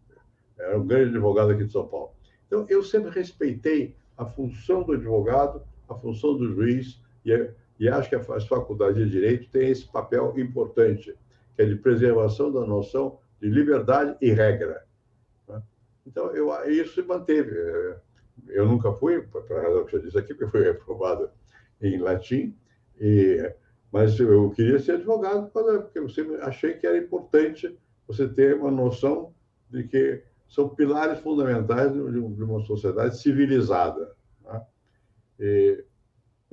Era 0.57 0.79
um 0.79 0.87
grande 0.87 1.11
advogado 1.11 1.51
aqui 1.51 1.65
de 1.65 1.73
São 1.73 1.87
Paulo. 1.87 2.13
Então, 2.47 2.65
eu 2.69 2.83
sempre 2.85 3.11
respeitei 3.11 3.97
a 4.17 4.25
função 4.25 4.85
do 4.85 4.93
advogado, 4.93 5.63
a 5.89 5.95
função 5.95 6.37
do 6.37 6.55
juiz, 6.55 7.03
e, 7.27 7.51
e 7.81 7.89
acho 7.89 8.09
que 8.09 8.15
as 8.15 8.47
faculdades 8.47 9.05
de 9.05 9.11
direito 9.11 9.51
têm 9.51 9.71
esse 9.71 9.87
papel 9.91 10.33
importante, 10.39 11.13
que 11.55 11.63
é 11.63 11.67
de 11.67 11.77
preservação 11.77 12.53
da 12.53 12.61
noção 12.67 13.19
de 13.41 13.49
liberdade 13.49 14.17
e 14.21 14.31
regra. 14.31 14.85
Né? 15.49 15.63
Então, 16.07 16.31
eu, 16.35 16.51
isso 16.71 16.95
se 16.95 17.03
manteve. 17.03 17.55
Eu 18.49 18.67
nunca 18.67 18.93
fui, 18.93 19.23
para 19.23 19.59
a 19.59 19.63
razão 19.63 19.85
que 19.85 19.97
eu 19.97 20.03
disse 20.03 20.19
aqui, 20.19 20.35
porque 20.35 20.51
fui 20.51 20.63
reprovado 20.63 21.31
em 21.81 21.99
latim, 21.99 22.57
e 23.01 23.55
mas 23.95 24.19
eu 24.19 24.51
queria 24.51 24.81
ser 24.81 24.95
advogado 24.95 25.49
porque 25.53 26.01
eu 26.01 26.09
sempre 26.09 26.35
achei 26.41 26.75
que 26.75 26.85
era 26.85 26.99
importante 26.99 27.79
você 28.09 28.27
ter 28.27 28.57
uma 28.57 28.69
noção 28.69 29.33
de 29.71 29.85
que 29.85 30.21
são 30.49 30.69
pilares 30.69 31.21
fundamentais 31.21 31.93
de 31.93 32.01
uma 32.01 32.61
sociedade 32.65 33.17
civilizada. 33.17 34.13
Né? 34.43 34.67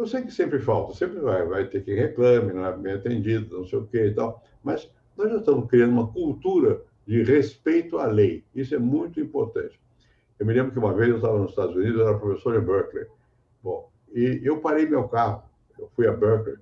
Eu 0.02 0.08
sei 0.08 0.24
que 0.24 0.32
sempre 0.32 0.60
falta, 0.60 0.95
sempre 0.95 1.20
vai, 1.20 1.45
vai 1.45 1.68
ter 1.68 1.84
quem 1.84 1.95
reclame, 1.95 2.54
não 2.54 2.66
é 2.66 2.76
bem 2.76 2.93
atendido, 2.93 3.60
não 3.60 3.66
sei 3.66 3.80
o 3.80 3.88
quê 3.88 4.08
e 4.08 4.14
tal, 4.14 4.43
mas 4.64 4.91
nós 5.16 5.30
já 5.30 5.38
estamos 5.38 5.70
criando 5.70 5.91
uma 5.91 6.12
cultura 6.12 6.82
de 7.06 7.24
respeito 7.24 7.97
à 7.97 8.08
lei. 8.08 8.43
Isso 8.56 8.74
é 8.74 8.80
muito 8.80 9.20
importante. 9.20 9.80
Eu 10.39 10.45
me 10.45 10.54
lembro 10.54 10.72
que 10.72 10.80
uma 10.80 10.93
vez 10.93 11.10
eu 11.10 11.18
estava 11.18 11.38
nos 11.38 11.52
Estados 11.52 11.76
Unidos, 11.76 11.99
eu 11.99 12.08
era 12.08 12.18
professor 12.18 12.56
em 12.56 12.66
Berkeley. 12.66 13.06
Bom, 13.62 13.91
e 14.14 14.41
eu 14.43 14.60
parei 14.60 14.88
meu 14.88 15.08
carro, 15.08 15.43
eu 15.78 15.89
fui 15.95 16.08
a 16.08 16.12
Berkeley, 16.12 16.58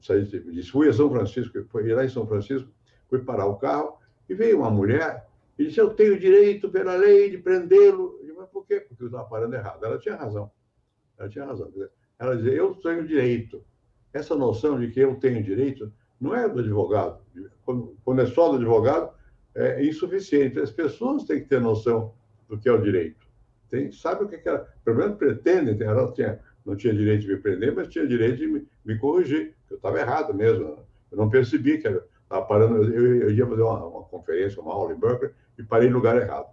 saí 0.00 0.24
de, 0.24 0.62
fui 0.70 0.88
a 0.88 0.92
São 0.92 1.10
Francisco, 1.10 1.64
fui 1.70 1.92
lá 1.92 2.04
em 2.04 2.08
São 2.08 2.26
Francisco, 2.26 2.68
fui 3.08 3.18
parar 3.20 3.46
o 3.46 3.56
carro 3.56 3.98
e 4.28 4.34
veio 4.34 4.58
uma 4.58 4.70
mulher 4.70 5.26
e 5.58 5.66
disse: 5.66 5.80
Eu 5.80 5.90
tenho 5.90 6.18
direito 6.18 6.70
pela 6.70 6.94
lei 6.94 7.30
de 7.30 7.38
prendê-lo. 7.38 8.18
Mas 8.36 8.48
por 8.50 8.64
quê? 8.64 8.80
Porque 8.80 9.02
eu 9.02 9.08
estava 9.08 9.28
parando 9.28 9.56
errado. 9.56 9.84
Ela 9.84 9.98
tinha 9.98 10.14
razão. 10.14 10.50
Ela 11.18 11.28
tinha 11.28 11.44
razão. 11.44 11.72
Ela 12.18 12.36
dizia: 12.36 12.52
Eu 12.52 12.74
tenho 12.74 13.06
direito. 13.06 13.64
Essa 14.12 14.34
noção 14.34 14.78
de 14.80 14.90
que 14.90 15.00
eu 15.00 15.16
tenho 15.16 15.42
direito 15.42 15.92
não 16.20 16.34
é 16.34 16.48
do 16.48 16.60
advogado. 16.60 17.20
Quando, 17.64 18.20
é 18.20 18.26
só 18.26 18.48
do 18.50 18.56
advogado, 18.56 19.10
é 19.54 19.84
insuficiente. 19.84 20.58
As 20.58 20.70
pessoas 20.70 21.24
têm 21.24 21.40
que 21.40 21.48
ter 21.48 21.60
noção 21.60 22.14
do 22.48 22.58
que 22.58 22.68
é 22.68 22.72
o 22.72 22.82
direito. 22.82 23.26
Tem, 23.70 23.92
sabe 23.92 24.24
o 24.24 24.28
que, 24.28 24.38
que 24.38 24.48
ela. 24.48 24.66
Pelo 24.84 24.96
menos 24.96 25.16
pretendem. 25.16 25.80
Ela 25.86 26.10
tinha, 26.12 26.40
não 26.64 26.74
tinha 26.74 26.94
direito 26.94 27.22
de 27.22 27.28
me 27.28 27.36
prender, 27.36 27.74
mas 27.74 27.88
tinha 27.88 28.06
direito 28.06 28.38
de 28.38 28.46
me, 28.46 28.66
me 28.84 28.98
corrigir. 28.98 29.54
Eu 29.70 29.76
estava 29.76 30.00
errado 30.00 30.34
mesmo. 30.34 30.78
Eu 31.10 31.18
não 31.18 31.30
percebi 31.30 31.78
que 31.78 31.86
era. 31.86 32.04
Estava 32.28 32.44
parando, 32.44 32.84
eu, 32.92 33.22
eu 33.22 33.30
ia 33.30 33.46
fazer 33.46 33.62
uma, 33.62 33.86
uma, 33.86 34.02
conferência, 34.04 34.60
uma 34.60 34.74
aula 34.74 34.92
em 34.92 35.00
Berkeley, 35.00 35.32
e 35.58 35.62
parei 35.62 35.88
no 35.88 35.96
lugar 35.96 36.14
errado. 36.20 36.48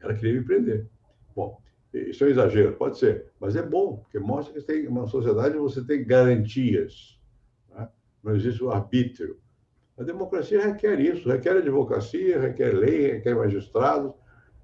Ela 0.00 0.14
queria 0.14 0.40
me 0.40 0.46
prender. 0.46 0.86
Bom, 1.34 1.60
isso 1.96 2.24
é 2.24 2.26
um 2.26 2.30
exagero, 2.30 2.72
pode 2.74 2.98
ser, 2.98 3.26
mas 3.40 3.56
é 3.56 3.62
bom, 3.62 3.96
porque 3.96 4.18
mostra 4.18 4.52
que 4.52 4.66
tem 4.66 4.86
uma 4.86 5.06
sociedade 5.06 5.56
você 5.56 5.84
tem 5.84 6.04
garantias. 6.04 7.18
Né? 7.70 7.88
Não 8.22 8.34
existe 8.34 8.62
o 8.62 8.70
arbítrio. 8.70 9.38
A 9.98 10.02
democracia 10.02 10.60
requer 10.60 11.00
isso, 11.00 11.28
requer 11.28 11.56
advocacia, 11.56 12.40
requer 12.40 12.74
lei, 12.74 13.12
requer 13.12 13.34
magistrados. 13.34 14.12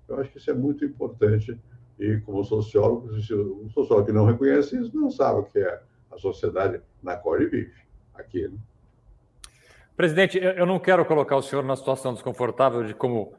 Eu 0.07 0.21
acho 0.21 0.31
que 0.31 0.39
isso 0.39 0.51
é 0.51 0.55
muito 0.55 0.85
importante. 0.85 1.59
E 1.99 2.19
como 2.21 2.45
sociólogo, 2.45 3.09
um 3.15 3.71
sociólogo 3.71 4.07
que 4.07 4.13
não 4.13 4.27
reconhece 4.27 4.79
isso 4.79 4.95
não 4.95 5.11
sabe 5.11 5.41
o 5.41 5.45
que 5.45 5.59
é 5.59 5.83
a 6.11 6.19
sociedade 6.19 6.83
na 7.03 7.17
qual 7.17 7.37
ele 7.37 7.47
vive, 7.47 7.73
aqui. 8.15 8.49
Né? 8.49 8.59
Presidente, 9.97 10.39
eu 10.39 10.67
não 10.67 10.79
quero 10.79 11.05
colocar 11.05 11.37
o 11.37 11.43
senhor 11.43 11.65
na 11.65 11.77
situação 11.77 12.13
desconfortável 12.13 12.83
de 12.83 12.95
como 12.95 13.35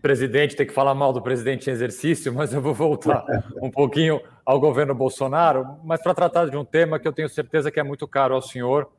presidente 0.00 0.56
ter 0.56 0.66
que 0.66 0.72
falar 0.72 0.94
mal 0.94 1.12
do 1.12 1.20
presidente 1.20 1.68
em 1.68 1.72
exercício, 1.72 2.32
mas 2.32 2.52
eu 2.52 2.60
vou 2.60 2.74
voltar 2.74 3.24
um 3.60 3.70
pouquinho 3.70 4.20
ao 4.44 4.60
governo 4.60 4.94
Bolsonaro, 4.94 5.78
mas 5.84 6.02
para 6.02 6.14
tratar 6.14 6.48
de 6.48 6.56
um 6.56 6.64
tema 6.64 6.98
que 6.98 7.06
eu 7.06 7.12
tenho 7.12 7.28
certeza 7.28 7.70
que 7.70 7.80
é 7.80 7.82
muito 7.82 8.06
caro 8.06 8.34
ao 8.34 8.42
senhor, 8.42 8.90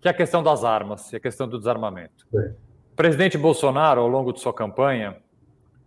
que 0.00 0.08
é 0.08 0.10
a 0.10 0.14
questão 0.14 0.42
das 0.42 0.64
armas 0.64 1.12
e 1.12 1.16
a 1.16 1.20
questão 1.20 1.48
do 1.48 1.58
desarmamento. 1.58 2.26
O 2.32 2.96
presidente 2.96 3.36
Bolsonaro, 3.36 4.00
ao 4.00 4.08
longo 4.08 4.32
de 4.32 4.40
sua 4.40 4.52
campanha, 4.52 5.16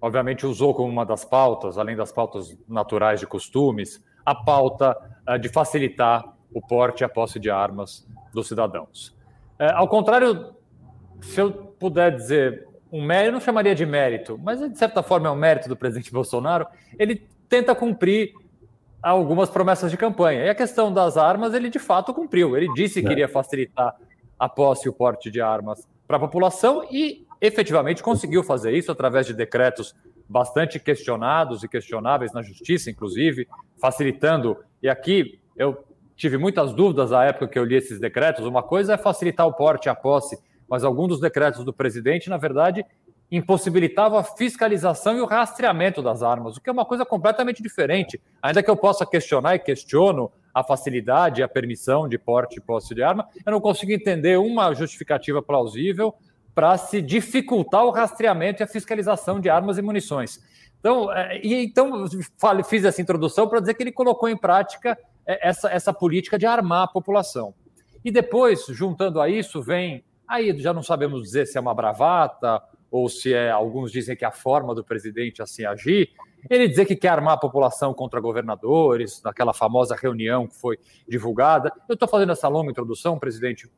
obviamente 0.02 0.46
usou 0.46 0.74
como 0.74 0.90
uma 0.90 1.06
das 1.06 1.24
pautas, 1.24 1.78
além 1.78 1.96
das 1.96 2.12
pautas 2.12 2.58
naturais 2.68 3.20
de 3.20 3.28
costumes, 3.28 4.04
a 4.26 4.36
pauta 4.36 4.96
eh, 5.28 5.38
de 5.38 5.50
facilitar 5.50 6.24
o 6.54 6.62
porte 6.62 7.02
e 7.02 7.04
a 7.04 7.10
posse 7.10 7.40
de 7.40 7.50
armas 7.50 8.08
dos 8.34 8.48
cidadãos. 8.48 9.16
É, 9.58 9.72
ao 9.72 9.88
contrário, 9.88 10.54
se 11.22 11.40
eu 11.40 11.52
puder 11.52 12.16
dizer 12.16 12.68
um 12.92 13.02
mérito, 13.02 13.30
eu 13.30 13.34
não 13.34 13.40
chamaria 13.40 13.74
de 13.74 13.86
mérito, 13.86 14.40
mas 14.44 14.60
de 14.60 14.78
certa 14.78 15.02
forma 15.02 15.28
é 15.28 15.32
um 15.32 15.36
mérito 15.36 15.70
do 15.70 15.76
presidente 15.76 16.12
Bolsonaro, 16.14 16.68
ele 17.00 17.26
tenta 17.48 17.74
cumprir 17.74 18.34
algumas 19.02 19.50
promessas 19.50 19.90
de 19.90 19.98
campanha. 19.98 20.46
E 20.46 20.50
a 20.50 20.56
questão 20.56 20.94
das 20.94 21.18
armas, 21.18 21.54
ele 21.54 21.70
de 21.70 21.80
fato 21.80 22.14
cumpriu. 22.14 22.56
Ele 22.56 22.72
disse 22.74 23.02
que 23.02 23.08
é. 23.08 23.12
iria 23.12 23.28
facilitar 23.28 23.96
a 24.38 24.50
posse 24.50 24.88
e 24.88 24.90
o 24.90 24.94
porte 24.94 25.32
de 25.32 25.42
armas 25.42 25.88
para 26.08 26.18
a 26.18 26.20
população 26.20 26.84
e 26.92 27.26
efetivamente 27.40 28.04
conseguiu 28.04 28.44
fazer 28.44 28.74
isso 28.74 28.92
através 28.92 29.26
de 29.26 29.34
decretos 29.34 29.96
bastante 30.28 30.80
questionados 30.80 31.64
e 31.64 31.68
questionáveis 31.68 32.32
na 32.32 32.42
justiça, 32.42 32.90
inclusive, 32.90 33.48
facilitando. 33.80 34.58
E 34.82 34.90
aqui 34.90 35.40
eu 35.58 35.84
tive 36.16 36.38
muitas 36.38 36.74
dúvidas 36.74 37.12
à 37.12 37.24
época 37.26 37.48
que 37.48 37.58
eu 37.58 37.66
li 37.66 37.76
esses 37.76 38.00
decretos. 38.00 38.46
Uma 38.46 38.62
coisa 38.62 38.94
é 38.94 38.98
facilitar 38.98 39.48
o 39.48 39.54
porte 39.54 39.88
e 39.88 39.90
a 39.90 39.96
posse 39.96 40.38
mas 40.72 40.86
alguns 40.86 41.10
dos 41.10 41.20
decretos 41.20 41.66
do 41.66 41.74
presidente, 41.74 42.30
na 42.30 42.38
verdade, 42.38 42.86
impossibilitavam 43.30 44.18
a 44.18 44.24
fiscalização 44.24 45.18
e 45.18 45.22
o 45.22 45.26
rastreamento 45.26 46.02
das 46.02 46.24
armas, 46.24 46.56
o 46.56 46.62
que 46.62 46.70
é 46.70 46.72
uma 46.72 46.86
coisa 46.86 47.06
completamente 47.06 47.62
diferente. 47.62 48.22
Ainda 48.42 48.64
que 48.64 48.70
eu 48.70 48.78
possa 48.78 49.06
questionar 49.06 49.56
e 49.56 49.60
questiono 49.60 50.32
a 50.54 50.64
facilidade 50.64 51.42
e 51.42 51.44
a 51.44 51.48
permissão 51.48 52.08
de 52.08 52.18
porte 52.18 52.58
e 52.58 52.62
posse 52.62 52.96
de 52.96 53.04
arma, 53.04 53.28
eu 53.46 53.52
não 53.52 53.60
consigo 53.60 53.92
entender 53.92 54.40
uma 54.40 54.74
justificativa 54.74 55.42
plausível 55.42 56.14
para 56.56 56.78
se 56.78 57.02
dificultar 57.02 57.84
o 57.84 57.90
rastreamento 57.90 58.62
e 58.62 58.64
a 58.64 58.68
fiscalização 58.68 59.42
de 59.42 59.50
armas 59.50 59.78
e 59.78 59.82
munições. 59.82 60.40
Então, 60.80 61.12
é, 61.12 61.42
e, 61.44 61.66
então 61.66 62.06
fiz 62.64 62.86
essa 62.86 63.02
introdução 63.02 63.46
para 63.50 63.60
dizer 63.60 63.74
que 63.74 63.84
ele 63.84 63.92
colocou 63.92 64.30
em 64.30 64.38
prática 64.38 64.98
é, 65.26 65.50
essa, 65.50 65.70
essa 65.70 65.94
política 65.94 66.40
de 66.40 66.46
armar 66.46 66.84
a 66.84 66.88
população. 66.88 67.54
E 68.06 68.10
depois, 68.10 68.66
juntando 68.70 69.20
a 69.20 69.28
isso, 69.28 69.62
vem 69.62 70.04
Aí 70.32 70.58
já 70.62 70.72
não 70.72 70.82
sabemos 70.82 71.22
dizer 71.24 71.46
se 71.46 71.58
é 71.58 71.62
uma 71.62 71.74
bravata 71.74 72.64
ou 72.90 73.10
se 73.10 73.34
é, 73.34 73.52
alguns 73.52 73.92
dizem 73.92 74.16
que 74.16 74.24
é 74.24 74.28
a 74.30 74.32
forma 74.32 74.74
do 74.74 74.82
presidente 74.82 75.42
assim 75.42 75.66
agir. 75.66 76.10
Ele 76.50 76.70
dizer 76.70 76.86
que 76.86 76.96
quer 76.96 77.10
armar 77.10 77.34
a 77.34 77.38
população 77.38 77.94
contra 77.94 78.18
governadores, 78.22 79.22
naquela 79.22 79.54
famosa 79.54 79.94
reunião 79.94 80.48
que 80.48 80.56
foi 80.56 80.80
divulgada. 81.06 81.70
Eu 81.86 81.96
estou 81.96 82.08
fazendo 82.08 82.32
essa 82.32 82.48
longa 82.48 82.72
introdução, 82.72 83.20
presidente, 83.20 83.70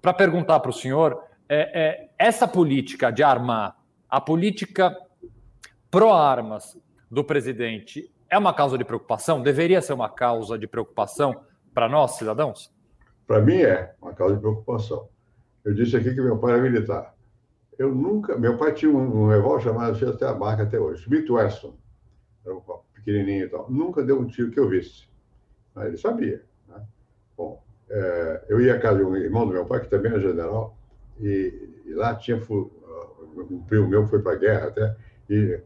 para 0.00 0.14
perguntar 0.14 0.60
para 0.60 0.70
o 0.70 0.72
senhor: 0.72 1.20
é, 1.48 1.80
é, 1.82 2.08
essa 2.16 2.46
política 2.46 3.10
de 3.10 3.24
armar, 3.24 3.76
a 4.08 4.20
política 4.20 4.96
pró-armas 5.90 6.78
do 7.10 7.24
presidente, 7.24 8.08
é 8.30 8.38
uma 8.38 8.54
causa 8.54 8.78
de 8.78 8.84
preocupação? 8.84 9.42
Deveria 9.42 9.82
ser 9.82 9.92
uma 9.92 10.08
causa 10.08 10.56
de 10.56 10.68
preocupação 10.68 11.40
para 11.74 11.88
nós, 11.88 12.12
cidadãos? 12.12 12.72
Para 13.26 13.40
mim, 13.40 13.56
é 13.56 13.92
uma 14.00 14.14
causa 14.14 14.36
de 14.36 14.40
preocupação. 14.40 15.08
Eu 15.66 15.74
disse 15.74 15.96
aqui 15.96 16.14
que 16.14 16.20
meu 16.20 16.38
pai 16.38 16.52
era 16.52 16.62
militar. 16.62 17.12
Eu 17.76 17.92
nunca. 17.92 18.38
Meu 18.38 18.56
pai 18.56 18.72
tinha 18.72 18.88
um, 18.88 19.24
um 19.24 19.28
revólver 19.28 19.64
chamado, 19.64 19.98
tinha 19.98 20.10
até 20.10 20.24
a 20.24 20.32
marca 20.32 20.62
até 20.62 20.78
hoje, 20.78 21.02
Smith 21.02 21.28
Wesson. 21.28 21.74
Era 22.44 22.54
um 22.54 22.62
pequenininho 22.94 23.46
e 23.46 23.48
tal. 23.48 23.68
Nunca 23.68 24.04
deu 24.04 24.20
um 24.20 24.28
tiro 24.28 24.52
que 24.52 24.60
eu 24.60 24.68
visse. 24.68 25.08
Mas 25.74 25.88
ele 25.88 25.96
sabia. 25.96 26.40
Né? 26.68 26.80
Bom, 27.36 27.60
é, 27.90 28.44
eu 28.48 28.60
ia 28.60 28.76
à 28.76 28.78
casa 28.78 28.98
de 28.98 29.04
um 29.04 29.16
irmão 29.16 29.44
do 29.44 29.52
meu 29.52 29.66
pai, 29.66 29.80
que 29.80 29.88
também 29.88 30.12
era 30.12 30.20
general, 30.20 30.78
e, 31.20 31.82
e 31.84 31.94
lá 31.94 32.14
tinha. 32.14 32.40
Um 33.50 33.60
primo 33.62 33.88
meu 33.88 34.06
foi 34.06 34.22
para 34.22 34.32
a 34.32 34.36
guerra 34.36 34.68
até, 34.68 34.96
e 35.28 35.60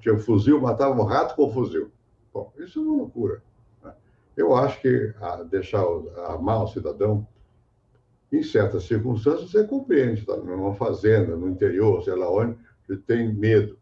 tinha 0.00 0.14
um 0.14 0.18
fuzil, 0.18 0.60
matava 0.60 1.00
um 1.00 1.04
rato 1.04 1.36
com 1.36 1.46
um 1.46 1.52
fuzil. 1.52 1.90
Bom, 2.34 2.52
isso 2.58 2.80
é 2.80 2.82
uma 2.82 2.96
loucura. 2.96 3.40
Né? 3.82 3.94
Eu 4.36 4.54
acho 4.56 4.80
que 4.80 5.14
a, 5.20 5.44
deixar 5.44 5.82
armar 6.26 6.64
um 6.64 6.66
cidadão 6.66 7.26
em 8.32 8.42
certas 8.42 8.84
circunstâncias, 8.84 9.50
você 9.50 9.64
compreende, 9.64 10.20
está 10.20 10.36
numa 10.36 10.74
fazenda, 10.74 11.36
no 11.36 11.48
interior, 11.48 12.02
sei 12.02 12.14
lá 12.14 12.30
onde, 12.30 12.56
você 12.86 12.96
tem 12.96 13.32
medo. 13.34 13.76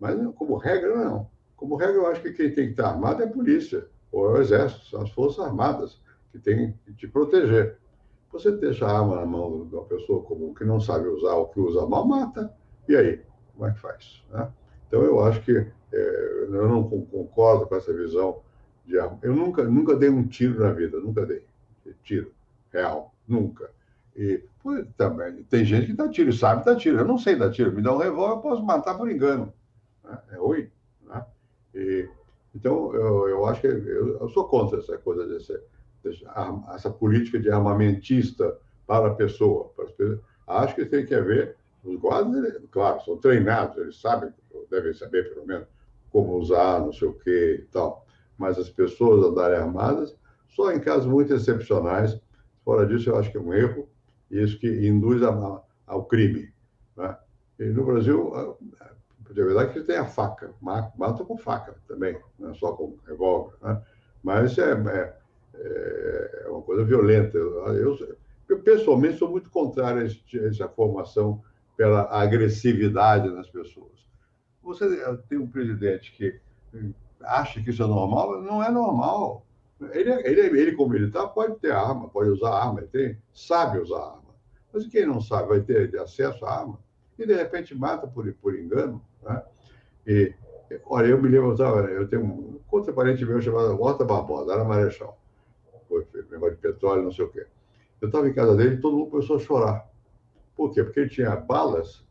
Mas, 0.00 0.16
como 0.34 0.56
regra, 0.56 0.96
não. 0.96 1.30
Como 1.56 1.76
regra, 1.76 1.96
eu 1.96 2.06
acho 2.06 2.20
que 2.20 2.32
quem 2.32 2.52
tem 2.52 2.66
que 2.66 2.70
estar 2.72 2.88
armado 2.88 3.22
é 3.22 3.26
a 3.26 3.30
polícia, 3.30 3.86
ou 4.10 4.30
é 4.30 4.38
o 4.38 4.42
exército, 4.42 4.86
são 4.86 5.02
as 5.02 5.10
forças 5.10 5.44
armadas, 5.44 6.00
que 6.32 6.38
têm 6.38 6.74
que 6.84 6.92
te 6.92 7.06
proteger. 7.06 7.78
Você 8.32 8.50
deixa 8.50 8.84
a 8.84 8.98
arma 8.98 9.16
na 9.16 9.26
mão 9.26 9.66
de 9.68 9.74
uma 9.74 9.84
pessoa 9.84 10.24
comum 10.24 10.52
que 10.52 10.64
não 10.64 10.80
sabe 10.80 11.06
usar 11.06 11.34
ou 11.34 11.48
que 11.48 11.60
usa 11.60 11.86
mal, 11.86 12.04
mata. 12.04 12.52
E 12.88 12.96
aí? 12.96 13.20
Como 13.52 13.66
é 13.66 13.72
que 13.72 13.78
faz? 13.78 14.24
Né? 14.32 14.50
Então, 14.88 15.02
eu 15.02 15.20
acho 15.20 15.40
que 15.42 15.56
é, 15.92 16.46
eu 16.48 16.68
não 16.68 16.82
concordo 16.88 17.66
com 17.66 17.76
essa 17.76 17.92
visão 17.92 18.40
de 18.84 18.98
arma. 18.98 19.18
Eu 19.22 19.34
nunca, 19.34 19.62
nunca 19.62 19.94
dei 19.94 20.10
um 20.10 20.26
tiro 20.26 20.58
na 20.58 20.72
vida, 20.72 20.98
nunca 20.98 21.24
dei 21.24 21.46
tiro 22.02 22.32
real, 22.72 23.14
nunca. 23.26 23.70
E 24.16 24.42
também, 24.96 25.42
tem 25.44 25.64
gente 25.64 25.88
que 25.88 25.92
dá 25.92 26.08
tiro, 26.08 26.32
sabe 26.32 26.64
dar 26.64 26.76
tiro. 26.76 26.98
Eu 26.98 27.04
não 27.04 27.18
sei 27.18 27.36
dar 27.36 27.50
tiro, 27.50 27.72
me 27.72 27.82
dá 27.82 27.92
um 27.92 27.98
revólver, 27.98 28.34
eu 28.34 28.40
posso 28.40 28.62
matar 28.62 28.94
por 28.94 29.10
engano. 29.10 29.52
Né? 30.04 30.18
É 30.32 30.36
ruim. 30.36 30.70
Né? 31.02 31.26
E, 31.74 32.08
então, 32.54 32.94
eu, 32.94 33.28
eu 33.28 33.46
acho 33.46 33.60
que 33.60 33.66
eu, 33.66 34.20
eu, 34.20 34.28
sou 34.28 34.44
contra 34.44 34.78
essa 34.78 34.96
coisa 34.98 35.26
desse, 35.26 35.60
desse, 36.02 36.24
essa 36.72 36.90
política 36.90 37.40
de 37.40 37.50
armamentista 37.50 38.56
para 38.86 39.08
a 39.08 39.14
pessoa. 39.14 39.70
Para 39.74 39.86
pessoas. 39.86 40.20
Acho 40.46 40.74
que 40.76 40.86
tem 40.86 41.04
que 41.04 41.14
haver. 41.14 41.56
Os 41.82 41.96
guardas, 41.96 42.56
claro, 42.70 43.04
são 43.04 43.18
treinados, 43.18 43.76
eles 43.76 44.00
sabem, 44.00 44.32
devem 44.70 44.94
saber 44.94 45.34
pelo 45.34 45.46
menos 45.46 45.66
como 46.10 46.38
usar, 46.38 46.80
não 46.80 46.92
sei 46.92 47.08
o 47.08 47.12
quê 47.12 47.60
e 47.62 47.66
tal. 47.66 48.06
Mas 48.38 48.58
as 48.58 48.70
pessoas 48.70 49.22
andarem 49.22 49.58
armadas, 49.58 50.16
só 50.48 50.72
em 50.72 50.80
casos 50.80 51.06
muito 51.06 51.34
excepcionais. 51.34 52.18
Fora 52.64 52.86
disso, 52.86 53.10
eu 53.10 53.18
acho 53.18 53.30
que 53.30 53.36
é 53.36 53.40
um 53.40 53.52
erro 53.52 53.86
isso 54.30 54.58
que 54.58 54.68
induz 54.86 55.22
a, 55.22 55.62
ao 55.86 56.04
crime. 56.04 56.52
Né? 56.96 57.16
E 57.58 57.64
no 57.64 57.84
Brasil, 57.84 58.34
a, 58.34 58.54
verdade 59.32 59.72
que 59.72 59.82
tem 59.82 59.96
a 59.96 60.06
faca, 60.06 60.54
mata 60.60 61.24
com 61.24 61.36
faca 61.36 61.76
também, 61.88 62.18
não 62.38 62.50
é 62.50 62.54
só 62.54 62.72
com 62.72 62.96
revólver. 63.06 63.54
Né? 63.62 63.82
Mas 64.22 64.56
é, 64.58 64.72
é, 64.72 65.16
é, 65.54 66.48
uma 66.48 66.62
coisa 66.62 66.84
violenta. 66.84 67.36
Eu, 67.36 68.16
eu, 68.48 68.60
pessoalmente, 68.60 69.18
sou 69.18 69.30
muito 69.30 69.50
contrário 69.50 70.02
a 70.02 70.46
essa 70.46 70.68
formação 70.68 71.42
pela 71.76 72.08
agressividade 72.10 73.28
nas 73.30 73.48
pessoas. 73.50 73.92
Você 74.62 74.86
tem 75.28 75.38
um 75.38 75.46
presidente 75.46 76.12
que 76.12 76.40
acha 77.22 77.62
que 77.62 77.70
isso 77.70 77.82
é 77.82 77.86
normal, 77.86 78.40
não 78.42 78.62
é 78.62 78.70
normal. 78.70 79.44
Ele, 79.92 80.12
ele, 80.24 80.60
ele 80.60 80.72
como 80.72 80.92
militar, 80.92 81.28
pode 81.28 81.56
ter 81.56 81.72
arma, 81.72 82.08
pode 82.08 82.30
usar 82.30 82.50
arma, 82.50 82.80
ele 82.80 82.88
tem, 82.88 83.18
sabe 83.32 83.78
usar 83.78 83.98
arma. 83.98 84.34
Mas 84.72 84.86
quem 84.86 85.06
não 85.06 85.20
sabe 85.20 85.48
vai 85.48 85.60
ter 85.60 85.96
acesso 85.98 86.44
à 86.44 86.60
arma 86.60 86.78
e, 87.18 87.26
de 87.26 87.34
repente, 87.34 87.74
mata 87.74 88.06
por, 88.06 88.32
por 88.34 88.54
engano. 88.54 89.02
Né? 89.22 89.42
E, 90.06 90.34
olha, 90.86 91.06
eu 91.06 91.22
me 91.22 91.28
lembro, 91.28 91.54
eu 91.88 92.08
tenho 92.08 92.24
um 92.24 92.60
contemporâneo 92.66 93.26
meu 93.26 93.40
chamado 93.40 93.80
Horta 93.80 94.04
Barbosa, 94.04 94.52
era 94.52 94.64
Marechal. 94.64 95.18
Foi, 95.88 96.06
negócio 96.30 96.56
de 96.56 96.60
petróleo, 96.60 97.04
não 97.04 97.12
sei 97.12 97.24
o 97.24 97.28
quê. 97.28 97.46
Eu 98.00 98.08
estava 98.08 98.28
em 98.28 98.32
casa 98.32 98.56
dele 98.56 98.76
e 98.76 98.80
todo 98.80 98.96
mundo 98.96 99.10
começou 99.10 99.36
a 99.36 99.40
chorar. 99.40 99.88
Por 100.56 100.72
quê? 100.72 100.82
Porque 100.82 101.00
ele 101.00 101.10
tinha 101.10 101.36
balas, 101.36 102.04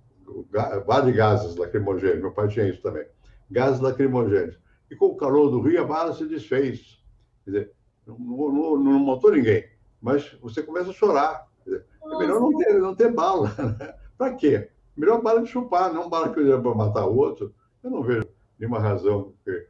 de 1.05 1.11
gases 1.11 1.55
lacrimogêneos, 1.55 2.21
meu 2.21 2.31
pai 2.31 2.47
tinha 2.47 2.67
isso 2.67 2.81
também, 2.81 3.05
gases 3.49 3.79
lacrimogêneos. 3.79 4.59
E 4.89 4.95
com 4.95 5.07
o 5.07 5.15
calor 5.15 5.49
do 5.49 5.61
rio, 5.61 5.81
a 5.81 5.85
bala 5.85 6.13
se 6.13 6.25
desfez. 6.25 7.02
Quer 7.43 7.51
dizer, 7.51 7.71
não, 8.05 8.17
não, 8.17 8.77
não 8.77 8.99
matou 8.99 9.31
ninguém, 9.31 9.65
mas 10.01 10.31
você 10.41 10.61
começa 10.61 10.89
a 10.89 10.93
chorar. 10.93 11.47
Dizer, 11.65 11.85
é 12.03 12.17
melhor 12.17 12.39
não 12.39 12.57
ter, 12.57 12.79
não 12.79 12.95
ter 12.95 13.11
bala. 13.11 13.51
Né? 13.79 13.95
Para 14.17 14.35
quê? 14.35 14.69
Melhor 14.95 15.21
bala 15.21 15.41
de 15.41 15.49
chupar, 15.49 15.91
não 15.91 16.09
bala 16.09 16.31
que 16.31 16.39
eu 16.39 16.61
para 16.61 16.75
matar 16.75 17.07
o 17.07 17.15
outro. 17.15 17.53
Eu 17.83 17.89
não 17.89 18.03
vejo 18.03 18.27
nenhuma 18.59 18.79
razão, 18.79 19.33
é, 19.47 19.65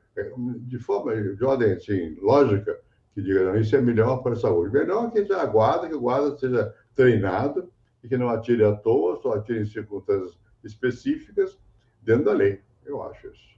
de 0.59 0.77
forma, 0.77 1.15
de 1.15 1.43
ordem 1.43 1.73
assim, 1.73 2.15
lógica, 2.21 2.79
que 3.13 3.21
diga, 3.21 3.45
não, 3.45 3.55
isso 3.55 3.75
é 3.75 3.81
melhor 3.81 4.21
para 4.21 4.33
a 4.33 4.35
saúde. 4.35 4.73
Melhor 4.73 5.11
que 5.11 5.19
a 5.31 5.45
guarda, 5.45 5.87
que 5.87 5.95
o 5.95 6.01
guarda 6.01 6.37
seja 6.37 6.73
treinado 6.95 7.71
e 8.03 8.07
que 8.07 8.17
não 8.17 8.29
atire 8.29 8.63
à 8.63 8.75
toa, 8.75 9.19
só 9.21 9.33
atire 9.33 9.61
em 9.61 9.65
circunstâncias 9.65 10.37
específicas 10.63 11.57
dentro 12.01 12.25
da 12.25 12.33
lei. 12.33 12.61
Eu 12.85 13.01
acho 13.03 13.27
isso. 13.27 13.53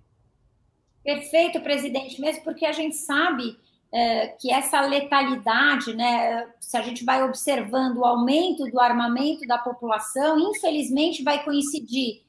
Perfeito, 1.03 1.61
presidente, 1.61 2.19
mesmo 2.19 2.43
porque 2.43 2.65
a 2.65 2.71
gente 2.71 2.95
sabe 2.95 3.57
é, 3.95 4.27
que 4.27 4.51
essa 4.51 4.81
letalidade, 4.81 5.95
né, 5.95 6.45
se 6.59 6.75
a 6.75 6.81
gente 6.81 7.05
vai 7.05 7.23
observando 7.23 7.99
o 7.99 8.05
aumento 8.05 8.69
do 8.69 8.77
armamento 8.77 9.47
da 9.47 9.57
população, 9.57 10.37
infelizmente 10.37 11.23
vai 11.23 11.41
coincidir 11.45 12.23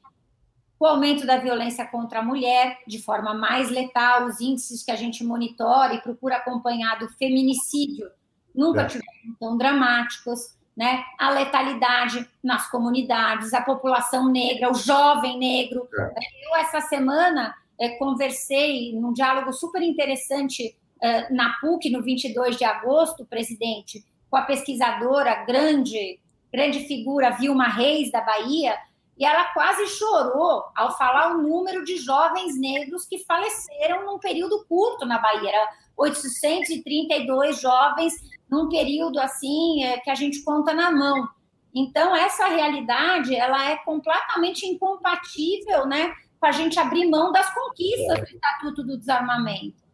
com 0.79 0.85
o 0.85 0.89
aumento 0.89 1.27
da 1.27 1.39
violência 1.39 1.85
contra 1.85 2.21
a 2.21 2.23
mulher 2.23 2.79
de 2.87 3.03
forma 3.03 3.35
mais 3.35 3.69
letal, 3.69 4.27
os 4.27 4.41
índices 4.41 4.85
que 4.85 4.93
a 4.93 4.97
gente 4.97 5.25
monitora 5.25 5.95
e 5.95 6.01
procura 6.01 6.37
acompanhar 6.37 7.01
do 7.01 7.09
feminicídio 7.15 8.09
nunca 8.55 8.83
é. 8.83 8.87
tiveram 8.87 9.37
tão 9.41 9.59
dramáticos, 9.59 10.57
né? 10.77 11.03
A 11.19 11.31
letalidade 11.31 12.31
nas 12.45 12.71
comunidades, 12.71 13.53
a 13.53 13.61
população 13.61 14.31
negra, 14.31 14.71
o 14.71 14.75
jovem 14.75 15.37
negro. 15.37 15.89
É. 15.99 16.49
Eu, 16.49 16.57
essa 16.59 16.81
semana, 16.83 17.53
é, 17.81 17.97
conversei 17.97 18.93
num 18.95 19.13
diálogo 19.13 19.53
super 19.53 19.83
interessante 19.83 20.77
é, 21.03 21.33
na 21.33 21.55
PUC, 21.61 21.91
no 21.91 22.03
22 22.03 22.57
de 22.57 22.65
agosto, 22.65 23.27
presidente, 23.27 24.05
com 24.31 24.37
a 24.37 24.43
pesquisadora, 24.43 25.45
grande, 25.45 26.21
grande 26.53 26.81
figura, 26.81 27.31
Vilma 27.31 27.69
Reis, 27.69 28.11
da 28.11 28.21
Bahia, 28.21 28.77
e 29.19 29.25
ela 29.25 29.45
quase 29.55 29.87
chorou 29.87 30.65
ao 30.77 30.97
falar 30.97 31.35
o 31.35 31.43
número 31.43 31.85
de 31.85 31.97
jovens 31.97 32.59
negros 32.59 33.07
que 33.07 33.19
faleceram 33.21 34.05
num 34.05 34.19
período 34.19 34.65
curto 34.69 35.07
na 35.07 35.19
Bahia. 35.19 35.49
Era 35.49 35.69
832 35.97 37.61
jovens 37.61 38.13
num 38.51 38.69
período 38.69 39.19
assim 39.19 39.85
é, 39.85 39.99
que 39.99 40.11
a 40.11 40.15
gente 40.15 40.43
conta 40.45 40.75
na 40.75 40.91
mão. 40.91 41.29
Então 41.75 42.15
essa 42.15 42.47
realidade 42.47 43.35
ela 43.35 43.71
é 43.71 43.77
completamente 43.79 44.67
incompatível, 44.67 45.87
né, 45.87 46.15
com 46.39 46.47
a 46.47 46.53
gente 46.53 46.79
abrir 46.79 47.09
mão 47.09 47.33
das 47.33 47.53
conquistas 47.55 48.19
do 48.19 48.25
Estatuto 48.25 48.83
do 48.85 48.99
Desarmamento. 48.99 49.86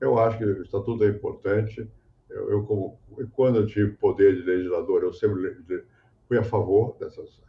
Eu 0.00 0.18
acho 0.18 0.38
que 0.38 0.44
o 0.44 0.62
Estatuto 0.62 1.04
é 1.04 1.08
importante. 1.08 1.88
Eu, 2.28 2.50
eu 2.50 2.64
como 2.64 2.98
quando 3.32 3.56
eu 3.56 3.66
tive 3.66 3.92
poder 3.92 4.36
de 4.36 4.42
legislador, 4.42 5.02
eu 5.02 5.12
sempre 5.12 5.56
fui 6.26 6.38
a 6.38 6.42
favor 6.42 6.96
dessas 6.98 7.40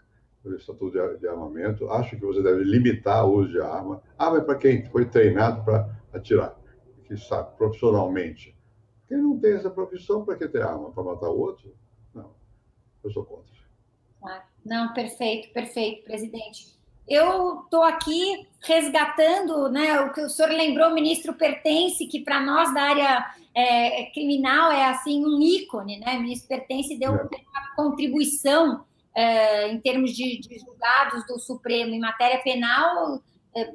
do 0.43 0.56
Estatuto 0.56 0.91
de, 0.91 1.18
de 1.20 1.28
Armamento. 1.28 1.89
Acho 1.89 2.16
que 2.16 2.26
você 2.26 2.41
deve 2.41 2.64
limitar 2.64 3.28
o 3.28 3.39
uso 3.39 3.52
de 3.52 3.62
arma. 3.62 4.02
Arma 4.18 4.38
é 4.38 4.41
para 4.41 4.56
quem 4.56 4.86
foi 4.86 5.06
treinado 5.06 5.64
para 5.64 5.89
atirar, 6.14 6.58
que 7.06 7.18
sabe 7.18 7.56
profissionalmente. 7.58 8.58
Quem 9.08 9.18
não 9.18 9.38
tem 9.39 9.54
essa 9.54 9.70
profissão, 9.70 10.24
para 10.24 10.38
que 10.38 10.47
ter 10.47 10.62
arma? 10.62 10.91
Para 10.91 11.04
matar 11.04 11.30
o 11.30 11.39
outro? 11.39 11.76
Não. 12.14 12.34
Eu 13.04 13.12
sou 13.12 13.26
contra. 13.26 13.50
Não, 14.64 14.93
perfeito, 14.93 15.52
perfeito, 15.54 16.04
presidente. 16.04 16.78
Eu 17.10 17.62
estou 17.64 17.84
aqui 17.84 18.47
resgatando 18.62 19.70
né, 19.70 19.99
o 20.01 20.14
que 20.14 20.22
o 20.22 20.30
senhor 20.30 20.51
lembrou, 20.51 20.89
o 20.89 20.93
ministro 20.93 21.34
Pertence, 21.34 22.05
que 22.05 22.20
para 22.20 22.39
nós 22.41 22.74
da 22.74 22.84
área 22.84 23.26
é, 23.55 24.05
criminal 24.14 24.72
é 24.72 24.86
assim 24.86 25.26
um 25.26 25.41
ícone, 25.41 25.97
né? 25.99 26.18
O 26.18 26.22
ministro 26.22 26.47
Pertence 26.47 26.97
deu 26.97 27.16
é. 27.16 27.22
uma 27.24 27.76
contribuição 27.76 28.86
é, 29.16 29.72
em 29.72 29.80
termos 29.80 30.12
de, 30.12 30.39
de, 30.39 30.60
julgados 30.60 31.26
do 31.26 31.39
Supremo 31.39 31.93
em 31.93 31.99
matéria 31.99 32.41
penal 32.43 33.22
é, 33.55 33.72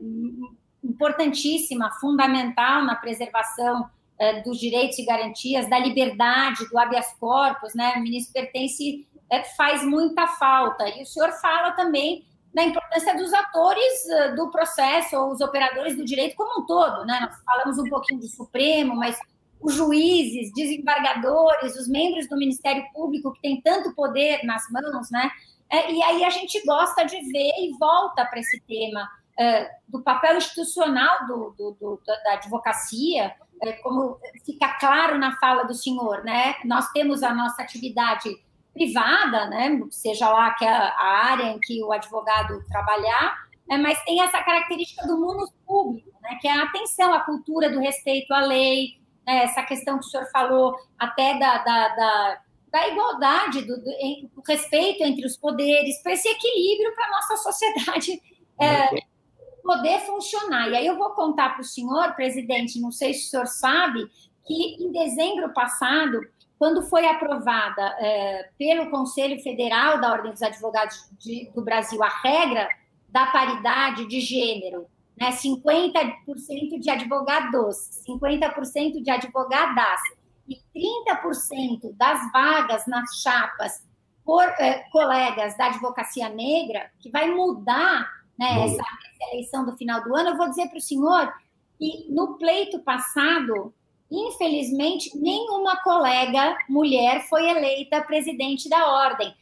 importantíssima, 0.83 1.91
fundamental 2.01 2.85
na 2.85 2.95
preservação 2.95 3.89
é, 4.19 4.43
dos 4.43 4.59
direitos 4.61 4.99
e 4.99 5.05
garantias, 5.05 5.69
da 5.69 5.79
liberdade, 5.79 6.69
do 6.71 6.79
habeas 6.79 7.13
corpus, 7.19 7.75
né? 7.75 7.95
O 7.97 8.03
ministro 8.03 8.33
Pertence 8.33 9.09
é, 9.29 9.43
faz 9.43 9.85
muita 9.85 10.27
falta. 10.27 10.89
E 10.89 11.03
o 11.03 11.07
senhor 11.07 11.33
fala 11.33 11.73
também 11.73 12.25
da 12.55 12.63
importância 12.63 13.17
dos 13.17 13.33
atores 13.35 14.09
eh, 14.09 14.35
do 14.37 14.51
processo, 14.51 15.17
ou 15.17 15.33
os 15.33 15.41
operadores 15.41 15.97
do 15.97 16.05
direito 16.05 16.37
como 16.37 16.63
um 16.63 16.67
todo. 16.67 17.05
Né? 17.05 17.19
Nós 17.21 17.43
falamos 17.45 17.79
um 17.79 17.91
pouquinho 17.91 18.21
do 18.21 18.29
Supremo, 18.29 18.95
mas 18.95 19.19
os 19.61 19.75
juízes, 19.75 20.53
desembargadores, 20.55 21.75
os 21.75 21.89
membros 21.89 22.29
do 22.29 22.37
Ministério 22.37 22.85
Público, 22.93 23.33
que 23.33 23.41
tem 23.41 23.61
tanto 23.61 23.95
poder 23.95 24.45
nas 24.45 24.63
mãos, 24.71 25.11
né? 25.11 25.31
É, 25.71 25.91
e 25.91 26.03
aí 26.03 26.23
a 26.23 26.31
gente 26.31 26.63
gosta 26.65 27.05
de 27.05 27.17
ver 27.33 27.53
e 27.59 27.75
volta 27.79 28.25
para 28.27 28.39
esse 28.39 28.61
tema 28.61 29.09
é, 29.39 29.71
do 29.89 30.03
papel 30.03 30.37
institucional 30.37 31.27
do, 31.27 31.55
do, 31.57 31.71
do, 31.81 32.03
da 32.05 32.35
advocacia, 32.35 33.35
é, 33.63 33.73
como 33.75 34.19
fica 34.45 34.69
claro 34.79 35.19
na 35.19 35.37
fala 35.39 35.65
do 35.65 35.75
senhor, 35.75 36.23
né? 36.23 36.55
Nós 36.65 36.91
temos 36.93 37.23
a 37.23 37.33
nossa 37.33 37.63
atividade 37.63 38.29
privada, 38.75 39.47
né, 39.47 39.81
seja 39.91 40.29
lá 40.29 40.53
que 40.55 40.67
a, 40.67 40.89
a 40.89 41.27
área 41.27 41.45
em 41.45 41.61
que 41.61 41.83
o 41.83 41.93
advogado 41.93 42.63
trabalhar, 42.69 43.47
né, 43.69 43.79
mas 43.79 44.03
tem 44.05 44.21
essa 44.21 44.43
característica 44.43 45.07
do 45.07 45.17
mundo 45.17 45.49
público, 45.65 46.11
né, 46.21 46.37
que 46.41 46.49
é 46.49 46.53
a 46.53 46.65
atenção 46.65 47.15
à 47.15 47.21
cultura 47.21 47.71
do 47.71 47.81
respeito 47.81 48.35
à 48.35 48.41
lei, 48.41 48.99
né, 49.25 49.45
essa 49.45 49.63
questão 49.63 49.99
que 49.99 50.07
o 50.07 50.09
senhor 50.09 50.27
falou 50.31 50.75
até 50.99 51.39
da, 51.39 51.59
da, 51.59 51.89
da, 51.89 52.41
da 52.71 52.89
igualdade, 52.89 53.63
do, 53.63 53.77
do, 53.77 53.85
do, 54.35 54.43
respeito 54.47 55.05
entre 55.05 55.25
os 55.25 55.37
poderes, 55.37 56.03
para 56.03 56.13
esse 56.13 56.29
equilíbrio 56.29 56.95
para 56.97 57.07
a 57.07 57.11
nossa 57.11 57.37
sociedade 57.37 58.21
é, 58.61 58.91
poder 59.63 60.01
funcionar. 60.01 60.69
E 60.69 60.77
aí 60.77 60.87
eu 60.87 60.99
vou 60.99 61.11
contar 61.11 61.51
para 61.51 61.63
o 61.63 61.65
senhor, 61.65 62.13
presidente, 62.15 62.81
não 62.81 62.91
sei 62.91 63.15
se 63.15 63.29
o 63.29 63.31
senhor 63.31 63.47
sabe, 63.47 64.05
que 64.45 64.85
em 64.85 64.93
dezembro 64.93 65.53
passado 65.55 66.21
quando 66.59 66.83
foi 66.83 67.07
aprovada 67.07 67.83
é, 67.99 68.49
pelo 68.59 68.91
Conselho 68.91 69.41
Federal 69.43 70.01
da 70.01 70.13
Ordem 70.13 70.33
dos 70.33 70.43
Advogados 70.43 71.09
de, 71.19 71.51
do 71.55 71.63
Brasil 71.63 72.03
a 72.03 72.09
regra 72.09 72.69
da 73.09 73.27
paridade 73.27 74.07
de 74.07 74.21
gênero, 74.21 74.87
né, 75.19 75.31
50% 75.31 76.81
de 76.81 76.91
advogados, 76.91 78.03
50% 78.09 79.03
de 79.03 79.11
advogadas 79.11 80.01
e 80.49 80.57
30% 80.75 81.97
das 81.97 82.33
vagas 82.33 82.87
nas 82.87 83.21
chapas 83.21 83.85
por 84.25 84.43
é, 84.43 84.85
colegas 84.91 85.57
da 85.57 85.67
advocacia 85.67 86.29
negra, 86.29 86.91
que 86.99 87.11
vai 87.11 87.31
mudar 87.31 88.11
né, 88.39 88.65
essa, 88.65 88.83
essa 88.83 89.33
eleição 89.33 89.65
do 89.65 89.77
final 89.77 90.03
do 90.03 90.15
ano, 90.17 90.31
eu 90.31 90.37
vou 90.37 90.49
dizer 90.49 90.69
para 90.69 90.79
o 90.79 90.83
senhor 90.83 91.33
que 91.79 92.07
no 92.11 92.39
pleito 92.39 92.81
passado 92.81 93.73
Infelizmente, 94.11 95.11
nenhuma 95.17 95.77
colega 95.83 96.57
mulher 96.69 97.27
foi 97.29 97.49
eleita 97.49 98.03
presidente 98.03 98.69
da 98.69 98.93
ordem. 98.93 99.35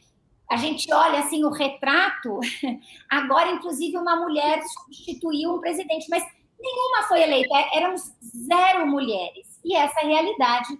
A 0.49 0.57
gente 0.57 0.91
olha 0.93 1.19
assim 1.19 1.43
o 1.43 1.49
retrato, 1.49 2.39
agora 3.09 3.51
inclusive 3.51 3.97
uma 3.97 4.15
mulher 4.15 4.61
substituiu 4.63 5.55
um 5.55 5.59
presidente, 5.59 6.07
mas 6.09 6.23
nenhuma 6.59 7.07
foi 7.07 7.23
eleita, 7.23 7.55
éramos 7.73 8.01
zero 8.47 8.87
mulheres. 8.87 9.59
E 9.63 9.75
essa 9.75 10.01
realidade 10.01 10.77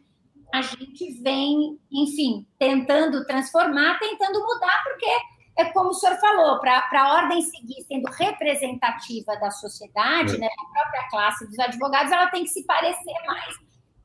a 0.53 0.61
gente 0.61 1.21
vem, 1.23 1.79
enfim, 1.91 2.45
tentando 2.59 3.25
transformar, 3.25 3.97
tentando 3.99 4.39
mudar, 4.39 4.83
porque 4.83 5.07
é 5.57 5.65
como 5.65 5.89
o 5.89 5.93
senhor 5.93 6.15
falou, 6.17 6.59
para 6.59 6.87
a 6.93 7.13
ordem 7.15 7.41
seguir 7.41 7.81
sendo 7.83 8.05
representativa 8.11 9.35
da 9.37 9.49
sociedade, 9.51 10.35
é. 10.35 10.37
né, 10.37 10.47
a 10.47 10.73
própria 10.73 11.09
classe 11.09 11.47
dos 11.47 11.57
advogados, 11.59 12.11
ela 12.11 12.27
tem 12.27 12.43
que 12.43 12.49
se 12.49 12.63
parecer 12.65 13.13
mais 13.25 13.55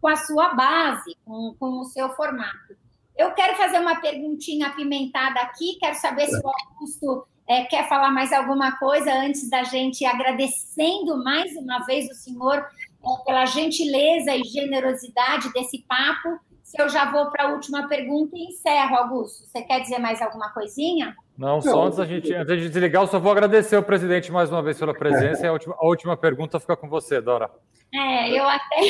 com 0.01 0.09
a 0.09 0.17
sua 0.17 0.55
base, 0.55 1.17
com, 1.25 1.55
com 1.59 1.81
o 1.81 1.85
seu 1.85 2.09
formato. 2.11 2.77
Eu 3.17 3.33
quero 3.33 3.57
fazer 3.57 3.81
uma 3.81 4.01
perguntinha 4.01 4.69
apimentada 4.69 5.41
aqui, 5.41 5.77
quero 5.81 5.97
saber 5.97 6.27
se 6.27 6.37
o 6.37 6.49
Augusto 6.49 7.27
é, 7.49 7.65
quer 7.65 7.89
falar 7.89 8.11
mais 8.11 8.33
alguma 8.33 8.79
coisa 8.79 9.13
antes 9.13 9.49
da 9.51 9.65
gente 9.65 10.05
agradecendo 10.05 11.23
mais 11.25 11.57
uma 11.57 11.81
vez 11.81 12.09
o 12.11 12.15
senhor 12.15 12.59
é, 12.59 13.25
pela 13.25 13.47
gentileza 13.47 14.37
e 14.37 14.45
generosidade 14.45 15.53
desse 15.53 15.83
papo. 15.89 16.39
Se 16.63 16.81
eu 16.81 16.89
já 16.89 17.11
vou 17.11 17.31
para 17.31 17.49
a 17.49 17.53
última 17.53 17.89
pergunta 17.89 18.37
e 18.37 18.49
encerro, 18.49 18.95
Augusto. 18.97 19.47
Você 19.47 19.63
quer 19.63 19.81
dizer 19.81 19.99
mais 19.99 20.21
alguma 20.21 20.51
coisinha? 20.51 21.17
Não, 21.39 21.63
só 21.63 21.85
antes 21.85 21.99
da 21.99 22.05
gente, 22.05 22.35
antes 22.35 22.61
de 22.61 22.69
desligar, 22.69 23.05
eu 23.05 23.07
só 23.07 23.21
vou 23.21 23.31
agradecer 23.31 23.77
ao 23.77 23.83
presidente 23.85 24.33
mais 24.33 24.51
uma 24.51 24.61
vez 24.61 24.77
pela 24.77 24.93
presença. 24.93 25.45
E 25.45 25.49
a 25.49 25.53
última, 25.53 25.77
a 25.79 25.87
última 25.87 26.17
pergunta 26.17 26.59
fica 26.59 26.77
com 26.77 26.89
você, 26.89 27.21
Dora. 27.21 27.49
É, 27.95 28.37
eu 28.37 28.43
até. 28.43 28.81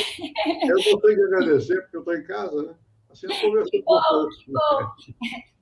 eu 0.67 0.75
não 0.75 0.99
tenho 0.99 1.15
que 1.15 1.21
agradecer, 1.35 1.79
porque 1.81 1.97
eu 1.97 1.99
estou 1.99 2.15
em 2.15 2.23
casa, 2.23 2.63
né? 2.63 2.73
Assim 3.11 3.27
eu 3.27 3.39
converso 3.39 3.71
com 3.83 3.93
O 3.93 4.29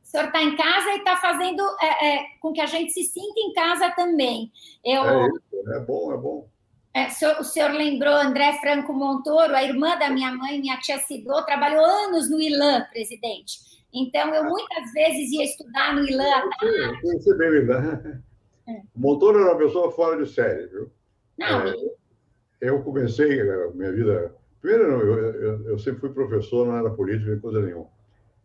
senhor 0.01 0.27
está 0.27 0.41
em 0.41 0.55
casa 0.55 0.89
e 0.91 0.97
está 0.99 1.17
fazendo 1.17 1.61
é, 1.81 2.07
é, 2.07 2.25
com 2.39 2.53
que 2.53 2.61
a 2.61 2.65
gente 2.65 2.93
se 2.93 3.03
sinta 3.03 3.37
em 3.37 3.51
casa 3.51 3.91
também. 3.91 4.49
Eu, 4.83 5.03
é, 5.03 5.27
isso, 5.27 5.73
é 5.73 5.79
bom, 5.81 6.13
é 6.13 6.17
bom. 6.17 6.49
É, 6.93 7.07
o, 7.07 7.11
senhor, 7.11 7.39
o, 7.41 7.43
senhor, 7.43 7.71
lembrou 7.71 8.15
André 8.15 8.53
Franco 8.61 8.93
Montoro, 8.93 9.53
a 9.53 9.61
irmã 9.61 9.97
da 9.97 10.09
minha 10.09 10.31
mãe, 10.31 10.59
minha 10.59 10.79
tia 10.79 10.97
Cidô, 10.99 11.43
trabalhou 11.43 11.83
anos 11.83 12.29
no 12.29 12.39
ILAN, 12.39 12.85
presidente. 12.89 13.76
Então, 13.97 14.33
eu 14.35 14.43
muitas 14.43 14.91
vezes 14.93 15.31
ia 15.31 15.43
estudar 15.43 15.95
no 15.95 16.07
ILAN 16.07 16.29
à 16.29 16.49
tarde. 16.49 17.37
Bem 17.37 17.49
o 17.49 17.55
ILAN. 17.55 18.21
É. 18.67 18.81
Montoro 18.95 19.39
era 19.39 19.51
uma 19.51 19.57
pessoa 19.57 19.91
fora 19.91 20.21
de 20.21 20.29
série, 20.29 20.67
viu? 20.67 20.91
Não, 21.39 21.67
é, 21.67 21.75
eu 22.61 22.83
comecei 22.83 23.39
a 23.41 23.69
minha 23.71 23.91
vida. 23.91 24.35
Primeiro, 24.61 24.83
eu, 24.83 25.17
eu, 25.35 25.69
eu, 25.69 25.79
sempre 25.79 26.01
fui 26.01 26.09
professor, 26.09 26.67
não 26.67 26.77
era 26.77 26.89
político, 26.89 27.29
nem 27.29 27.39
coisa 27.39 27.61
nenhuma. 27.61 27.87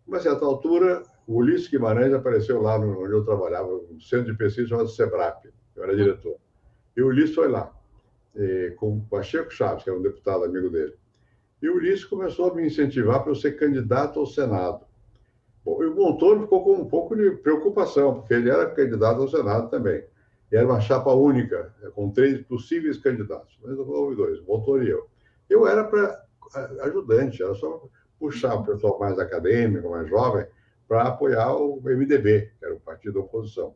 Mas, 0.06 0.20
a 0.20 0.30
certa 0.30 0.44
altura, 0.44 1.02
o 1.26 1.38
Ulisses 1.38 1.68
Guimarães 1.68 2.12
apareceu 2.12 2.60
lá 2.60 2.78
no, 2.78 3.02
onde 3.02 3.12
eu 3.12 3.24
trabalhava, 3.24 3.68
no 3.68 4.00
centro 4.00 4.32
de 4.32 4.38
pesquisa 4.38 4.68
chamado 4.68 4.88
SEBRAP, 4.88 5.46
eu 5.74 5.82
era 5.82 5.96
diretor. 5.96 6.36
E 6.96 7.02
o 7.02 7.08
Ulisses 7.08 7.34
foi 7.34 7.48
lá, 7.48 7.72
e, 8.36 8.72
com 8.76 8.98
o 8.98 9.04
Pacheco 9.10 9.50
Chaves, 9.50 9.82
que 9.82 9.90
era 9.90 9.98
um 9.98 10.02
deputado 10.02 10.44
amigo 10.44 10.70
dele. 10.70 10.94
E 11.60 11.68
o 11.68 11.76
Ulisses 11.76 12.04
começou 12.04 12.50
a 12.50 12.54
me 12.54 12.66
incentivar 12.66 13.22
para 13.22 13.30
eu 13.30 13.36
ser 13.36 13.52
candidato 13.52 14.20
ao 14.20 14.26
Senado. 14.26 14.84
O 15.64 15.94
Montoro 15.94 16.40
ficou 16.40 16.64
com 16.64 16.72
um 16.82 16.88
pouco 16.88 17.14
de 17.14 17.30
preocupação, 17.30 18.14
porque 18.14 18.34
ele 18.34 18.50
era 18.50 18.70
candidato 18.70 19.20
ao 19.20 19.28
Senado 19.28 19.70
também. 19.70 20.04
E 20.50 20.56
era 20.56 20.66
uma 20.66 20.80
chapa 20.80 21.12
única, 21.12 21.72
com 21.94 22.10
três 22.10 22.42
possíveis 22.42 22.98
candidatos. 22.98 23.58
Mas 23.62 23.78
houve 23.78 24.16
dois, 24.16 24.40
o 24.40 24.44
Montoro 24.44 24.82
e 24.82 24.90
eu. 24.90 25.06
Eu 25.48 25.66
era 25.66 25.84
para 25.84 26.20
ajudante, 26.82 27.42
era 27.42 27.54
só 27.54 27.82
puxar 28.18 28.54
o 28.54 28.64
pessoal 28.64 28.98
mais 28.98 29.18
acadêmico, 29.18 29.90
mais 29.90 30.08
jovem, 30.08 30.46
para 30.86 31.04
apoiar 31.04 31.54
o 31.54 31.80
MDB, 31.80 32.52
que 32.58 32.64
era 32.64 32.74
o 32.74 32.80
partido 32.80 33.14
da 33.14 33.20
oposição. 33.20 33.74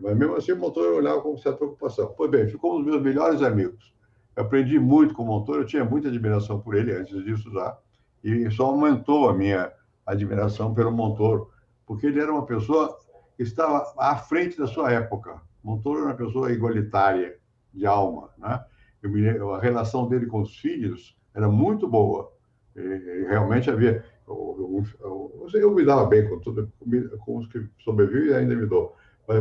Mas 0.00 0.16
mesmo 0.16 0.34
assim 0.36 0.52
o 0.52 0.56
Montoro 0.56 0.96
olhava 0.96 1.20
com 1.20 1.36
certa 1.36 1.58
preocupação. 1.58 2.14
Pois 2.16 2.30
bem, 2.30 2.48
ficou 2.48 2.74
um 2.74 2.76
dos 2.78 2.86
meus 2.86 3.02
melhores 3.02 3.42
amigos. 3.42 3.94
Eu 4.36 4.44
aprendi 4.44 4.78
muito 4.78 5.14
com 5.14 5.22
o 5.22 5.26
Montoro, 5.26 5.62
eu 5.62 5.66
tinha 5.66 5.84
muita 5.84 6.08
admiração 6.08 6.60
por 6.60 6.74
ele 6.74 6.92
antes 6.92 7.22
disso 7.24 7.50
já, 7.52 7.76
e 8.22 8.50
só 8.50 8.66
aumentou 8.66 9.28
a 9.28 9.34
minha 9.34 9.72
admiração 10.06 10.74
pelo 10.74 10.92
Montoro, 10.92 11.50
porque 11.86 12.06
ele 12.06 12.20
era 12.20 12.32
uma 12.32 12.46
pessoa 12.46 12.98
que 13.36 13.42
estava 13.42 13.92
à 13.98 14.16
frente 14.16 14.58
da 14.58 14.66
sua 14.66 14.92
época. 14.92 15.40
Montoro 15.62 16.00
era 16.00 16.08
uma 16.08 16.14
pessoa 16.14 16.52
igualitária 16.52 17.38
de 17.72 17.86
alma, 17.86 18.30
né? 18.38 18.64
Eu, 19.02 19.54
a 19.54 19.60
relação 19.60 20.08
dele 20.08 20.26
com 20.26 20.40
os 20.40 20.56
filhos 20.56 21.16
era 21.34 21.48
muito 21.48 21.86
boa. 21.86 22.32
E, 22.74 23.26
realmente 23.28 23.70
havia 23.70 24.04
eu, 24.26 24.84
eu, 25.00 25.60
eu, 25.60 25.74
me 25.74 25.84
dava 25.84 26.06
bem 26.06 26.26
com, 26.28 26.40
tudo, 26.40 26.72
com 27.20 27.38
os 27.38 27.46
que 27.46 27.66
sobrevivem 27.78 28.30
e 28.30 28.34
ainda 28.34 28.54
me 28.54 28.66
dou 28.66 28.96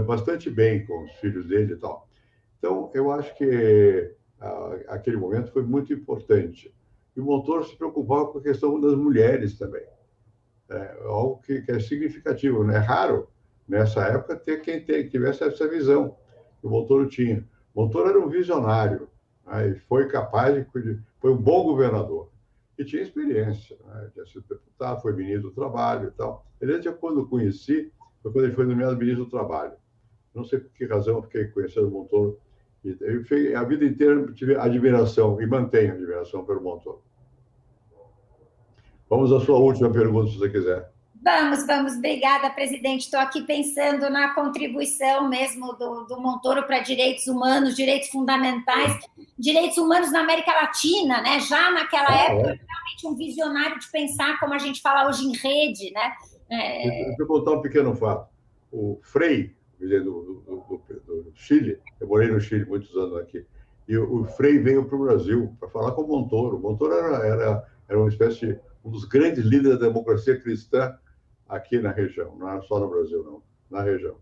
bastante 0.05 0.49
bem 0.49 0.85
com 0.85 1.05
os 1.05 1.11
filhos 1.13 1.47
dele 1.47 1.73
e 1.73 1.77
tal. 1.77 2.07
Então, 2.57 2.91
eu 2.93 3.11
acho 3.11 3.35
que 3.37 4.13
ah, 4.39 4.79
aquele 4.89 5.17
momento 5.17 5.51
foi 5.51 5.63
muito 5.63 5.93
importante. 5.93 6.73
E 7.15 7.19
o 7.19 7.23
Montoro 7.23 7.63
se 7.63 7.75
preocupava 7.77 8.27
com 8.27 8.39
a 8.39 8.43
questão 8.43 8.79
das 8.79 8.95
mulheres 8.95 9.57
também. 9.57 9.83
É 10.73 10.97
algo 11.05 11.41
que, 11.41 11.61
que 11.61 11.71
é 11.71 11.79
significativo, 11.79 12.63
né? 12.63 12.75
É 12.75 12.79
raro, 12.79 13.29
nessa 13.67 14.01
época, 14.05 14.35
ter 14.35 14.61
quem 14.61 14.83
ter, 14.83 15.09
tivesse 15.09 15.43
essa 15.43 15.67
visão 15.67 16.15
que 16.59 16.67
o 16.67 16.69
Montoro 16.69 17.07
tinha. 17.07 17.47
O 17.73 17.83
Montoro 17.83 18.09
era 18.09 18.19
um 18.19 18.29
visionário, 18.29 19.07
né? 19.45 19.69
e 19.69 19.75
foi 19.75 20.07
capaz 20.07 20.55
de... 20.55 20.99
Foi 21.19 21.31
um 21.31 21.37
bom 21.37 21.63
governador 21.63 22.29
e 22.77 22.83
tinha 22.83 23.01
experiência, 23.01 23.77
né? 23.85 24.09
tinha 24.13 24.25
sido 24.25 24.43
deputado, 24.49 25.01
foi 25.01 25.13
ministro 25.13 25.49
do 25.49 25.55
Trabalho 25.55 26.09
e 26.09 26.11
tal. 26.11 26.45
Ele, 26.59 26.91
quando 26.93 27.21
eu 27.21 27.27
conheci, 27.27 27.91
foi 28.21 28.31
quando 28.31 28.45
ele 28.45 28.55
foi 28.55 28.65
nomeado 28.65 28.97
ministro 28.97 29.25
do 29.25 29.31
Trabalho. 29.31 29.73
Não 30.33 30.43
sei 30.43 30.59
por 30.59 30.71
que 30.71 30.85
razão 30.85 31.17
eu 31.17 31.23
fiquei 31.23 31.45
conhecendo 31.45 31.87
o 31.87 31.91
Montoro. 31.91 32.39
Eu, 32.83 33.23
a 33.57 33.63
vida 33.63 33.85
inteira 33.85 34.31
tive 34.33 34.55
admiração 34.55 35.41
e 35.41 35.45
mantenho 35.45 35.93
admiração 35.93 36.43
pelo 36.43 36.61
Montoro. 36.61 37.01
Vamos 39.13 39.31
à 39.31 39.39
sua 39.39 39.59
última 39.59 39.91
pergunta, 39.91 40.31
se 40.31 40.39
você 40.39 40.49
quiser. 40.49 40.91
Vamos, 41.23 41.67
vamos. 41.67 41.93
Obrigada, 41.93 42.49
presidente. 42.49 43.01
Estou 43.01 43.19
aqui 43.19 43.43
pensando 43.43 44.09
na 44.09 44.33
contribuição 44.33 45.29
mesmo 45.29 45.71
do, 45.73 46.05
do 46.05 46.19
Montoro 46.19 46.63
para 46.63 46.79
direitos 46.79 47.27
humanos, 47.27 47.75
direitos 47.75 48.09
fundamentais, 48.09 48.97
direitos 49.37 49.77
humanos 49.77 50.11
na 50.11 50.21
América 50.21 50.51
Latina, 50.53 51.21
né? 51.21 51.39
Já 51.41 51.69
naquela 51.69 52.09
ah, 52.09 52.23
época, 52.23 52.49
é. 52.49 52.59
realmente 52.59 53.05
um 53.05 53.15
visionário 53.15 53.79
de 53.79 53.87
pensar 53.91 54.39
como 54.39 54.55
a 54.55 54.57
gente 54.57 54.81
fala 54.81 55.07
hoje 55.07 55.27
em 55.27 55.37
rede, 55.37 55.91
né? 55.91 56.13
É... 56.49 57.05
Deixa 57.05 57.21
eu 57.21 57.27
contar 57.27 57.51
um 57.51 57.61
pequeno 57.61 57.95
fato. 57.95 58.27
O 58.71 58.99
Frei, 59.03 59.55
do, 59.79 59.87
do, 59.87 60.43
do, 60.47 61.21
do 61.21 61.31
Chile, 61.35 61.77
eu 62.01 62.07
morei 62.07 62.31
no 62.31 62.41
Chile 62.41 62.65
muitos 62.65 62.97
anos 62.97 63.17
aqui, 63.17 63.45
e 63.87 63.95
o, 63.95 64.21
o 64.21 64.25
Frei 64.25 64.57
veio 64.57 64.85
para 64.85 64.95
o 64.95 65.03
Brasil 65.03 65.55
para 65.59 65.69
falar 65.69 65.91
com 65.91 66.01
o 66.01 66.07
Montoro. 66.07 66.57
O 66.57 66.59
Montoro 66.59 66.93
era, 66.93 67.27
era, 67.27 67.67
era 67.87 67.99
uma 67.99 68.09
espécie 68.09 68.47
de 68.47 68.59
um 68.83 68.91
dos 68.91 69.05
grandes 69.05 69.43
líderes 69.45 69.79
da 69.79 69.87
democracia 69.87 70.39
cristã 70.39 70.97
aqui 71.47 71.79
na 71.79 71.91
região, 71.91 72.35
não 72.35 72.49
é 72.49 72.61
só 72.63 72.79
no 72.79 72.89
Brasil, 72.89 73.23
não, 73.23 73.43
na 73.69 73.83
região. 73.83 74.17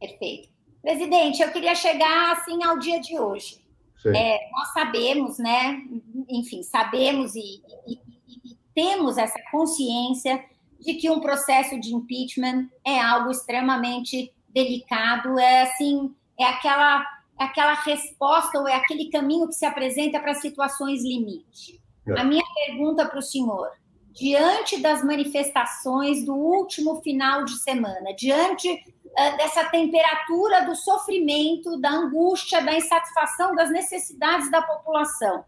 Perfeito. 0.00 0.48
Presidente, 0.80 1.42
eu 1.42 1.52
queria 1.52 1.74
chegar 1.74 2.32
assim 2.32 2.62
ao 2.64 2.78
dia 2.78 3.00
de 3.00 3.18
hoje. 3.18 3.62
É, 4.04 4.50
nós 4.50 4.72
sabemos, 4.72 5.38
né? 5.38 5.80
Enfim, 6.28 6.62
sabemos 6.64 7.36
e, 7.36 7.62
e, 7.86 7.94
e, 8.26 8.52
e 8.52 8.58
temos 8.74 9.16
essa 9.16 9.38
consciência 9.50 10.44
de 10.80 10.94
que 10.94 11.08
um 11.08 11.20
processo 11.20 11.78
de 11.78 11.94
impeachment 11.94 12.68
é 12.84 13.00
algo 13.00 13.30
extremamente 13.30 14.34
delicado, 14.48 15.38
é 15.38 15.62
assim, 15.62 16.12
é 16.38 16.44
aquela, 16.44 17.06
é 17.38 17.44
aquela 17.44 17.74
resposta 17.74 18.58
ou 18.58 18.66
é 18.66 18.74
aquele 18.74 19.08
caminho 19.08 19.46
que 19.46 19.54
se 19.54 19.64
apresenta 19.64 20.18
para 20.18 20.34
situações 20.34 21.02
limite. 21.04 21.81
É. 22.06 22.18
A 22.18 22.24
minha 22.24 22.44
pergunta 22.66 23.06
para 23.06 23.18
o 23.18 23.22
senhor, 23.22 23.70
diante 24.12 24.80
das 24.80 25.04
manifestações 25.04 26.24
do 26.24 26.34
último 26.34 27.00
final 27.02 27.44
de 27.44 27.58
semana, 27.62 28.14
diante 28.16 28.68
uh, 28.70 29.36
dessa 29.36 29.64
temperatura 29.70 30.64
do 30.64 30.74
sofrimento, 30.74 31.80
da 31.80 31.90
angústia, 31.90 32.62
da 32.62 32.74
insatisfação 32.74 33.54
das 33.54 33.70
necessidades 33.70 34.50
da 34.50 34.60
população, 34.62 35.44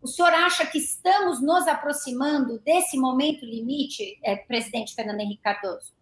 o 0.00 0.06
senhor 0.06 0.32
acha 0.32 0.64
que 0.66 0.78
estamos 0.78 1.42
nos 1.42 1.66
aproximando 1.66 2.60
desse 2.60 2.96
momento 2.96 3.44
limite, 3.44 4.18
eh, 4.22 4.36
presidente 4.36 4.94
Fernando 4.94 5.18
Henrique 5.18 5.42
Cardoso? 5.42 5.94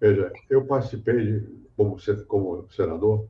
Veja, 0.00 0.32
eu 0.48 0.66
participei, 0.66 1.24
de, 1.24 1.46
como, 1.76 1.96
como 2.26 2.68
senador, 2.72 3.28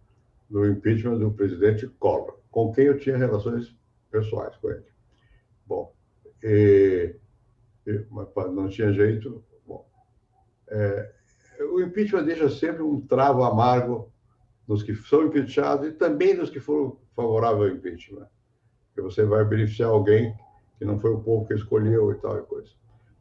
do 0.49 0.67
impeachment 0.67 1.19
do 1.19 1.31
presidente 1.33 1.87
Collor, 1.99 2.39
com 2.51 2.73
quem 2.73 2.87
eu 2.87 2.99
tinha 2.99 3.17
relações 3.17 3.77
pessoais 4.11 4.57
com 4.57 4.71
ele. 4.71 4.90
Bom, 5.71 5.95
e, 6.43 7.15
e, 7.87 8.05
não 8.53 8.69
tinha 8.69 8.93
jeito. 8.93 9.45
Bom, 9.65 9.89
é, 10.67 11.13
o 11.73 11.81
impeachment 11.81 12.25
deixa 12.25 12.51
sempre 12.51 12.83
um 12.83 13.01
travo 13.01 13.45
amargo 13.45 14.13
nos 14.67 14.83
que 14.83 14.97
são 14.97 15.27
impeachados 15.27 15.87
e 15.87 15.93
também 15.93 16.35
nos 16.35 16.51
que 16.51 16.59
foram 16.59 16.99
favoráveis 17.15 17.71
ao 17.71 17.77
impeachment. 17.77 18.27
Que 18.97 19.01
você 19.01 19.25
vai 19.25 19.45
beneficiar 19.45 19.91
alguém 19.91 20.35
que 20.77 20.85
não 20.85 20.99
foi 20.99 21.13
o 21.13 21.21
povo 21.21 21.47
que 21.47 21.55
escolheu 21.55 22.11
e 22.11 22.17
tal 22.17 22.37
e 22.39 22.43
coisa. 22.43 22.71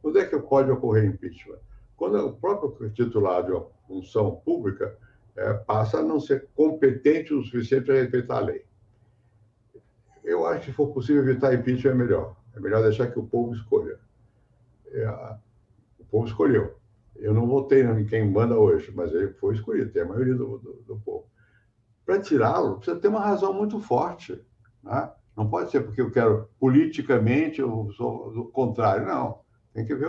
Quando 0.02 0.18
é 0.18 0.26
que 0.26 0.36
pode 0.40 0.72
ocorrer 0.72 1.04
impeachment? 1.04 1.60
Quando 1.96 2.18
o 2.18 2.32
próprio 2.32 2.90
titular 2.90 3.44
de 3.44 3.52
uma 3.52 3.68
função 3.86 4.42
pública 4.44 4.98
é, 5.36 5.54
passa 5.54 5.98
a 5.98 6.02
não 6.02 6.18
ser 6.18 6.48
competente 6.56 7.32
o 7.32 7.44
suficiente 7.44 7.84
para 7.84 7.94
respeitar 7.94 8.38
a 8.38 8.40
lei. 8.40 8.64
Eu 10.24 10.44
acho 10.46 10.60
que 10.60 10.66
se 10.66 10.72
for 10.72 10.88
possível 10.88 11.22
evitar 11.22 11.54
impeachment 11.54 11.92
é 11.92 11.94
melhor. 11.94 12.39
É 12.54 12.60
melhor 12.60 12.82
deixar 12.82 13.08
que 13.08 13.18
o 13.18 13.26
povo 13.26 13.54
escolha. 13.54 13.98
É, 14.88 15.08
o 15.98 16.04
povo 16.04 16.26
escolheu. 16.26 16.76
Eu 17.16 17.34
não 17.34 17.46
votei 17.46 17.82
em 17.82 18.06
quem 18.06 18.28
manda 18.28 18.58
hoje, 18.58 18.90
mas 18.94 19.12
ele 19.12 19.28
foi 19.34 19.54
escolhido, 19.54 19.90
tem 19.90 20.02
a 20.02 20.06
maioria 20.06 20.34
do, 20.34 20.58
do, 20.58 20.72
do 20.86 20.96
povo. 21.00 21.26
Para 22.04 22.20
tirá-lo, 22.20 22.76
precisa 22.76 22.98
ter 22.98 23.08
uma 23.08 23.20
razão 23.20 23.52
muito 23.52 23.78
forte. 23.80 24.40
Né? 24.82 25.10
Não 25.36 25.48
pode 25.48 25.70
ser 25.70 25.82
porque 25.82 26.00
eu 26.00 26.10
quero 26.10 26.48
politicamente, 26.58 27.60
eu 27.60 27.90
sou 27.96 28.32
do 28.32 28.44
contrário. 28.46 29.06
Não. 29.06 29.40
Tem 29.72 29.84
que, 29.84 29.94
ver, 29.94 30.08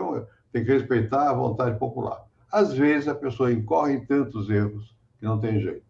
tem 0.52 0.64
que 0.64 0.72
respeitar 0.72 1.30
a 1.30 1.34
vontade 1.34 1.78
popular. 1.78 2.26
Às 2.52 2.74
vezes 2.74 3.08
a 3.08 3.16
pessoa 3.16 3.52
incorre 3.52 3.94
em 3.94 4.06
tantos 4.06 4.50
erros 4.50 4.96
que 5.20 5.26
não 5.26 5.40
tem 5.40 5.60
jeito. 5.60 5.86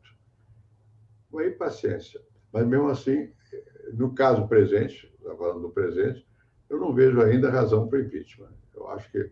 Aí, 1.38 1.52
paciência. 1.52 2.22
Mas 2.52 2.68
mesmo 2.68 2.90
assim, 2.90 3.32
no 3.94 4.14
caso 4.14 4.48
presente, 4.48 5.12
agora 5.26 5.54
no 5.54 5.70
presente, 5.70 6.28
eu 6.72 6.80
não 6.80 6.94
vejo 6.94 7.22
ainda 7.22 7.52
razão 7.52 7.86
para 7.88 8.00
impeachment. 8.00 8.48
Eu 8.74 8.88
acho 8.88 9.12
que 9.12 9.30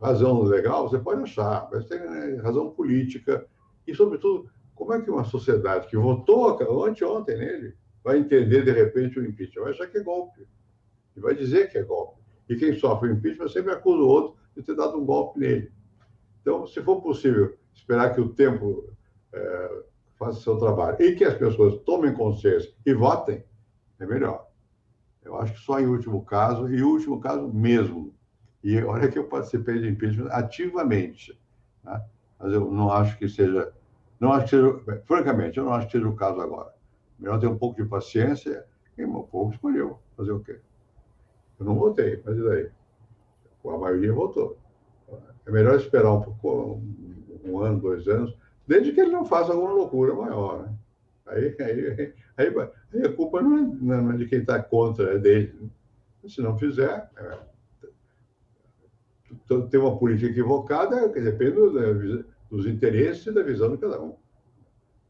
razão 0.00 0.42
legal 0.42 0.88
você 0.88 0.96
pode 0.96 1.20
achar, 1.22 1.68
mas 1.72 1.84
tem 1.86 1.98
né, 1.98 2.36
razão 2.36 2.70
política 2.70 3.44
e, 3.84 3.92
sobretudo, 3.92 4.48
como 4.76 4.94
é 4.94 5.02
que 5.02 5.10
uma 5.10 5.24
sociedade 5.24 5.88
que 5.88 5.96
votou 5.96 6.56
anteontem 6.86 7.36
nele 7.36 7.74
vai 8.04 8.18
entender 8.18 8.64
de 8.64 8.70
repente 8.70 9.18
o 9.18 9.26
impeachment? 9.26 9.64
Vai 9.64 9.72
achar 9.72 9.88
que 9.88 9.98
é 9.98 10.02
golpe 10.02 10.46
e 11.16 11.20
vai 11.20 11.34
dizer 11.34 11.68
que 11.68 11.78
é 11.78 11.82
golpe. 11.82 12.22
E 12.48 12.54
quem 12.54 12.78
sofre 12.78 13.08
o 13.08 13.12
impeachment 13.12 13.48
sempre 13.48 13.72
acusa 13.72 14.00
o 14.00 14.06
outro 14.06 14.36
de 14.56 14.62
ter 14.62 14.76
dado 14.76 14.96
um 14.96 15.04
golpe 15.04 15.40
nele. 15.40 15.72
Então, 16.40 16.64
se 16.64 16.80
for 16.80 17.02
possível 17.02 17.58
esperar 17.74 18.14
que 18.14 18.20
o 18.20 18.28
tempo 18.28 18.88
é, 19.32 19.82
faça 20.16 20.40
seu 20.40 20.56
trabalho 20.56 20.96
e 21.02 21.16
que 21.16 21.24
as 21.24 21.34
pessoas 21.34 21.76
tomem 21.82 22.14
consciência 22.14 22.72
e 22.86 22.94
votem, 22.94 23.42
é 23.98 24.06
melhor. 24.06 24.47
Eu 25.28 25.36
acho 25.36 25.52
que 25.52 25.60
só 25.60 25.78
em 25.78 25.86
último 25.86 26.24
caso, 26.24 26.72
e 26.72 26.82
último 26.82 27.20
caso 27.20 27.46
mesmo. 27.52 28.14
E 28.64 28.82
olha 28.82 29.08
que 29.08 29.18
eu 29.18 29.24
participei 29.24 29.78
de 29.78 29.88
impeachment 29.88 30.30
ativamente. 30.30 31.38
Né? 31.84 32.02
Mas 32.38 32.52
eu 32.54 32.70
não 32.70 32.90
acho 32.90 33.18
que 33.18 33.28
seja. 33.28 33.70
Não 34.18 34.32
acho 34.32 34.44
que 34.44 34.50
seja. 34.50 35.02
Francamente, 35.04 35.58
eu 35.58 35.64
não 35.64 35.74
acho 35.74 35.86
que 35.86 35.92
seja 35.92 36.08
o 36.08 36.16
caso 36.16 36.40
agora. 36.40 36.72
Melhor 37.18 37.38
ter 37.38 37.46
um 37.46 37.58
pouco 37.58 37.80
de 37.80 37.86
paciência. 37.86 38.64
E 38.96 39.04
o 39.04 39.22
povo 39.22 39.52
escolheu. 39.52 39.98
Fazer 40.16 40.32
o 40.32 40.40
quê? 40.40 40.58
Eu 41.60 41.66
não 41.66 41.74
votei, 41.74 42.22
mas 42.24 42.36
e 42.36 42.42
daí? 42.42 42.70
A 43.66 43.76
maioria 43.76 44.14
votou. 44.14 44.56
É 45.46 45.50
melhor 45.50 45.76
esperar 45.76 46.10
um 46.10 46.22
pouco, 46.22 46.82
um 47.44 47.58
ano, 47.60 47.80
dois 47.80 48.08
anos, 48.08 48.34
desde 48.66 48.92
que 48.92 49.00
ele 49.00 49.12
não 49.12 49.26
faça 49.26 49.52
alguma 49.52 49.72
loucura 49.72 50.14
maior. 50.14 50.62
Né? 50.62 50.74
Aí, 51.26 51.56
aí, 51.60 52.14
aí, 52.38 52.54
aí, 52.94 53.06
a 53.06 53.12
culpa 53.12 53.42
não 53.42 53.58
é, 53.58 53.62
não 53.80 54.12
é 54.12 54.16
de 54.16 54.26
quem 54.26 54.40
está 54.40 54.62
contra, 54.62 55.14
é 55.14 55.18
dele. 55.18 55.70
Se 56.26 56.40
não 56.40 56.58
fizer, 56.58 57.10
é, 57.16 57.38
tem 59.70 59.80
uma 59.80 59.98
política 59.98 60.30
equivocada 60.30 61.08
que 61.10 61.20
depende 61.20 61.56
dos 62.50 62.66
interesses 62.66 63.26
e 63.26 63.32
da 63.32 63.42
visão 63.42 63.70
de 63.70 63.78
cada 63.78 64.00
um. 64.00 64.16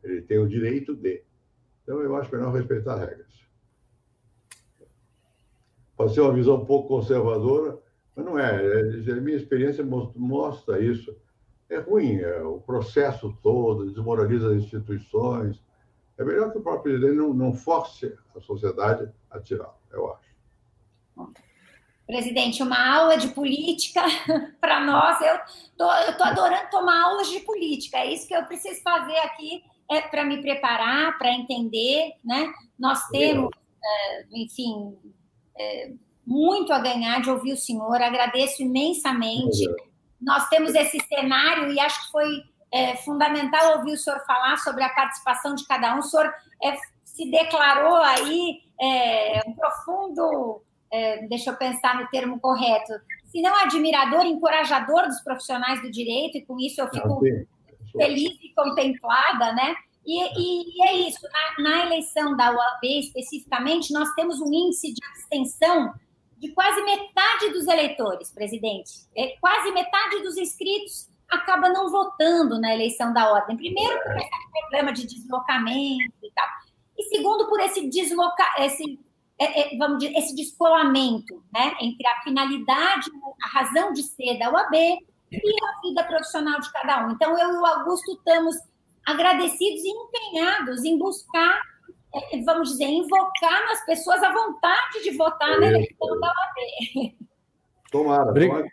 Ele 0.02 0.22
tem 0.22 0.38
o 0.38 0.48
direito 0.48 0.94
de. 0.94 1.22
Então, 1.82 2.00
eu 2.00 2.14
acho 2.16 2.34
melhor 2.34 2.52
respeitar 2.52 2.96
regras. 2.96 3.26
Pode 5.96 6.14
ser 6.14 6.20
uma 6.20 6.32
visão 6.32 6.56
um 6.56 6.64
pouco 6.64 6.88
conservadora, 6.88 7.78
mas 8.14 8.24
não 8.24 8.38
é. 8.38 8.64
é 8.64 9.12
a 9.12 9.20
minha 9.20 9.36
experiência 9.36 9.84
mostra 9.84 10.80
isso. 10.80 11.16
É 11.68 11.78
ruim, 11.78 12.16
é, 12.16 12.40
o 12.42 12.60
processo 12.60 13.36
todo 13.42 13.90
desmoraliza 13.90 14.50
as 14.50 14.62
instituições. 14.62 15.60
É 16.18 16.24
melhor 16.24 16.50
que 16.50 16.58
o 16.58 16.62
próprio 16.62 16.82
presidente 16.82 17.16
não, 17.16 17.32
não 17.32 17.54
force 17.54 18.12
a 18.36 18.40
sociedade 18.40 19.08
a 19.30 19.40
tirar, 19.40 19.72
eu 19.92 20.12
acho. 20.12 20.28
Presidente, 22.06 22.62
uma 22.62 22.96
aula 22.96 23.16
de 23.16 23.28
política 23.28 24.02
para 24.60 24.84
nós. 24.84 25.20
Eu 25.20 25.38
tô 25.76 26.24
adorando 26.24 26.70
tomar 26.70 27.04
aulas 27.04 27.28
de 27.28 27.40
política. 27.40 27.98
É 27.98 28.12
isso 28.12 28.26
que 28.26 28.34
eu 28.34 28.44
preciso 28.46 28.82
fazer 28.82 29.16
aqui 29.18 29.62
é 29.90 30.02
para 30.02 30.24
me 30.24 30.42
preparar, 30.42 31.16
para 31.18 31.32
entender, 31.32 32.12
né? 32.24 32.52
Nós 32.78 33.06
temos, 33.08 33.50
é, 33.82 34.26
enfim, 34.32 34.96
é, 35.58 35.92
muito 36.26 36.72
a 36.72 36.78
ganhar 36.78 37.22
de 37.22 37.30
ouvir 37.30 37.52
o 37.52 37.56
senhor, 37.56 38.00
agradeço 38.02 38.62
imensamente. 38.62 39.64
Nós 40.20 40.48
temos 40.48 40.74
esse 40.74 40.98
cenário 41.06 41.72
e 41.72 41.80
acho 41.80 42.06
que 42.06 42.12
foi 42.12 42.42
é, 42.72 42.96
fundamental 42.96 43.78
ouvir 43.78 43.92
o 43.92 43.98
senhor 43.98 44.20
falar 44.26 44.56
sobre 44.58 44.82
a 44.82 44.88
participação 44.90 45.54
de 45.54 45.66
cada 45.66 45.94
um. 45.94 45.98
O 45.98 46.02
senhor 46.02 46.32
é, 46.62 46.76
se 47.04 47.30
declarou 47.30 47.96
aí 47.96 48.62
é, 48.80 49.42
um 49.46 49.54
profundo, 49.54 50.62
é, 50.90 51.26
deixa 51.26 51.50
eu 51.50 51.56
pensar 51.56 52.00
no 52.00 52.08
termo 52.08 52.38
correto, 52.40 52.92
se 53.26 53.42
não 53.42 53.54
admirador, 53.56 54.24
encorajador 54.24 55.06
dos 55.06 55.20
profissionais 55.20 55.82
do 55.82 55.90
direito, 55.90 56.38
e 56.38 56.46
com 56.46 56.58
isso 56.58 56.80
eu 56.80 56.88
fico 56.88 57.20
feliz 57.92 58.38
e 58.42 58.54
contemplada, 58.54 59.52
né? 59.52 59.74
E, 60.06 60.22
e, 60.22 60.78
e 60.78 60.88
é 60.88 61.08
isso, 61.08 61.20
na, 61.58 61.62
na, 61.70 61.86
eleição 61.86 62.34
da 62.34 62.50
UAB 62.50 62.84
especificamente, 62.84 63.92
nós 63.92 64.14
temos 64.14 64.40
um 64.40 64.50
índice 64.50 64.94
de 64.94 65.00
abstenção 65.04 65.92
de 66.38 66.48
quase 66.52 66.80
metade 66.82 67.50
dos 67.52 67.66
eleitores, 67.66 68.30
presidente. 68.30 68.90
É, 69.14 69.36
quase 69.38 69.70
metade 69.72 70.22
dos 70.22 70.38
inscritos 70.38 71.08
acaba 71.28 71.68
não 71.68 71.90
votando 71.90 72.60
na 72.60 72.74
eleição 72.74 73.12
da 73.12 73.30
ordem. 73.30 73.56
Primeiro, 73.56 74.02
por 74.02 74.16
esse 74.16 74.30
problema 74.60 74.92
de 74.92 75.06
deslocamento 75.06 76.14
e 76.22 76.30
tal. 76.34 76.46
E 76.96 77.02
segundo, 77.04 77.46
por 77.48 77.60
esse 77.60 77.88
desloca 77.88 78.44
esse, 78.58 78.98
é, 79.38 79.74
é, 79.74 79.78
vamos 79.78 79.98
dizer, 79.98 80.16
esse 80.16 80.34
descolamento 80.34 81.42
né, 81.52 81.74
entre 81.80 82.06
a 82.06 82.22
finalidade, 82.22 83.10
a 83.42 83.48
razão 83.48 83.92
de 83.92 84.02
ser 84.02 84.38
da 84.38 84.50
UAB 84.50 84.74
e 84.74 85.64
a 85.64 85.80
vida 85.82 86.04
profissional 86.04 86.60
de 86.60 86.72
cada 86.72 87.06
um. 87.06 87.12
Então, 87.12 87.38
eu 87.38 87.52
e 87.52 87.58
o 87.58 87.66
Augusto 87.66 88.12
estamos 88.12 88.56
agradecidos 89.06 89.82
e 89.84 89.88
empenhados 89.88 90.84
em 90.84 90.98
buscar 90.98 91.60
é, 92.14 92.42
vamos 92.42 92.70
dizer, 92.70 92.86
invocar 92.86 93.66
nas 93.66 93.84
pessoas 93.84 94.22
a 94.22 94.32
vontade 94.32 95.02
de 95.02 95.10
votar 95.10 95.50
é, 95.50 95.60
na 95.60 95.66
eleição 95.66 96.20
da 96.20 96.28
OAB. 96.28 97.14
Tomara, 97.90 98.32
tomara 98.32 98.66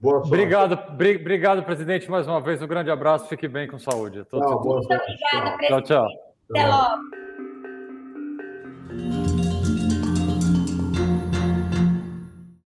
Boa 0.00 0.18
sorte. 0.18 0.28
Obrigado, 0.28 0.78
obrigado, 0.92 1.62
presidente, 1.64 2.10
mais 2.10 2.26
uma 2.28 2.40
vez. 2.40 2.60
Um 2.60 2.66
grande 2.66 2.90
abraço, 2.90 3.28
fique 3.28 3.48
bem 3.48 3.66
com 3.66 3.78
saúde. 3.78 4.18
Muito 4.30 4.36
obrigada, 4.36 4.98
presidente. 4.98 5.68
Tchau, 5.68 5.82
tchau. 5.82 6.06
Até 6.50 6.66
logo. 6.66 7.26